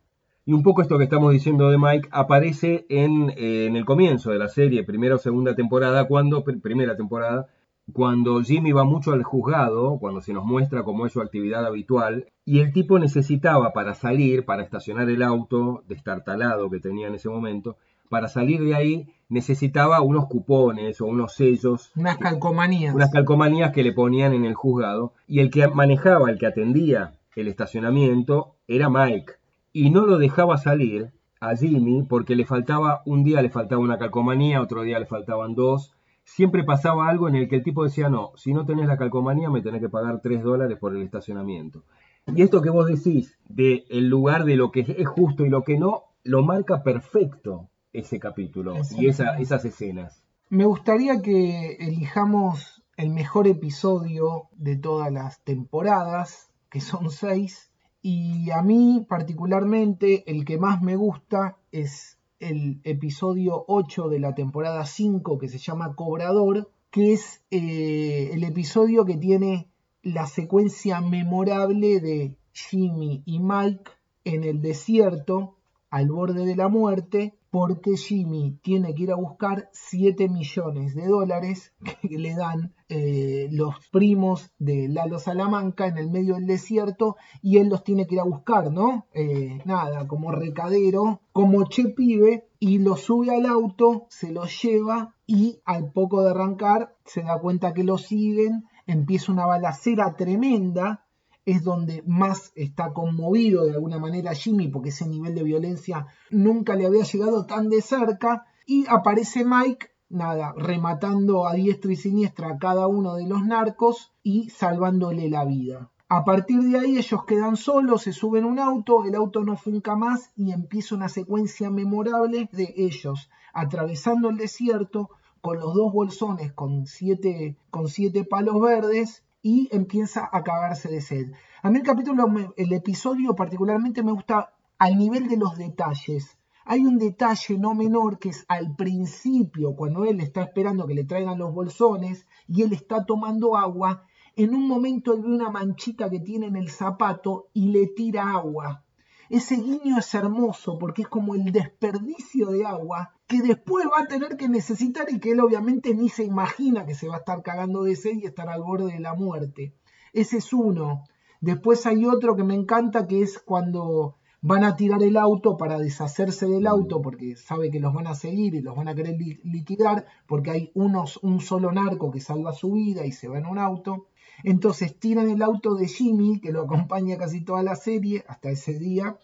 Y 0.47 0.53
un 0.53 0.63
poco 0.63 0.81
esto 0.81 0.97
que 0.97 1.03
estamos 1.03 1.33
diciendo 1.33 1.69
de 1.69 1.77
Mike 1.77 2.07
aparece 2.09 2.85
en, 2.87 3.31
eh, 3.31 3.65
en 3.65 3.75
el 3.75 3.83
comienzo 3.83 4.31
de 4.31 4.39
la 4.39 4.47
serie, 4.47 4.85
primera 4.85 5.15
o 5.15 5.17
segunda 5.17 5.55
temporada, 5.55 6.07
cuando, 6.07 6.41
primera 6.45 6.95
temporada, 6.95 7.49
cuando 7.91 8.41
Jimmy 8.41 8.71
va 8.71 8.85
mucho 8.85 9.11
al 9.11 9.23
juzgado, 9.23 9.97
cuando 9.99 10.21
se 10.21 10.31
nos 10.31 10.45
muestra 10.45 10.83
cómo 10.83 11.05
es 11.05 11.11
su 11.11 11.19
actividad 11.19 11.65
habitual, 11.65 12.27
y 12.45 12.61
el 12.61 12.71
tipo 12.71 12.97
necesitaba 12.97 13.73
para 13.73 13.93
salir, 13.93 14.45
para 14.45 14.63
estacionar 14.63 15.09
el 15.09 15.21
auto 15.21 15.83
destartalado 15.89 16.69
que 16.69 16.79
tenía 16.79 17.07
en 17.07 17.15
ese 17.15 17.27
momento, 17.27 17.75
para 18.07 18.29
salir 18.29 18.63
de 18.63 18.73
ahí 18.73 19.09
necesitaba 19.27 19.99
unos 19.99 20.27
cupones 20.27 21.01
o 21.01 21.07
unos 21.07 21.33
sellos. 21.33 21.91
Unas 21.97 22.19
calcomanías. 22.19 22.95
Unas 22.95 23.11
calcomanías 23.11 23.73
que 23.73 23.83
le 23.83 23.91
ponían 23.91 24.31
en 24.31 24.45
el 24.45 24.53
juzgado. 24.53 25.11
Y 25.27 25.41
el 25.41 25.51
que 25.51 25.67
manejaba, 25.67 26.29
el 26.29 26.39
que 26.39 26.47
atendía 26.47 27.15
el 27.35 27.49
estacionamiento, 27.49 28.55
era 28.65 28.89
Mike 28.89 29.33
y 29.78 29.91
no 29.91 30.07
lo 30.07 30.17
dejaba 30.17 30.57
salir 30.57 31.11
a 31.39 31.55
Jimmy 31.55 32.01
porque 32.01 32.36
le 32.36 32.45
faltaba, 32.45 33.03
un 33.05 33.23
día 33.23 33.43
le 33.43 33.51
faltaba 33.51 33.80
una 33.80 33.99
calcomanía, 33.99 34.59
otro 34.59 34.82
día 34.82 34.97
le 34.97 35.05
faltaban 35.05 35.53
dos. 35.53 35.93
Siempre 36.23 36.63
pasaba 36.63 37.07
algo 37.07 37.30
en 37.30 37.36
el 37.36 37.47
que 37.47 37.57
el 37.57 37.63
tipo 37.63 37.84
decía, 37.84 38.09
no, 38.09 38.32
si 38.38 38.53
no 38.53 38.65
tenés 38.65 38.88
la 38.88 38.97
calcomanía 38.97 39.51
me 39.51 39.61
tenés 39.61 39.82
que 39.82 39.88
pagar 39.88 40.19
tres 40.19 40.41
dólares 40.41 40.80
por 40.80 40.95
el 40.95 41.03
estacionamiento. 41.03 41.84
Y 42.25 42.41
esto 42.41 42.63
que 42.63 42.71
vos 42.71 42.88
decís 42.88 43.38
de 43.49 43.86
el 43.91 44.07
lugar 44.09 44.45
de 44.45 44.55
lo 44.55 44.71
que 44.71 44.80
es 44.80 45.07
justo 45.07 45.45
y 45.45 45.49
lo 45.49 45.61
que 45.61 45.78
no, 45.78 46.05
lo 46.23 46.41
marca 46.41 46.82
perfecto 46.82 47.69
ese 47.93 48.19
capítulo 48.19 48.73
y 48.97 49.07
esas 49.07 49.63
escenas. 49.63 50.23
Me 50.49 50.65
gustaría 50.65 51.21
que 51.21 51.78
elijamos 51.80 52.84
el 52.97 53.11
mejor 53.11 53.47
episodio 53.47 54.49
de 54.53 54.75
todas 54.75 55.13
las 55.13 55.43
temporadas, 55.43 56.49
que 56.71 56.82
son 56.82 57.11
seis, 57.11 57.66
y 58.09 58.51
a 58.51 58.61
mí 58.61 59.05
particularmente 59.05 60.23
el 60.31 60.45
que 60.45 60.57
más 60.57 60.81
me 60.81 60.95
gusta 60.95 61.57
es 61.73 62.17
el 62.39 62.79
episodio 62.85 63.65
8 63.67 64.07
de 64.07 64.21
la 64.21 64.33
temporada 64.33 64.85
5 64.85 65.37
que 65.37 65.49
se 65.49 65.57
llama 65.57 65.93
Cobrador, 65.93 66.71
que 66.89 67.11
es 67.11 67.41
eh, 67.51 68.29
el 68.31 68.45
episodio 68.45 69.03
que 69.03 69.17
tiene 69.17 69.67
la 70.03 70.25
secuencia 70.25 71.01
memorable 71.01 71.99
de 71.99 72.37
Jimmy 72.53 73.23
y 73.25 73.39
Mike 73.39 73.91
en 74.23 74.45
el 74.45 74.61
desierto 74.61 75.57
al 75.89 76.07
borde 76.07 76.45
de 76.45 76.55
la 76.55 76.69
muerte 76.69 77.33
porque 77.57 77.97
Jimmy 77.97 78.59
tiene 78.61 78.93
que 78.93 79.01
ir 79.01 79.11
a 79.11 79.15
buscar 79.15 79.67
7 79.71 80.29
millones 80.29 80.93
de 80.93 81.07
dólares 81.07 81.73
que 82.03 82.19
le 82.19 82.35
dan 82.35 82.75
eh, 82.87 83.47
los 83.51 83.73
primos 83.91 84.51
de 84.59 84.87
Lalo 84.87 85.17
Salamanca 85.17 85.87
en 85.87 85.97
el 85.97 86.11
medio 86.11 86.35
del 86.35 86.45
desierto 86.45 87.15
y 87.41 87.57
él 87.57 87.69
los 87.69 87.83
tiene 87.83 88.05
que 88.05 88.13
ir 88.13 88.21
a 88.21 88.25
buscar, 88.25 88.71
¿no? 88.71 89.07
Eh, 89.11 89.57
nada, 89.65 90.07
como 90.07 90.31
recadero, 90.31 91.21
como 91.31 91.67
che 91.67 91.89
pibe, 91.89 92.47
y 92.59 92.77
lo 92.77 92.95
sube 92.95 93.35
al 93.35 93.47
auto, 93.47 94.05
se 94.09 94.31
lo 94.31 94.45
lleva 94.45 95.15
y 95.25 95.59
al 95.65 95.91
poco 95.91 96.21
de 96.21 96.29
arrancar 96.29 96.95
se 97.05 97.23
da 97.23 97.39
cuenta 97.39 97.73
que 97.73 97.83
lo 97.83 97.97
siguen, 97.97 98.65
empieza 98.85 99.31
una 99.31 99.47
balacera 99.47 100.15
tremenda 100.15 101.06
es 101.47 101.63
donde 101.63 102.03
más 102.05 102.51
está 102.55 102.91
conmovido 102.91 103.65
de 103.65 103.71
alguna 103.71 103.99
manera 103.99 104.35
Jimmy, 104.35 104.67
porque 104.67 104.89
ese 104.89 105.07
nivel 105.07 105.33
de 105.33 105.43
violencia 105.43 106.07
nunca 106.29 106.75
le 106.75 106.85
había 106.85 107.05
llegado 107.05 107.45
tan 107.45 107.69
de 107.69 107.81
cerca, 107.81 108.45
y 108.65 108.85
aparece 108.89 109.45
Mike, 109.45 109.87
nada, 110.09 110.53
rematando 110.57 111.47
a 111.47 111.53
diestra 111.53 111.93
y 111.93 111.95
siniestra 111.95 112.49
a 112.49 112.57
cada 112.57 112.87
uno 112.87 113.15
de 113.15 113.27
los 113.27 113.45
narcos 113.45 114.13
y 114.23 114.49
salvándole 114.49 115.29
la 115.29 115.45
vida. 115.45 115.89
A 116.09 116.25
partir 116.25 116.59
de 116.63 116.79
ahí 116.79 116.97
ellos 116.97 117.23
quedan 117.25 117.55
solos, 117.55 118.01
se 118.01 118.11
suben 118.11 118.43
un 118.43 118.59
auto, 118.59 119.05
el 119.05 119.15
auto 119.15 119.45
no 119.45 119.55
funca 119.55 119.95
más 119.95 120.33
y 120.35 120.51
empieza 120.51 120.95
una 120.95 121.07
secuencia 121.07 121.69
memorable 121.69 122.49
de 122.51 122.73
ellos 122.75 123.29
atravesando 123.53 124.29
el 124.29 124.35
desierto 124.35 125.11
con 125.39 125.59
los 125.59 125.73
dos 125.73 125.93
bolsones 125.93 126.51
con 126.51 126.87
siete, 126.87 127.57
con 127.69 127.87
siete 127.87 128.25
palos 128.25 128.59
verdes 128.59 129.23
y 129.47 129.69
empieza 129.71 130.29
a 130.29 130.43
cagarse 130.43 130.89
de 130.89 130.99
sed. 130.99 131.31
A 131.63 131.69
mí 131.69 131.77
el 131.77 131.85
capítulo, 131.85 132.27
el 132.57 132.73
episodio 132.73 133.33
particularmente 133.33 134.03
me 134.03 134.11
gusta 134.11 134.51
al 134.77 134.97
nivel 134.97 135.29
de 135.29 135.37
los 135.37 135.57
detalles. 135.57 136.37
Hay 136.65 136.85
un 136.85 136.97
detalle 136.97 137.57
no 137.57 137.73
menor 137.73 138.19
que 138.19 138.27
es 138.27 138.43
al 138.49 138.75
principio, 138.75 139.73
cuando 139.73 140.03
él 140.03 140.19
está 140.19 140.41
esperando 140.41 140.85
que 140.85 140.95
le 140.95 141.05
traigan 141.05 141.39
los 141.39 141.53
bolsones 141.53 142.27
y 142.45 142.63
él 142.63 142.73
está 142.73 143.05
tomando 143.05 143.55
agua, 143.55 144.03
en 144.35 144.53
un 144.53 144.67
momento 144.67 145.13
él 145.13 145.21
ve 145.21 145.29
una 145.29 145.49
manchita 145.49 146.09
que 146.09 146.19
tiene 146.19 146.47
en 146.47 146.57
el 146.57 146.69
zapato 146.69 147.47
y 147.53 147.69
le 147.69 147.87
tira 147.87 148.29
agua. 148.31 148.83
Ese 149.30 149.55
guiño 149.55 149.97
es 149.97 150.13
hermoso 150.13 150.78
porque 150.80 151.01
es 151.01 151.07
como 151.07 151.36
el 151.36 151.51
desperdicio 151.51 152.47
de 152.49 152.65
agua 152.65 153.13
que 153.28 153.41
después 153.41 153.86
va 153.86 154.03
a 154.03 154.07
tener 154.07 154.38
que 154.38 154.47
necesitar 154.47 155.07
y 155.09 155.19
que 155.19 155.32
él 155.32 155.41
obviamente 155.41 155.93
ni 155.93 156.07
se 156.07 156.23
imagina 156.23 156.86
que 156.86 156.95
se 156.95 157.09
va 157.09 157.15
a 157.15 157.19
estar 157.19 157.43
cagando 157.43 157.84
de 157.84 157.95
sed 157.95 158.13
y 158.13 158.25
estar 158.25 158.47
al 158.47 158.63
borde 158.63 158.93
de 158.93 158.99
la 158.99 159.15
muerte. 159.15 159.73
Ese 160.13 160.38
es 160.38 160.53
uno. 160.53 161.03
Después 161.41 161.86
hay 161.86 162.05
otro 162.05 162.36
que 162.36 162.43
me 162.43 162.55
encanta 162.55 163.05
que 163.05 163.21
es 163.21 163.38
cuando 163.38 164.15
van 164.41 164.63
a 164.63 164.75
tirar 164.75 165.03
el 165.03 165.17
auto 165.17 165.57
para 165.57 165.78
deshacerse 165.78 166.47
del 166.47 166.67
auto 166.67 167.01
porque 167.01 167.36
sabe 167.36 167.69
que 167.69 167.80
los 167.80 167.93
van 167.93 168.07
a 168.07 168.15
seguir 168.15 168.55
y 168.55 168.61
los 168.61 168.75
van 168.75 168.88
a 168.88 168.95
querer 168.95 169.17
liquidar 169.43 170.05
porque 170.25 170.51
hay 170.51 170.71
unos, 170.73 171.17
un 171.17 171.41
solo 171.41 171.71
narco 171.71 172.11
que 172.11 172.21
salva 172.21 172.53
su 172.53 172.71
vida 172.71 173.05
y 173.05 173.11
se 173.11 173.28
va 173.28 173.39
en 173.39 173.45
un 173.45 173.59
auto. 173.59 174.07
Entonces 174.43 174.97
tiran 174.99 175.29
el 175.29 175.41
auto 175.41 175.75
de 175.75 175.88
Jimmy, 175.88 176.39
que 176.39 176.51
lo 176.51 176.63
acompaña 176.63 177.17
casi 177.17 177.43
toda 177.43 177.63
la 177.63 177.75
serie, 177.75 178.23
hasta 178.27 178.49
ese 178.49 178.77
día, 178.77 179.17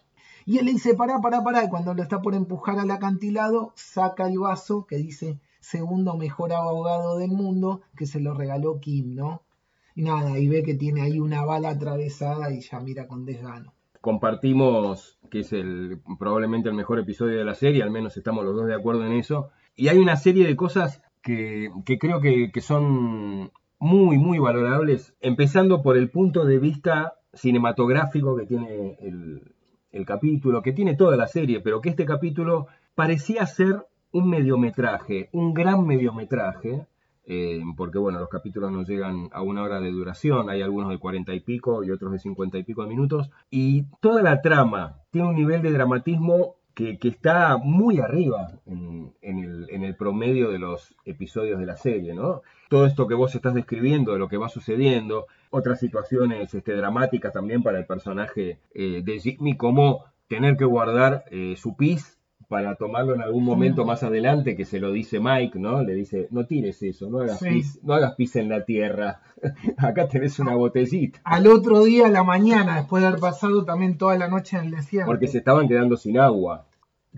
y 0.46 0.58
él 0.58 0.66
le 0.66 0.72
dice, 0.72 0.94
pará, 0.94 1.20
pará, 1.20 1.42
pará, 1.42 1.64
y 1.64 1.68
cuando 1.70 1.94
lo 1.94 2.02
está 2.02 2.20
por 2.20 2.34
empujar 2.34 2.78
al 2.78 2.90
acantilado, 2.90 3.72
saca 3.76 4.28
el 4.28 4.38
vaso 4.38 4.86
que 4.86 4.96
dice 4.96 5.38
segundo 5.60 6.16
mejor 6.16 6.52
abogado 6.52 7.16
del 7.16 7.30
mundo, 7.30 7.80
que 7.96 8.06
se 8.06 8.20
lo 8.20 8.34
regaló 8.34 8.78
Kim, 8.80 9.14
¿no? 9.14 9.42
Y 9.94 10.02
nada, 10.02 10.38
y 10.38 10.48
ve 10.48 10.62
que 10.62 10.74
tiene 10.74 11.00
ahí 11.00 11.18
una 11.18 11.44
bala 11.44 11.70
atravesada 11.70 12.52
y 12.52 12.60
ya 12.60 12.80
mira 12.80 13.06
con 13.08 13.24
desgano. 13.24 13.72
Compartimos 14.02 15.18
que 15.30 15.40
es 15.40 15.52
el 15.54 16.02
probablemente 16.18 16.68
el 16.68 16.74
mejor 16.74 16.98
episodio 16.98 17.38
de 17.38 17.44
la 17.44 17.54
serie, 17.54 17.82
al 17.82 17.90
menos 17.90 18.16
estamos 18.18 18.44
los 18.44 18.54
dos 18.54 18.66
de 18.66 18.74
acuerdo 18.74 19.06
en 19.06 19.12
eso. 19.12 19.48
Y 19.76 19.88
hay 19.88 19.96
una 19.96 20.16
serie 20.16 20.46
de 20.46 20.56
cosas 20.56 21.00
que, 21.22 21.70
creo 21.98 22.20
que, 22.20 22.50
que 22.52 22.60
son 22.60 23.50
muy, 23.84 24.16
muy 24.16 24.38
valorables, 24.38 25.14
empezando 25.20 25.82
por 25.82 25.98
el 25.98 26.08
punto 26.08 26.46
de 26.46 26.58
vista 26.58 27.18
cinematográfico 27.34 28.34
que 28.34 28.46
tiene 28.46 28.96
el, 28.98 29.42
el 29.92 30.06
capítulo, 30.06 30.62
que 30.62 30.72
tiene 30.72 30.96
toda 30.96 31.18
la 31.18 31.28
serie, 31.28 31.60
pero 31.60 31.82
que 31.82 31.90
este 31.90 32.06
capítulo 32.06 32.66
parecía 32.94 33.44
ser 33.44 33.84
un 34.10 34.30
mediometraje, 34.30 35.28
un 35.32 35.52
gran 35.52 35.86
mediometraje, 35.86 36.86
eh, 37.26 37.60
porque 37.76 37.98
bueno, 37.98 38.20
los 38.20 38.30
capítulos 38.30 38.72
no 38.72 38.84
llegan 38.84 39.28
a 39.32 39.42
una 39.42 39.62
hora 39.62 39.80
de 39.80 39.90
duración, 39.90 40.48
hay 40.48 40.62
algunos 40.62 40.88
de 40.88 40.98
cuarenta 40.98 41.34
y 41.34 41.40
pico 41.40 41.84
y 41.84 41.90
otros 41.90 42.10
de 42.12 42.20
cincuenta 42.20 42.56
y 42.56 42.64
pico 42.64 42.84
de 42.84 42.88
minutos, 42.88 43.30
y 43.50 43.82
toda 44.00 44.22
la 44.22 44.40
trama 44.40 45.02
tiene 45.10 45.28
un 45.28 45.36
nivel 45.36 45.60
de 45.60 45.72
dramatismo 45.72 46.54
que, 46.74 46.98
está 47.02 47.56
muy 47.56 48.00
arriba 48.00 48.60
en, 48.66 49.12
el, 49.20 49.96
promedio 49.96 50.50
de 50.50 50.58
los 50.58 50.94
episodios 51.04 51.58
de 51.60 51.66
la 51.66 51.76
serie, 51.76 52.14
¿no? 52.14 52.42
Todo 52.74 52.86
esto 52.86 53.06
que 53.06 53.14
vos 53.14 53.32
estás 53.32 53.54
describiendo, 53.54 54.14
de 54.14 54.18
lo 54.18 54.26
que 54.26 54.36
va 54.36 54.48
sucediendo, 54.48 55.28
otras 55.50 55.78
situaciones 55.78 56.52
este, 56.52 56.74
dramáticas 56.74 57.32
también 57.32 57.62
para 57.62 57.78
el 57.78 57.86
personaje 57.86 58.58
eh, 58.74 59.00
de 59.04 59.20
Jimmy, 59.20 59.56
como 59.56 60.06
tener 60.26 60.56
que 60.56 60.64
guardar 60.64 61.22
eh, 61.30 61.54
su 61.56 61.76
pis 61.76 62.18
para 62.48 62.74
tomarlo 62.74 63.14
en 63.14 63.22
algún 63.22 63.44
momento 63.44 63.84
más 63.84 64.02
adelante, 64.02 64.56
que 64.56 64.64
se 64.64 64.80
lo 64.80 64.90
dice 64.90 65.20
Mike, 65.20 65.56
¿no? 65.56 65.84
Le 65.84 65.94
dice, 65.94 66.26
no 66.32 66.46
tires 66.46 66.82
eso, 66.82 67.08
no 67.08 67.20
hagas, 67.20 67.38
pis, 67.38 67.78
no 67.84 67.94
hagas 67.94 68.16
pis 68.16 68.34
en 68.34 68.48
la 68.48 68.64
tierra, 68.64 69.20
acá 69.78 70.08
tenés 70.08 70.40
una 70.40 70.56
botellita. 70.56 71.20
Al 71.22 71.46
otro 71.46 71.84
día, 71.84 72.06
a 72.06 72.10
la 72.10 72.24
mañana, 72.24 72.78
después 72.78 73.02
de 73.02 73.06
haber 73.06 73.20
pasado 73.20 73.64
también 73.64 73.98
toda 73.98 74.18
la 74.18 74.26
noche 74.26 74.56
en 74.56 74.64
el 74.64 74.70
desierto. 74.72 75.06
Porque 75.06 75.28
se 75.28 75.38
estaban 75.38 75.68
quedando 75.68 75.96
sin 75.96 76.18
agua. 76.18 76.66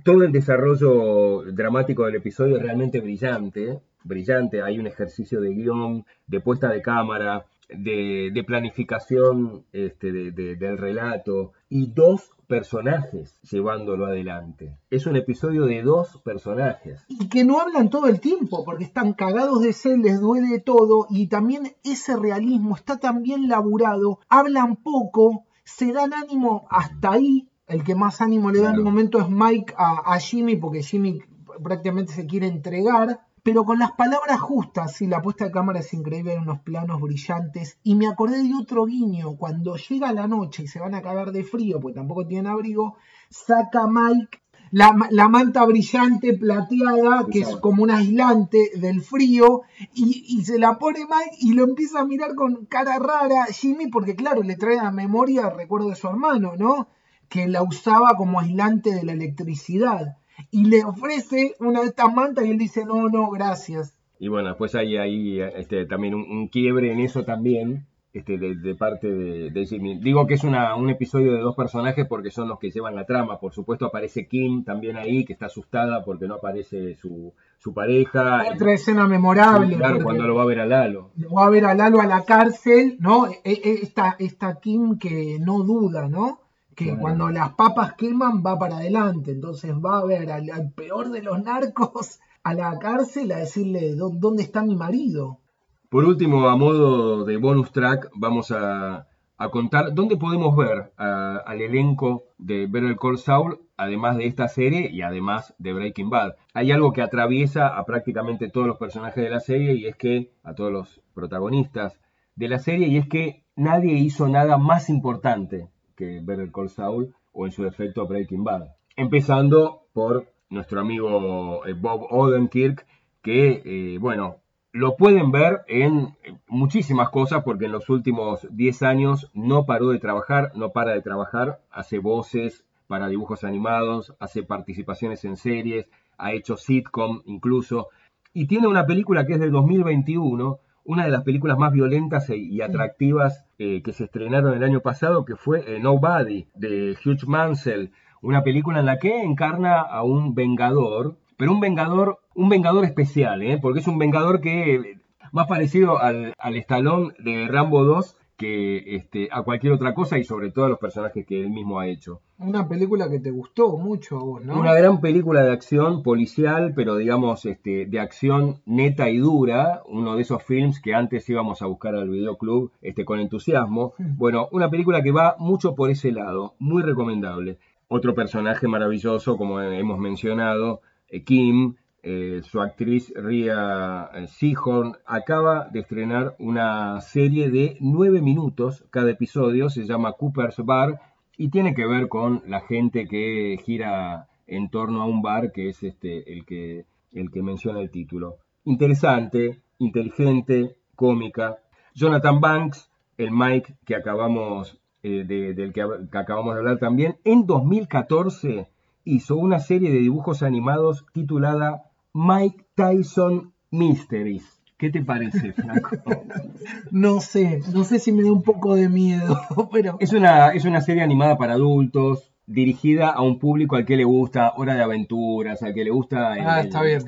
Todo 0.05 0.23
el 0.23 0.33
desarrollo 0.33 1.51
dramático 1.51 2.05
del 2.05 2.17
episodio 2.17 2.59
es 2.59 2.63
realmente 2.63 3.01
brillante, 3.01 3.81
brillante, 4.07 4.63
hay 4.63 4.79
un 4.79 4.87
ejercicio 4.87 5.41
de 5.41 5.51
guion, 5.51 6.05
de 6.27 6.41
puesta 6.41 6.69
de 6.69 6.83
cámara, 6.83 7.47
de, 7.69 8.45
planificación 8.47 9.65
este, 9.73 10.13
del 10.13 10.79
relato 10.79 11.53
y 11.69 11.89
dos 11.89 12.31
personajes 12.47 13.41
llevándolo 13.43 14.07
adelante. 14.07 14.79
Es 14.91 15.07
un 15.07 15.17
episodio 15.17 15.67
de 15.67 15.83
dos 15.83 16.21
personajes. 16.23 17.05
Y 17.09 17.29
que 17.29 17.45
no 17.45 17.61
hablan 17.61 17.91
todo 17.91 18.07
el 18.07 18.21
tiempo, 18.21 18.65
porque 18.65 18.85
están 18.85 19.15
cagados 19.15 19.63
de 19.63 19.73
sed, 19.73 19.97
les 19.97 20.21
duele 20.21 20.61
todo, 20.61 21.07
y 21.11 21.27
también 21.27 21.75
ese 21.83 22.17
realismo 22.17 22.77
está 22.77 22.99
tan 22.99 23.23
bien 23.23 23.49
laburado, 23.49 24.21
hablan 24.29 24.77
poco, 24.77 25.45
se 25.65 25.93
dan 25.93 26.15
ánimo 26.15 26.67
hasta 26.71 27.13
ahí. 27.13 27.49
El 27.67 27.83
que 27.83 27.97
más 27.97 28.21
ánimo 28.21 28.53
le 28.53 28.61
da 28.61 28.71
en 28.71 28.79
un 28.79 28.85
momento 28.85 29.19
es 29.19 29.29
Mike 29.29 29.75
a 29.77 30.17
Jimmy, 30.21 30.55
porque 30.55 30.85
Jimmy 30.85 31.21
prácticamente 31.63 32.13
se 32.13 32.27
quiere 32.27 32.47
entregar 32.47 33.26
pero 33.47 33.65
con 33.65 33.79
las 33.79 33.93
palabras 33.93 34.41
justas, 34.41 34.95
sí, 34.95 35.07
la 35.07 35.23
puesta 35.23 35.45
de 35.45 35.53
cámara 35.53 35.79
es 35.79 35.95
increíble, 35.95 36.35
en 36.35 36.43
unos 36.43 36.63
planos 36.63 37.01
brillantes. 37.01 37.79
Y 37.85 37.95
me 37.95 38.09
acordé 38.09 38.43
de 38.43 38.53
otro 38.61 38.87
guiño, 38.87 39.37
cuando 39.37 39.77
llega 39.77 40.13
la 40.13 40.27
noche 40.27 40.65
y 40.65 40.67
se 40.67 40.81
van 40.81 40.97
a 40.97 41.01
cagar 41.01 41.31
de 41.31 41.45
frío, 41.45 41.79
porque 41.79 41.95
tampoco 41.95 42.27
tienen 42.27 42.49
abrigo, 42.49 42.97
saca 43.31 43.87
Mike 43.87 44.41
la, 44.73 45.29
manta 45.29 45.65
brillante 45.65 46.33
plateada, 46.33 47.27
que 47.31 47.39
es 47.39 47.55
como 47.59 47.85
un 47.85 47.93
aislante 47.93 48.73
del 48.75 49.01
frío, 49.01 49.63
y, 49.95 50.43
se 50.45 50.59
la 50.59 50.77
pone 50.81 51.05
Mike 51.05 51.37
y 51.39 51.53
lo 51.53 51.63
empieza 51.63 52.01
a 52.01 52.05
mirar 52.05 52.35
con 52.35 52.67
cara 52.67 52.99
rara 52.99 53.45
Jimmy, 53.45 53.87
porque 53.87 54.17
claro, 54.17 54.43
le 54.43 54.57
trae 54.57 54.81
a 54.81 54.91
memoria 54.91 55.43
el 55.43 55.57
recuerdo 55.57 55.91
de 55.91 55.95
su 55.95 56.09
hermano, 56.09 56.57
¿no? 56.59 56.89
Que 57.29 57.47
la 57.47 57.63
usaba 57.63 58.17
como 58.17 58.41
aislante 58.41 58.93
de 58.93 59.05
la 59.05 59.13
electricidad 59.13 60.17
y 60.51 60.65
le 60.65 60.85
ofrece 60.85 61.55
una 61.61 61.81
de 61.81 61.87
estas 61.87 62.13
mantas 62.13 62.47
y 62.47 62.51
él 62.51 62.59
dice, 62.59 62.85
no, 62.85 63.09
no, 63.09 63.31
gracias. 63.31 63.97
Y 64.19 64.29
bueno, 64.29 64.49
después 64.49 64.75
hay 64.75 64.97
ahí 64.97 65.41
este, 65.41 65.87
también 65.87 66.15
un, 66.15 66.49
quiebre 66.49 66.93
en 66.93 67.01
eso 67.01 67.25
también, 67.25 67.87
este, 68.15 68.39
de, 68.39 68.75
parte 68.75 69.09
de, 69.09 69.67
Jimmy. 69.67 69.99
Digo 69.99 70.27
que 70.27 70.35
es 70.35 70.45
una, 70.45 70.75
un 70.75 70.89
episodio 70.89 71.35
de 71.35 71.41
dos 71.41 71.55
personajes 71.55 72.07
porque 72.09 72.31
son 72.31 72.49
los 72.49 72.59
que 72.59 72.71
llevan 72.71 72.95
la 72.95 73.05
trama. 73.05 73.39
Por 73.39 73.53
supuesto 73.53 73.85
aparece 73.85 74.27
Kim 74.27 74.65
también 74.65 74.97
ahí, 74.97 75.27
que 75.27 75.35
está 75.35 75.47
asustada 75.47 76.03
porque 76.03 76.27
no 76.27 76.37
aparece 76.37 76.95
su, 76.95 77.35
su 77.59 77.75
pareja. 77.75 78.47
Otra 78.55 78.73
escena 78.73 79.07
memorable. 79.07 79.77
claro, 79.77 80.03
cuando 80.03 80.27
lo 80.27 80.35
va 80.35 80.45
a 80.45 80.47
ver 80.47 80.61
a 80.61 80.67
Lalo. 80.67 81.11
Lo 81.17 81.35
va 81.35 81.47
a 81.47 81.51
ver 81.51 81.67
a 81.67 81.75
Lalo 81.75 82.01
a 82.01 82.07
la 82.07 82.25
cárcel, 82.25 82.97
¿no? 83.01 83.27
E, 83.27 83.41
e, 83.45 83.81
esta, 83.83 84.17
esta 84.19 84.61
Kim 84.61 84.99
que 84.99 85.37
no 85.39 85.63
duda, 85.63 86.09
¿no? 86.09 86.46
Que 86.77 86.95
cuando 86.95 87.31
las 87.31 87.55
papas 87.55 87.95
queman 87.95 88.43
va 88.45 88.59
para 88.59 88.77
adelante. 88.77 89.33
Entonces 89.33 89.73
va 89.75 89.99
a 89.99 90.05
ver 90.05 90.31
al, 90.31 90.73
peor 90.77 91.11
de 91.11 91.23
los 91.23 91.43
narcos 91.43 92.21
a 92.43 92.53
la 92.53 92.79
cárcel 92.79 93.33
a 93.33 93.39
decirle, 93.39 93.95
¿dónde 93.97 94.43
está 94.43 94.63
mi 94.63 94.77
marido? 94.77 95.41
Por 95.89 96.05
último, 96.05 96.49
a 96.49 96.57
modo 96.57 97.25
de 97.25 97.39
bonus 97.39 97.73
track, 97.73 98.11
vamos 98.15 98.53
a, 98.53 99.07
contar 99.51 99.95
dónde 99.95 100.19
podemos 100.19 100.55
ver 100.55 100.93
al 100.99 101.61
elenco 101.63 102.25
de 102.37 102.67
Better 102.67 102.97
Call 102.97 103.17
Saul, 103.19 103.61
además 103.79 104.19
de 104.19 104.27
esta 104.27 104.47
serie 104.49 104.91
y 104.93 105.01
además 105.01 105.55
de 105.59 105.73
Breaking 105.73 106.11
Bad. 106.11 106.35
Hay 106.53 106.73
algo 106.73 106.93
que 106.93 107.01
atraviesa 107.01 107.69
a 107.69 107.85
prácticamente 107.87 108.51
todos 108.51 108.67
los 108.67 108.77
personajes 108.77 109.25
de 109.25 109.31
la 109.31 109.41
serie 109.41 109.75
y 109.75 109.87
es 109.87 109.97
que, 109.97 110.33
a 110.43 110.55
todos 110.55 110.71
los 110.71 111.01
protagonistas 111.15 111.99
de 112.35 112.49
la 112.49 112.59
serie, 112.59 112.89
y 112.89 112.99
es 112.99 113.09
que 113.09 113.45
nadie 113.57 113.95
hizo 113.95 114.29
nada 114.29 114.59
más 114.59 114.91
importante 114.91 115.71
que 115.97 116.21
Better 116.23 116.51
Call 116.53 116.69
Saul 116.69 117.15
o 117.33 117.47
en 117.47 117.53
su 117.53 117.63
defecto 117.63 118.07
Breaking 118.07 118.45
Bad. 118.45 118.69
Empezando 118.97 119.83
por 119.93 120.27
nuestro 120.51 120.81
amigo 120.81 121.67
eh, 121.67 121.73
Bob 121.73 122.07
Odenkirk, 122.11 122.87
que, 123.23 123.63
eh, 123.65 123.99
bueno, 123.99 124.37
lo 124.73 124.97
pueden 124.97 125.33
ver 125.33 125.63
en 125.69 126.15
muchísimas 126.49 127.09
cosas 127.09 127.43
porque 127.45 127.65
en 127.65 127.73
los 127.73 127.89
últimos 127.89 128.47
10 128.51 128.83
años 128.83 129.31
no 129.33 129.65
paró 129.65 129.89
de 129.89 129.99
trabajar, 129.99 130.53
no 130.55 130.71
para 130.71 130.93
de 130.93 131.03
trabajar, 131.03 131.61
hace 131.71 131.99
voces 131.99 132.65
para 132.87 133.09
dibujos 133.09 133.43
animados, 133.43 134.15
hace 134.21 134.43
participaciones 134.43 135.25
en 135.25 135.37
series, 135.37 135.89
ha 136.19 136.33
hecho 136.33 136.57
sitcom 136.57 137.23
incluso, 137.25 137.89
y 138.33 138.47
tiene 138.47 138.69
una 138.69 138.87
película 138.87 139.27
que 139.27 139.33
es 139.33 139.41
del 139.41 139.51
2021, 139.51 140.59
una 140.87 141.05
de 141.05 141.11
las 141.11 141.25
películas 141.25 141.59
más 141.59 141.73
violentas 141.73 142.31
e, 142.31 142.37
y 142.37 142.63
atractivas 142.63 143.45
eh, 143.59 143.83
que 143.83 143.93
se 143.93 144.05
estrenaron 144.05 144.55
el 144.55 144.65
año 144.65 144.81
pasado, 144.81 145.25
que 145.25 145.37
fue 145.37 145.65
eh, 145.67 145.81
Nobody, 145.81 146.47
de 146.55 146.97
Hugh 147.05 147.27
Mansell, 147.27 147.91
una 148.23 148.43
película 148.43 148.81
en 148.81 148.87
la 148.87 148.99
que 148.99 149.23
encarna 149.23 149.81
a 149.81 150.03
un 150.03 150.35
vengador 150.35 151.17
pero 151.37 151.53
un 151.53 151.61
vengador, 151.61 152.21
un 152.35 152.49
vengador 152.49 152.85
especial, 152.85 153.43
¿eh? 153.43 153.59
porque 153.61 153.81
es 153.81 153.87
un 153.87 153.99
vengador 153.99 154.41
que 154.41 154.99
más 155.33 155.47
parecido 155.47 155.99
al, 155.99 156.35
al 156.39 156.57
estalón 156.57 157.15
de 157.19 157.47
Rambo 157.49 157.85
2 157.85 158.17
que 158.37 158.97
este, 158.97 159.29
a 159.33 159.43
cualquier 159.43 159.73
otra 159.73 159.95
cosa 159.95 160.19
y 160.19 160.25
sobre 160.25 160.51
todo 160.51 160.67
a 160.67 160.69
los 160.69 160.79
personajes 160.79 161.27
que 161.27 161.41
él 161.41 161.51
mismo 161.51 161.81
ha 161.81 161.89
hecho. 161.89 162.21
Una 162.39 162.69
película 162.69 163.09
que 163.09 163.19
te 163.19 163.31
gustó 163.31 163.79
mucho 163.79 164.19
a 164.19 164.23
vos, 164.23 164.45
¿no? 164.45 164.61
Una 164.61 164.75
gran 164.75 165.01
película 165.01 165.43
de 165.43 165.53
acción 165.53 166.03
policial, 166.03 166.75
pero 166.77 166.97
digamos 166.97 167.47
este, 167.47 167.87
de 167.87 167.99
acción 167.99 168.61
neta 168.67 169.09
y 169.09 169.17
dura, 169.17 169.83
uno 169.87 170.17
de 170.17 170.23
esos 170.23 170.43
films 170.43 170.79
que 170.81 170.95
antes 170.95 171.27
íbamos 171.31 171.63
a 171.63 171.67
buscar 171.67 171.95
al 171.95 172.11
videoclub 172.11 172.73
este, 172.83 173.07
con 173.07 173.21
entusiasmo. 173.21 173.95
Bueno, 173.99 174.49
una 174.53 174.69
película 174.69 175.03
que 175.03 175.13
va 175.13 175.37
mucho 175.39 175.75
por 175.75 175.91
ese 175.91 176.13
lado, 176.13 176.55
muy 176.59 176.83
recomendable. 176.83 177.59
Otro 177.89 178.15
personaje 178.15 178.69
maravilloso, 178.69 179.39
como 179.39 179.63
hemos 179.63 179.99
mencionado, 179.99 180.83
eh, 181.09 181.25
Kim, 181.25 181.77
eh, 182.03 182.43
su 182.45 182.61
actriz 182.61 183.15
Ria 183.17 184.11
eh, 184.15 184.27
Seahorn, 184.29 184.97
acaba 185.07 185.69
de 185.73 185.81
estrenar 185.81 186.37
una 186.39 187.01
serie 187.01 187.49
de 187.49 187.79
nueve 187.81 188.21
minutos 188.21 188.85
cada 188.91 189.11
episodio, 189.11 189.71
se 189.71 189.87
llama 189.87 190.13
Cooper's 190.13 190.59
Bar 190.59 191.01
y 191.37 191.51
tiene 191.51 191.75
que 191.75 191.87
ver 191.87 192.09
con 192.09 192.43
la 192.47 192.61
gente 192.61 193.07
que 193.07 193.59
gira 193.65 194.29
en 194.47 194.69
torno 194.71 195.03
a 195.03 195.07
un 195.07 195.23
bar 195.23 195.53
que 195.53 195.69
es 195.69 195.83
este 195.83 196.33
el 196.33 196.45
que 196.45 196.87
el 197.13 197.31
que 197.31 197.43
menciona 197.43 197.81
el 197.81 197.91
título. 197.91 198.37
Interesante, 198.65 199.61
inteligente, 199.79 200.77
cómica. 200.95 201.59
Jonathan 201.95 202.41
Banks, 202.41 202.91
el 203.17 203.31
Mike 203.31 203.75
que 203.85 203.95
acabamos 203.95 204.79
del 205.03 205.73
que, 205.73 205.87
que 206.11 206.19
acabamos 206.19 206.55
de 206.55 206.61
hablar 206.61 206.79
también, 206.79 207.17
en 207.25 207.47
2014 207.47 208.69
hizo 209.05 209.37
una 209.37 209.61
serie 209.61 209.91
de 209.91 209.99
dibujos 209.99 210.43
animados 210.43 211.07
titulada 211.13 211.85
Mike 212.13 212.67
Tyson 212.75 213.53
Mysteries. 213.71 214.56
¿Qué 214.79 214.91
te 214.91 215.03
parece, 215.03 215.53
Franco? 215.53 215.97
no 216.91 217.21
sé, 217.21 217.63
no 217.73 217.85
sé 217.85 217.99
si 217.99 218.13
me 218.13 218.23
da 218.23 218.33
un 218.33 218.43
poco 218.43 218.75
de 218.75 218.89
miedo, 218.89 219.39
pero... 219.73 219.97
Es 220.01 220.13
una, 220.13 220.51
es 220.51 220.65
una 220.65 220.83
serie 220.83 221.03
animada 221.03 221.39
para 221.39 221.55
adultos, 221.55 222.31
dirigida 222.47 223.11
a 223.11 223.23
un 223.23 223.39
público 223.39 223.77
al 223.77 223.87
que 223.87 223.97
le 223.97 224.05
gusta 224.05 224.53
Hora 224.57 224.75
de 224.75 224.83
Aventuras, 224.83 225.63
al 225.63 225.73
que 225.73 225.85
le 225.85 225.91
gusta 225.91 226.35
ah, 226.35 226.63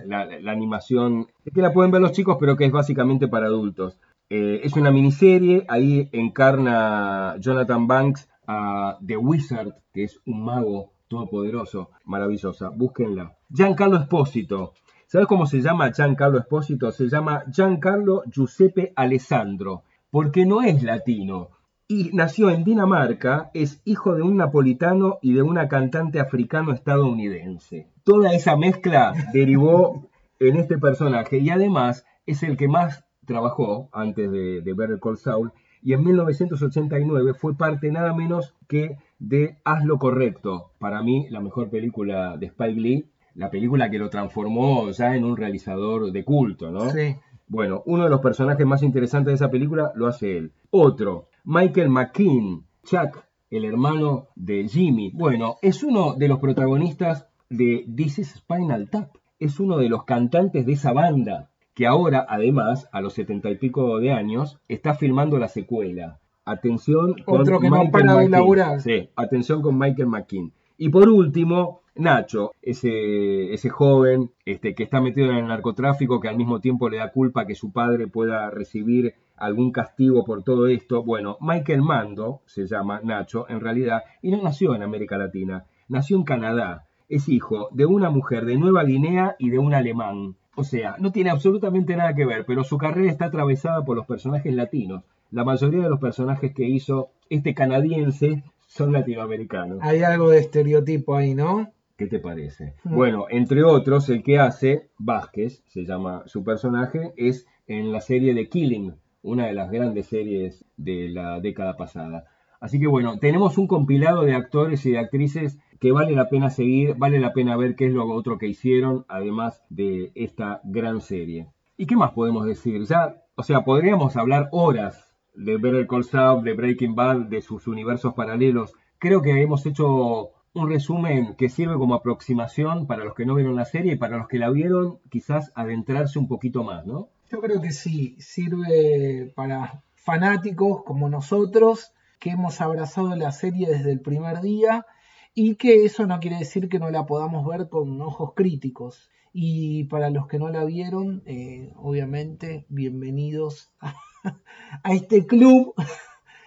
La, 0.07 0.51
animación, 0.51 1.29
es 1.45 1.53
que 1.53 1.63
la 1.63 1.73
pueden 1.73 1.91
ver 1.91 2.01
los 2.01 2.13
chicos, 2.13 2.39
pero 2.41 2.57
que 2.57 2.65
es 2.65 2.73
básicamente 2.73 3.29
para 3.29 3.47
adultos. 3.47 4.01
Eh, 4.31 4.61
es 4.65 4.75
una 4.75 4.91
miniserie, 4.91 5.65
ahí 5.69 6.09
encarna 6.13 7.37
Jonathan 7.39 7.87
Banks 7.87 8.29
a 8.47 8.99
The 9.07 9.17
Wizard, 9.17 9.75
que 9.93 10.05
es 10.05 10.21
un 10.27 10.43
mago 10.43 10.93
todopoderoso, 11.09 11.91
maravillosa, 12.05 12.71
búsquenla. 12.71 13.37
Giancarlo 13.51 13.97
Espósito. 13.97 14.75
¿Sabes 15.11 15.27
cómo 15.27 15.47
se 15.47 15.63
llama 15.63 15.91
Giancarlo 15.91 16.39
Espósito? 16.39 16.93
Se 16.93 17.09
llama 17.09 17.43
Giancarlo 17.51 18.25
Giuseppe 18.31 18.93
Alessandro, 18.95 19.85
porque 20.11 20.45
no 20.45 20.61
es 20.61 20.83
latino. 20.83 21.49
Y 21.89 22.11
nació 22.13 22.51
en 22.51 22.63
Dinamarca, 22.63 23.51
es 23.55 23.81
hijo 23.87 24.15
de 24.15 24.21
un 24.21 24.37
napolitano 24.37 25.19
y 25.23 25.33
de 25.33 25.41
una 25.41 25.67
cantante 25.67 26.21
africano-estadounidense. 26.21 27.89
Toda 28.05 28.35
esa 28.35 28.59
mezcla 28.59 29.15
derivó 29.33 30.11
en 30.41 30.59
este 30.59 30.77
personaje 30.77 31.39
y 31.39 31.49
además 31.49 32.05
es 32.27 32.43
el 32.43 32.59
que 32.59 32.69
más 32.69 33.07
trabajó 33.25 33.89
antes 33.93 34.31
de, 34.31 34.61
de 34.61 34.75
Better 34.75 35.01
Call 35.01 35.17
Saul 35.17 35.53
y 35.83 35.95
en 35.95 36.05
1989 36.05 37.33
fue 37.33 37.57
parte 37.57 37.91
nada 37.91 38.13
menos 38.13 38.55
que 38.69 38.99
de 39.19 39.57
Haz 39.65 39.87
lo 39.87 39.99
correcto, 39.99 40.73
para 40.79 41.03
mí 41.03 41.29
la 41.31 41.41
mejor 41.41 41.71
película 41.71 42.37
de 42.37 42.45
Spike 42.45 42.79
Lee, 42.79 43.11
la 43.39 43.51
película 43.51 43.89
que 43.89 43.99
lo 43.99 44.11
transformó 44.11 44.91
ya 44.91 45.15
en 45.15 45.25
un 45.25 45.37
realizador 45.37 46.11
de 46.11 46.25
culto, 46.25 46.73
¿no? 46.73 46.91
Sí. 46.91 47.15
Bueno, 47.47 47.83
uno 47.87 48.03
de 48.03 48.11
los 48.11 48.21
personajes 48.21 48.67
más 48.67 48.83
interesantes 48.83 49.31
de 49.31 49.37
esa 49.37 49.51
película 49.51 49.93
lo 49.95 50.09
hace 50.09 50.37
él. 50.37 50.53
Otro, 50.71 51.29
Michael 51.45 51.89
McKean, 51.89 52.65
Chuck, 52.83 53.25
el 53.49 53.65
hermano 53.65 54.27
de 54.35 54.67
Jimmy. 54.69 55.13
Bueno, 55.15 55.55
es 55.63 55.85
uno 55.85 56.15
de 56.15 56.27
los 56.27 56.41
protagonistas 56.41 57.29
de 57.49 57.87
This 57.97 58.19
is 58.19 58.35
Spinal 58.35 58.91
Tap. 58.91 59.11
Es 59.39 59.61
uno 59.61 59.79
de 59.79 59.89
los 59.89 60.03
cantantes 60.03 60.67
de 60.67 60.73
esa 60.73 60.93
banda 60.93 61.49
que 61.75 61.87
ahora, 61.87 62.27
además, 62.29 62.89
a 62.91 63.01
los 63.01 63.13
setenta 63.13 63.51
y 63.51 63.57
pico 63.57 64.01
de 64.01 64.11
años, 64.13 64.59
está 64.67 64.95
filmando 64.95 65.39
la 65.39 65.47
secuela. 65.47 66.19
Atención 66.45 67.15
con 67.25 67.43
Otro 67.43 67.61
que 67.61 67.71
Michael 67.71 68.31
no 68.31 68.47
para 68.49 68.81
Sí, 68.81 69.11
atención 69.15 69.63
con 69.63 69.79
Michael 69.79 70.09
McKean. 70.09 70.53
Y 70.77 70.89
por 70.89 71.09
último, 71.09 71.83
Nacho, 71.99 72.53
ese, 72.63 73.69
joven 73.69 74.31
este, 74.45 74.75
que 74.75 74.85
está 74.85 75.01
metido 75.01 75.31
en 75.31 75.37
el 75.37 75.49
narcotráfico, 75.49 76.21
que 76.21 76.29
al 76.29 76.37
mismo 76.37 76.61
tiempo 76.61 76.89
le 76.89 76.99
da 76.99 77.11
culpa 77.11 77.45
que 77.45 77.57
su 77.57 77.73
padre 77.73 78.07
pueda 78.07 78.51
recibir 78.51 79.15
algún 79.37 79.73
castigo 79.73 80.25
por 80.25 80.45
todo 80.45 80.69
esto. 80.69 81.03
Bueno, 81.03 81.37
Michael 81.41 81.83
Mando 81.83 82.43
se 82.47 82.67
llama 82.67 83.01
Nacho 83.03 83.47
en 83.49 83.61
realidad, 83.61 84.03
y 84.23 84.31
no 84.31 84.41
nació 84.41 84.75
en 84.75 84.83
América 84.83 85.19
Latina, 85.19 85.65
nació 85.89 86.17
en 86.17 86.25
Canadá. 86.25 86.87
Es 87.09 87.29
hijo 87.29 87.69
de 87.73 87.87
una 87.87 88.11
mujer 88.11 88.45
de 88.45 88.57
Nueva 88.57 88.85
Guinea 88.85 89.35
y 89.39 89.51
de 89.51 89.59
un 89.59 89.75
alemán. 89.75 90.37
O 90.55 90.65
sea, 90.65 90.97
no 90.99 91.11
tiene 91.11 91.31
absolutamente 91.31 91.97
nada 91.97 92.15
que 92.15 92.27
ver, 92.27 92.45
pero 92.47 92.65
su 92.65 92.79
carrera 92.79 93.11
está 93.11 93.27
atravesada 93.27 93.85
por 93.85 93.97
los 93.97 94.07
personajes 94.07 94.55
latinos. 94.55 95.03
La 95.31 95.45
mayoría 95.45 95.83
de 95.83 95.91
los 95.91 96.01
personajes 96.01 96.55
que 96.55 96.65
hizo 96.65 97.11
este 97.29 97.55
canadiense 97.55 98.45
son 98.67 98.93
latinoamericanos. 98.93 99.79
Hay 99.83 100.03
algo 100.03 100.31
de 100.31 100.39
estereotipo 100.39 101.17
ahí, 101.17 101.35
¿no? 101.35 101.73
¿Qué 101.99 102.07
te 102.07 102.21
parece? 102.21 102.75
Mm. 102.85 102.95
Bueno, 102.95 103.27
entre 103.29 103.65
otros, 103.65 104.09
el 104.09 104.23
que 104.23 104.39
hace, 104.39 104.89
Vázquez, 104.99 105.65
se 105.67 105.85
llama 105.85 106.23
su 106.27 106.45
personaje, 106.45 107.13
es 107.17 107.49
en 107.67 107.91
la 107.91 108.01
serie 108.01 108.35
de 108.35 108.49
Killing, 108.49 108.95
una 109.23 109.49
de 109.49 109.53
las 109.53 109.69
grandes 109.73 110.07
series 110.07 110.65
de 110.77 111.09
la 111.09 111.41
década 111.41 111.77
pasada. 111.77 112.27
Así 112.61 112.79
que 112.79 112.87
bueno, 112.87 113.19
tenemos 113.19 113.59
un 113.59 113.67
compilado 113.67 114.23
de 114.23 114.37
actores 114.37 114.87
y 114.87 114.93
de 114.93 115.01
actrices 115.01 115.59
que 115.81 115.91
vale 115.91 116.13
la 116.13 116.29
pena 116.29 116.51
seguir, 116.51 116.95
vale 116.97 117.19
la 117.19 117.33
pena 117.33 117.57
ver 117.57 117.75
qué 117.75 117.87
es 117.87 117.93
lo 117.93 118.09
otro 118.09 118.39
que 118.39 118.47
hicieron, 118.47 119.05
además 119.09 119.65
de 119.69 120.13
esta 120.15 120.61
gran 120.63 121.01
serie. 121.01 121.49
¿Y 121.77 121.87
qué 121.87 121.97
más 121.97 122.13
podemos 122.13 122.47
decir? 122.47 122.85
Ya, 122.85 123.25
o 123.35 123.43
sea, 123.43 123.65
podríamos 123.65 124.17
hablar 124.17 124.49
horas 124.53 125.17
de 125.35 125.57
Better 125.57 125.89
Call 125.89 126.05
Saul, 126.05 126.45
de 126.45 126.55
Breaking 126.55 126.95
Bad, 126.95 127.27
de 127.27 127.41
sus 127.41 127.67
universos 127.67 128.15
paralelos. 128.15 128.73
Creo 128.99 129.21
que 129.21 129.43
hemos 129.43 129.67
hecho 129.67 130.31
un 130.59 130.71
resumen 130.71 131.35
que 131.37 131.49
sirve 131.49 131.77
como 131.77 131.95
aproximación 131.95 132.87
para 132.87 133.05
los 133.05 133.15
que 133.15 133.27
no 133.27 133.35
vieron 133.35 133.57
la 133.57 133.65
serie 133.65 133.95
y 133.95 133.97
para 133.97 134.19
los 134.19 134.29
que 134.29 134.39
la 134.39 134.51
vieron, 134.51 134.99
quizás 135.11 135.53
adentrarse 135.55 136.19
un 136.19 136.29
poquito 136.29 136.65
más, 136.65 136.87
¿no? 136.87 137.11
Yo 137.31 137.41
creo 137.41 137.61
que 137.61 137.73
sí, 137.73 138.17
sirve 138.19 139.33
para 139.37 139.83
fanáticos 139.95 140.83
como 140.85 141.09
nosotros 141.09 141.93
que 142.19 142.31
hemos 142.31 142.61
abrazado 142.61 143.15
la 143.17 143.33
serie 143.33 143.69
desde 143.69 143.93
el 143.93 144.01
primer 144.01 144.41
día 144.41 144.87
y 145.35 145.57
que 145.57 145.85
eso 145.85 146.07
no 146.07 146.19
quiere 146.21 146.39
decir 146.39 146.69
que 146.69 146.79
no 146.79 146.91
la 146.91 147.07
podamos 147.07 147.47
ver 147.47 147.69
con 147.69 148.01
ojos 148.01 148.33
críticos. 148.35 149.11
Y 149.33 149.85
para 149.85 150.11
los 150.11 150.27
que 150.27 150.39
no 150.39 150.49
la 150.49 150.65
vieron, 150.65 151.23
eh, 151.27 151.73
obviamente, 151.77 152.67
bienvenidos 152.69 153.73
a, 153.81 153.95
este 154.91 155.27
club 155.27 155.75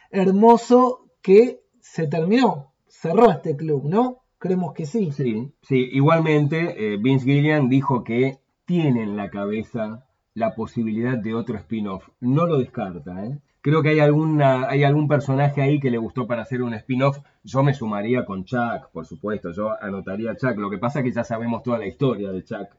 hermoso 0.09 1.07
que 1.22 1.62
se 1.80 2.07
terminó, 2.07 2.71
cerró 3.02 3.32
este 3.32 3.56
club, 3.56 3.86
¿no? 3.86 4.18
Creemos 4.38 4.74
que 4.74 4.86
sí. 4.86 5.12
Sí, 5.12 5.52
sí. 5.62 5.89
Igualmente, 5.91 6.93
eh, 6.93 6.97
Vince 6.97 7.26
Gillian 7.26 7.68
dijo 7.68 8.04
que 8.04 8.38
tiene 8.66 9.04
en 9.04 9.18
la 9.18 9.30
cabeza 9.30 10.06
la 10.36 10.54
posibilidad 10.54 11.18
de 11.18 11.34
otro 11.34 11.58
spin-off. 11.58 12.08
No 12.20 12.45
lo 12.45 12.60
descarta, 12.60 13.26
¿eh? 13.26 13.39
Creo 13.62 13.84
que 13.84 13.89
hay, 13.89 13.99
alguna, 13.99 14.68
hay 14.70 14.84
algún 14.84 15.08
personaje 15.08 15.62
ahí 15.62 15.80
que 15.80 15.91
le 15.91 15.99
gustó 15.99 16.26
para 16.26 16.43
hacer 16.43 16.62
un 16.64 16.74
spin-off. 16.74 17.20
Yo 17.43 17.64
me 17.64 17.74
sumaría 17.74 18.26
con 18.26 18.43
Chuck, 18.43 18.89
por 18.91 19.06
supuesto. 19.06 19.52
Yo 19.52 19.72
anotaría 19.82 20.32
a 20.32 20.36
Chuck. 20.36 20.58
Lo 20.58 20.70
que 20.70 20.80
pasa 20.80 20.99
es 20.99 21.06
que 21.06 21.12
ya 21.12 21.24
sabemos 21.24 21.62
toda 21.64 21.78
la 21.78 21.88
historia 21.88 22.32
de 22.32 22.43
Chuck. 22.43 22.70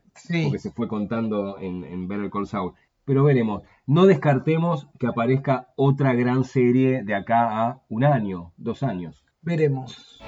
Porque 0.44 0.58
se 0.58 0.70
fue 0.70 0.88
contando 0.88 1.58
en, 1.58 1.84
en 1.84 2.08
Better 2.08 2.30
Call 2.30 2.46
Saul. 2.46 2.72
Pero 3.04 3.24
veremos. 3.24 3.62
No 3.86 4.06
descartemos 4.06 4.88
que 4.98 5.06
aparezca 5.06 5.68
otra 5.76 6.14
gran 6.14 6.44
serie 6.44 7.02
de 7.02 7.14
acá 7.14 7.64
a 7.64 7.82
un 7.88 8.04
año, 8.04 8.52
dos 8.56 8.82
años. 8.82 9.21
Veremos. 9.42 10.20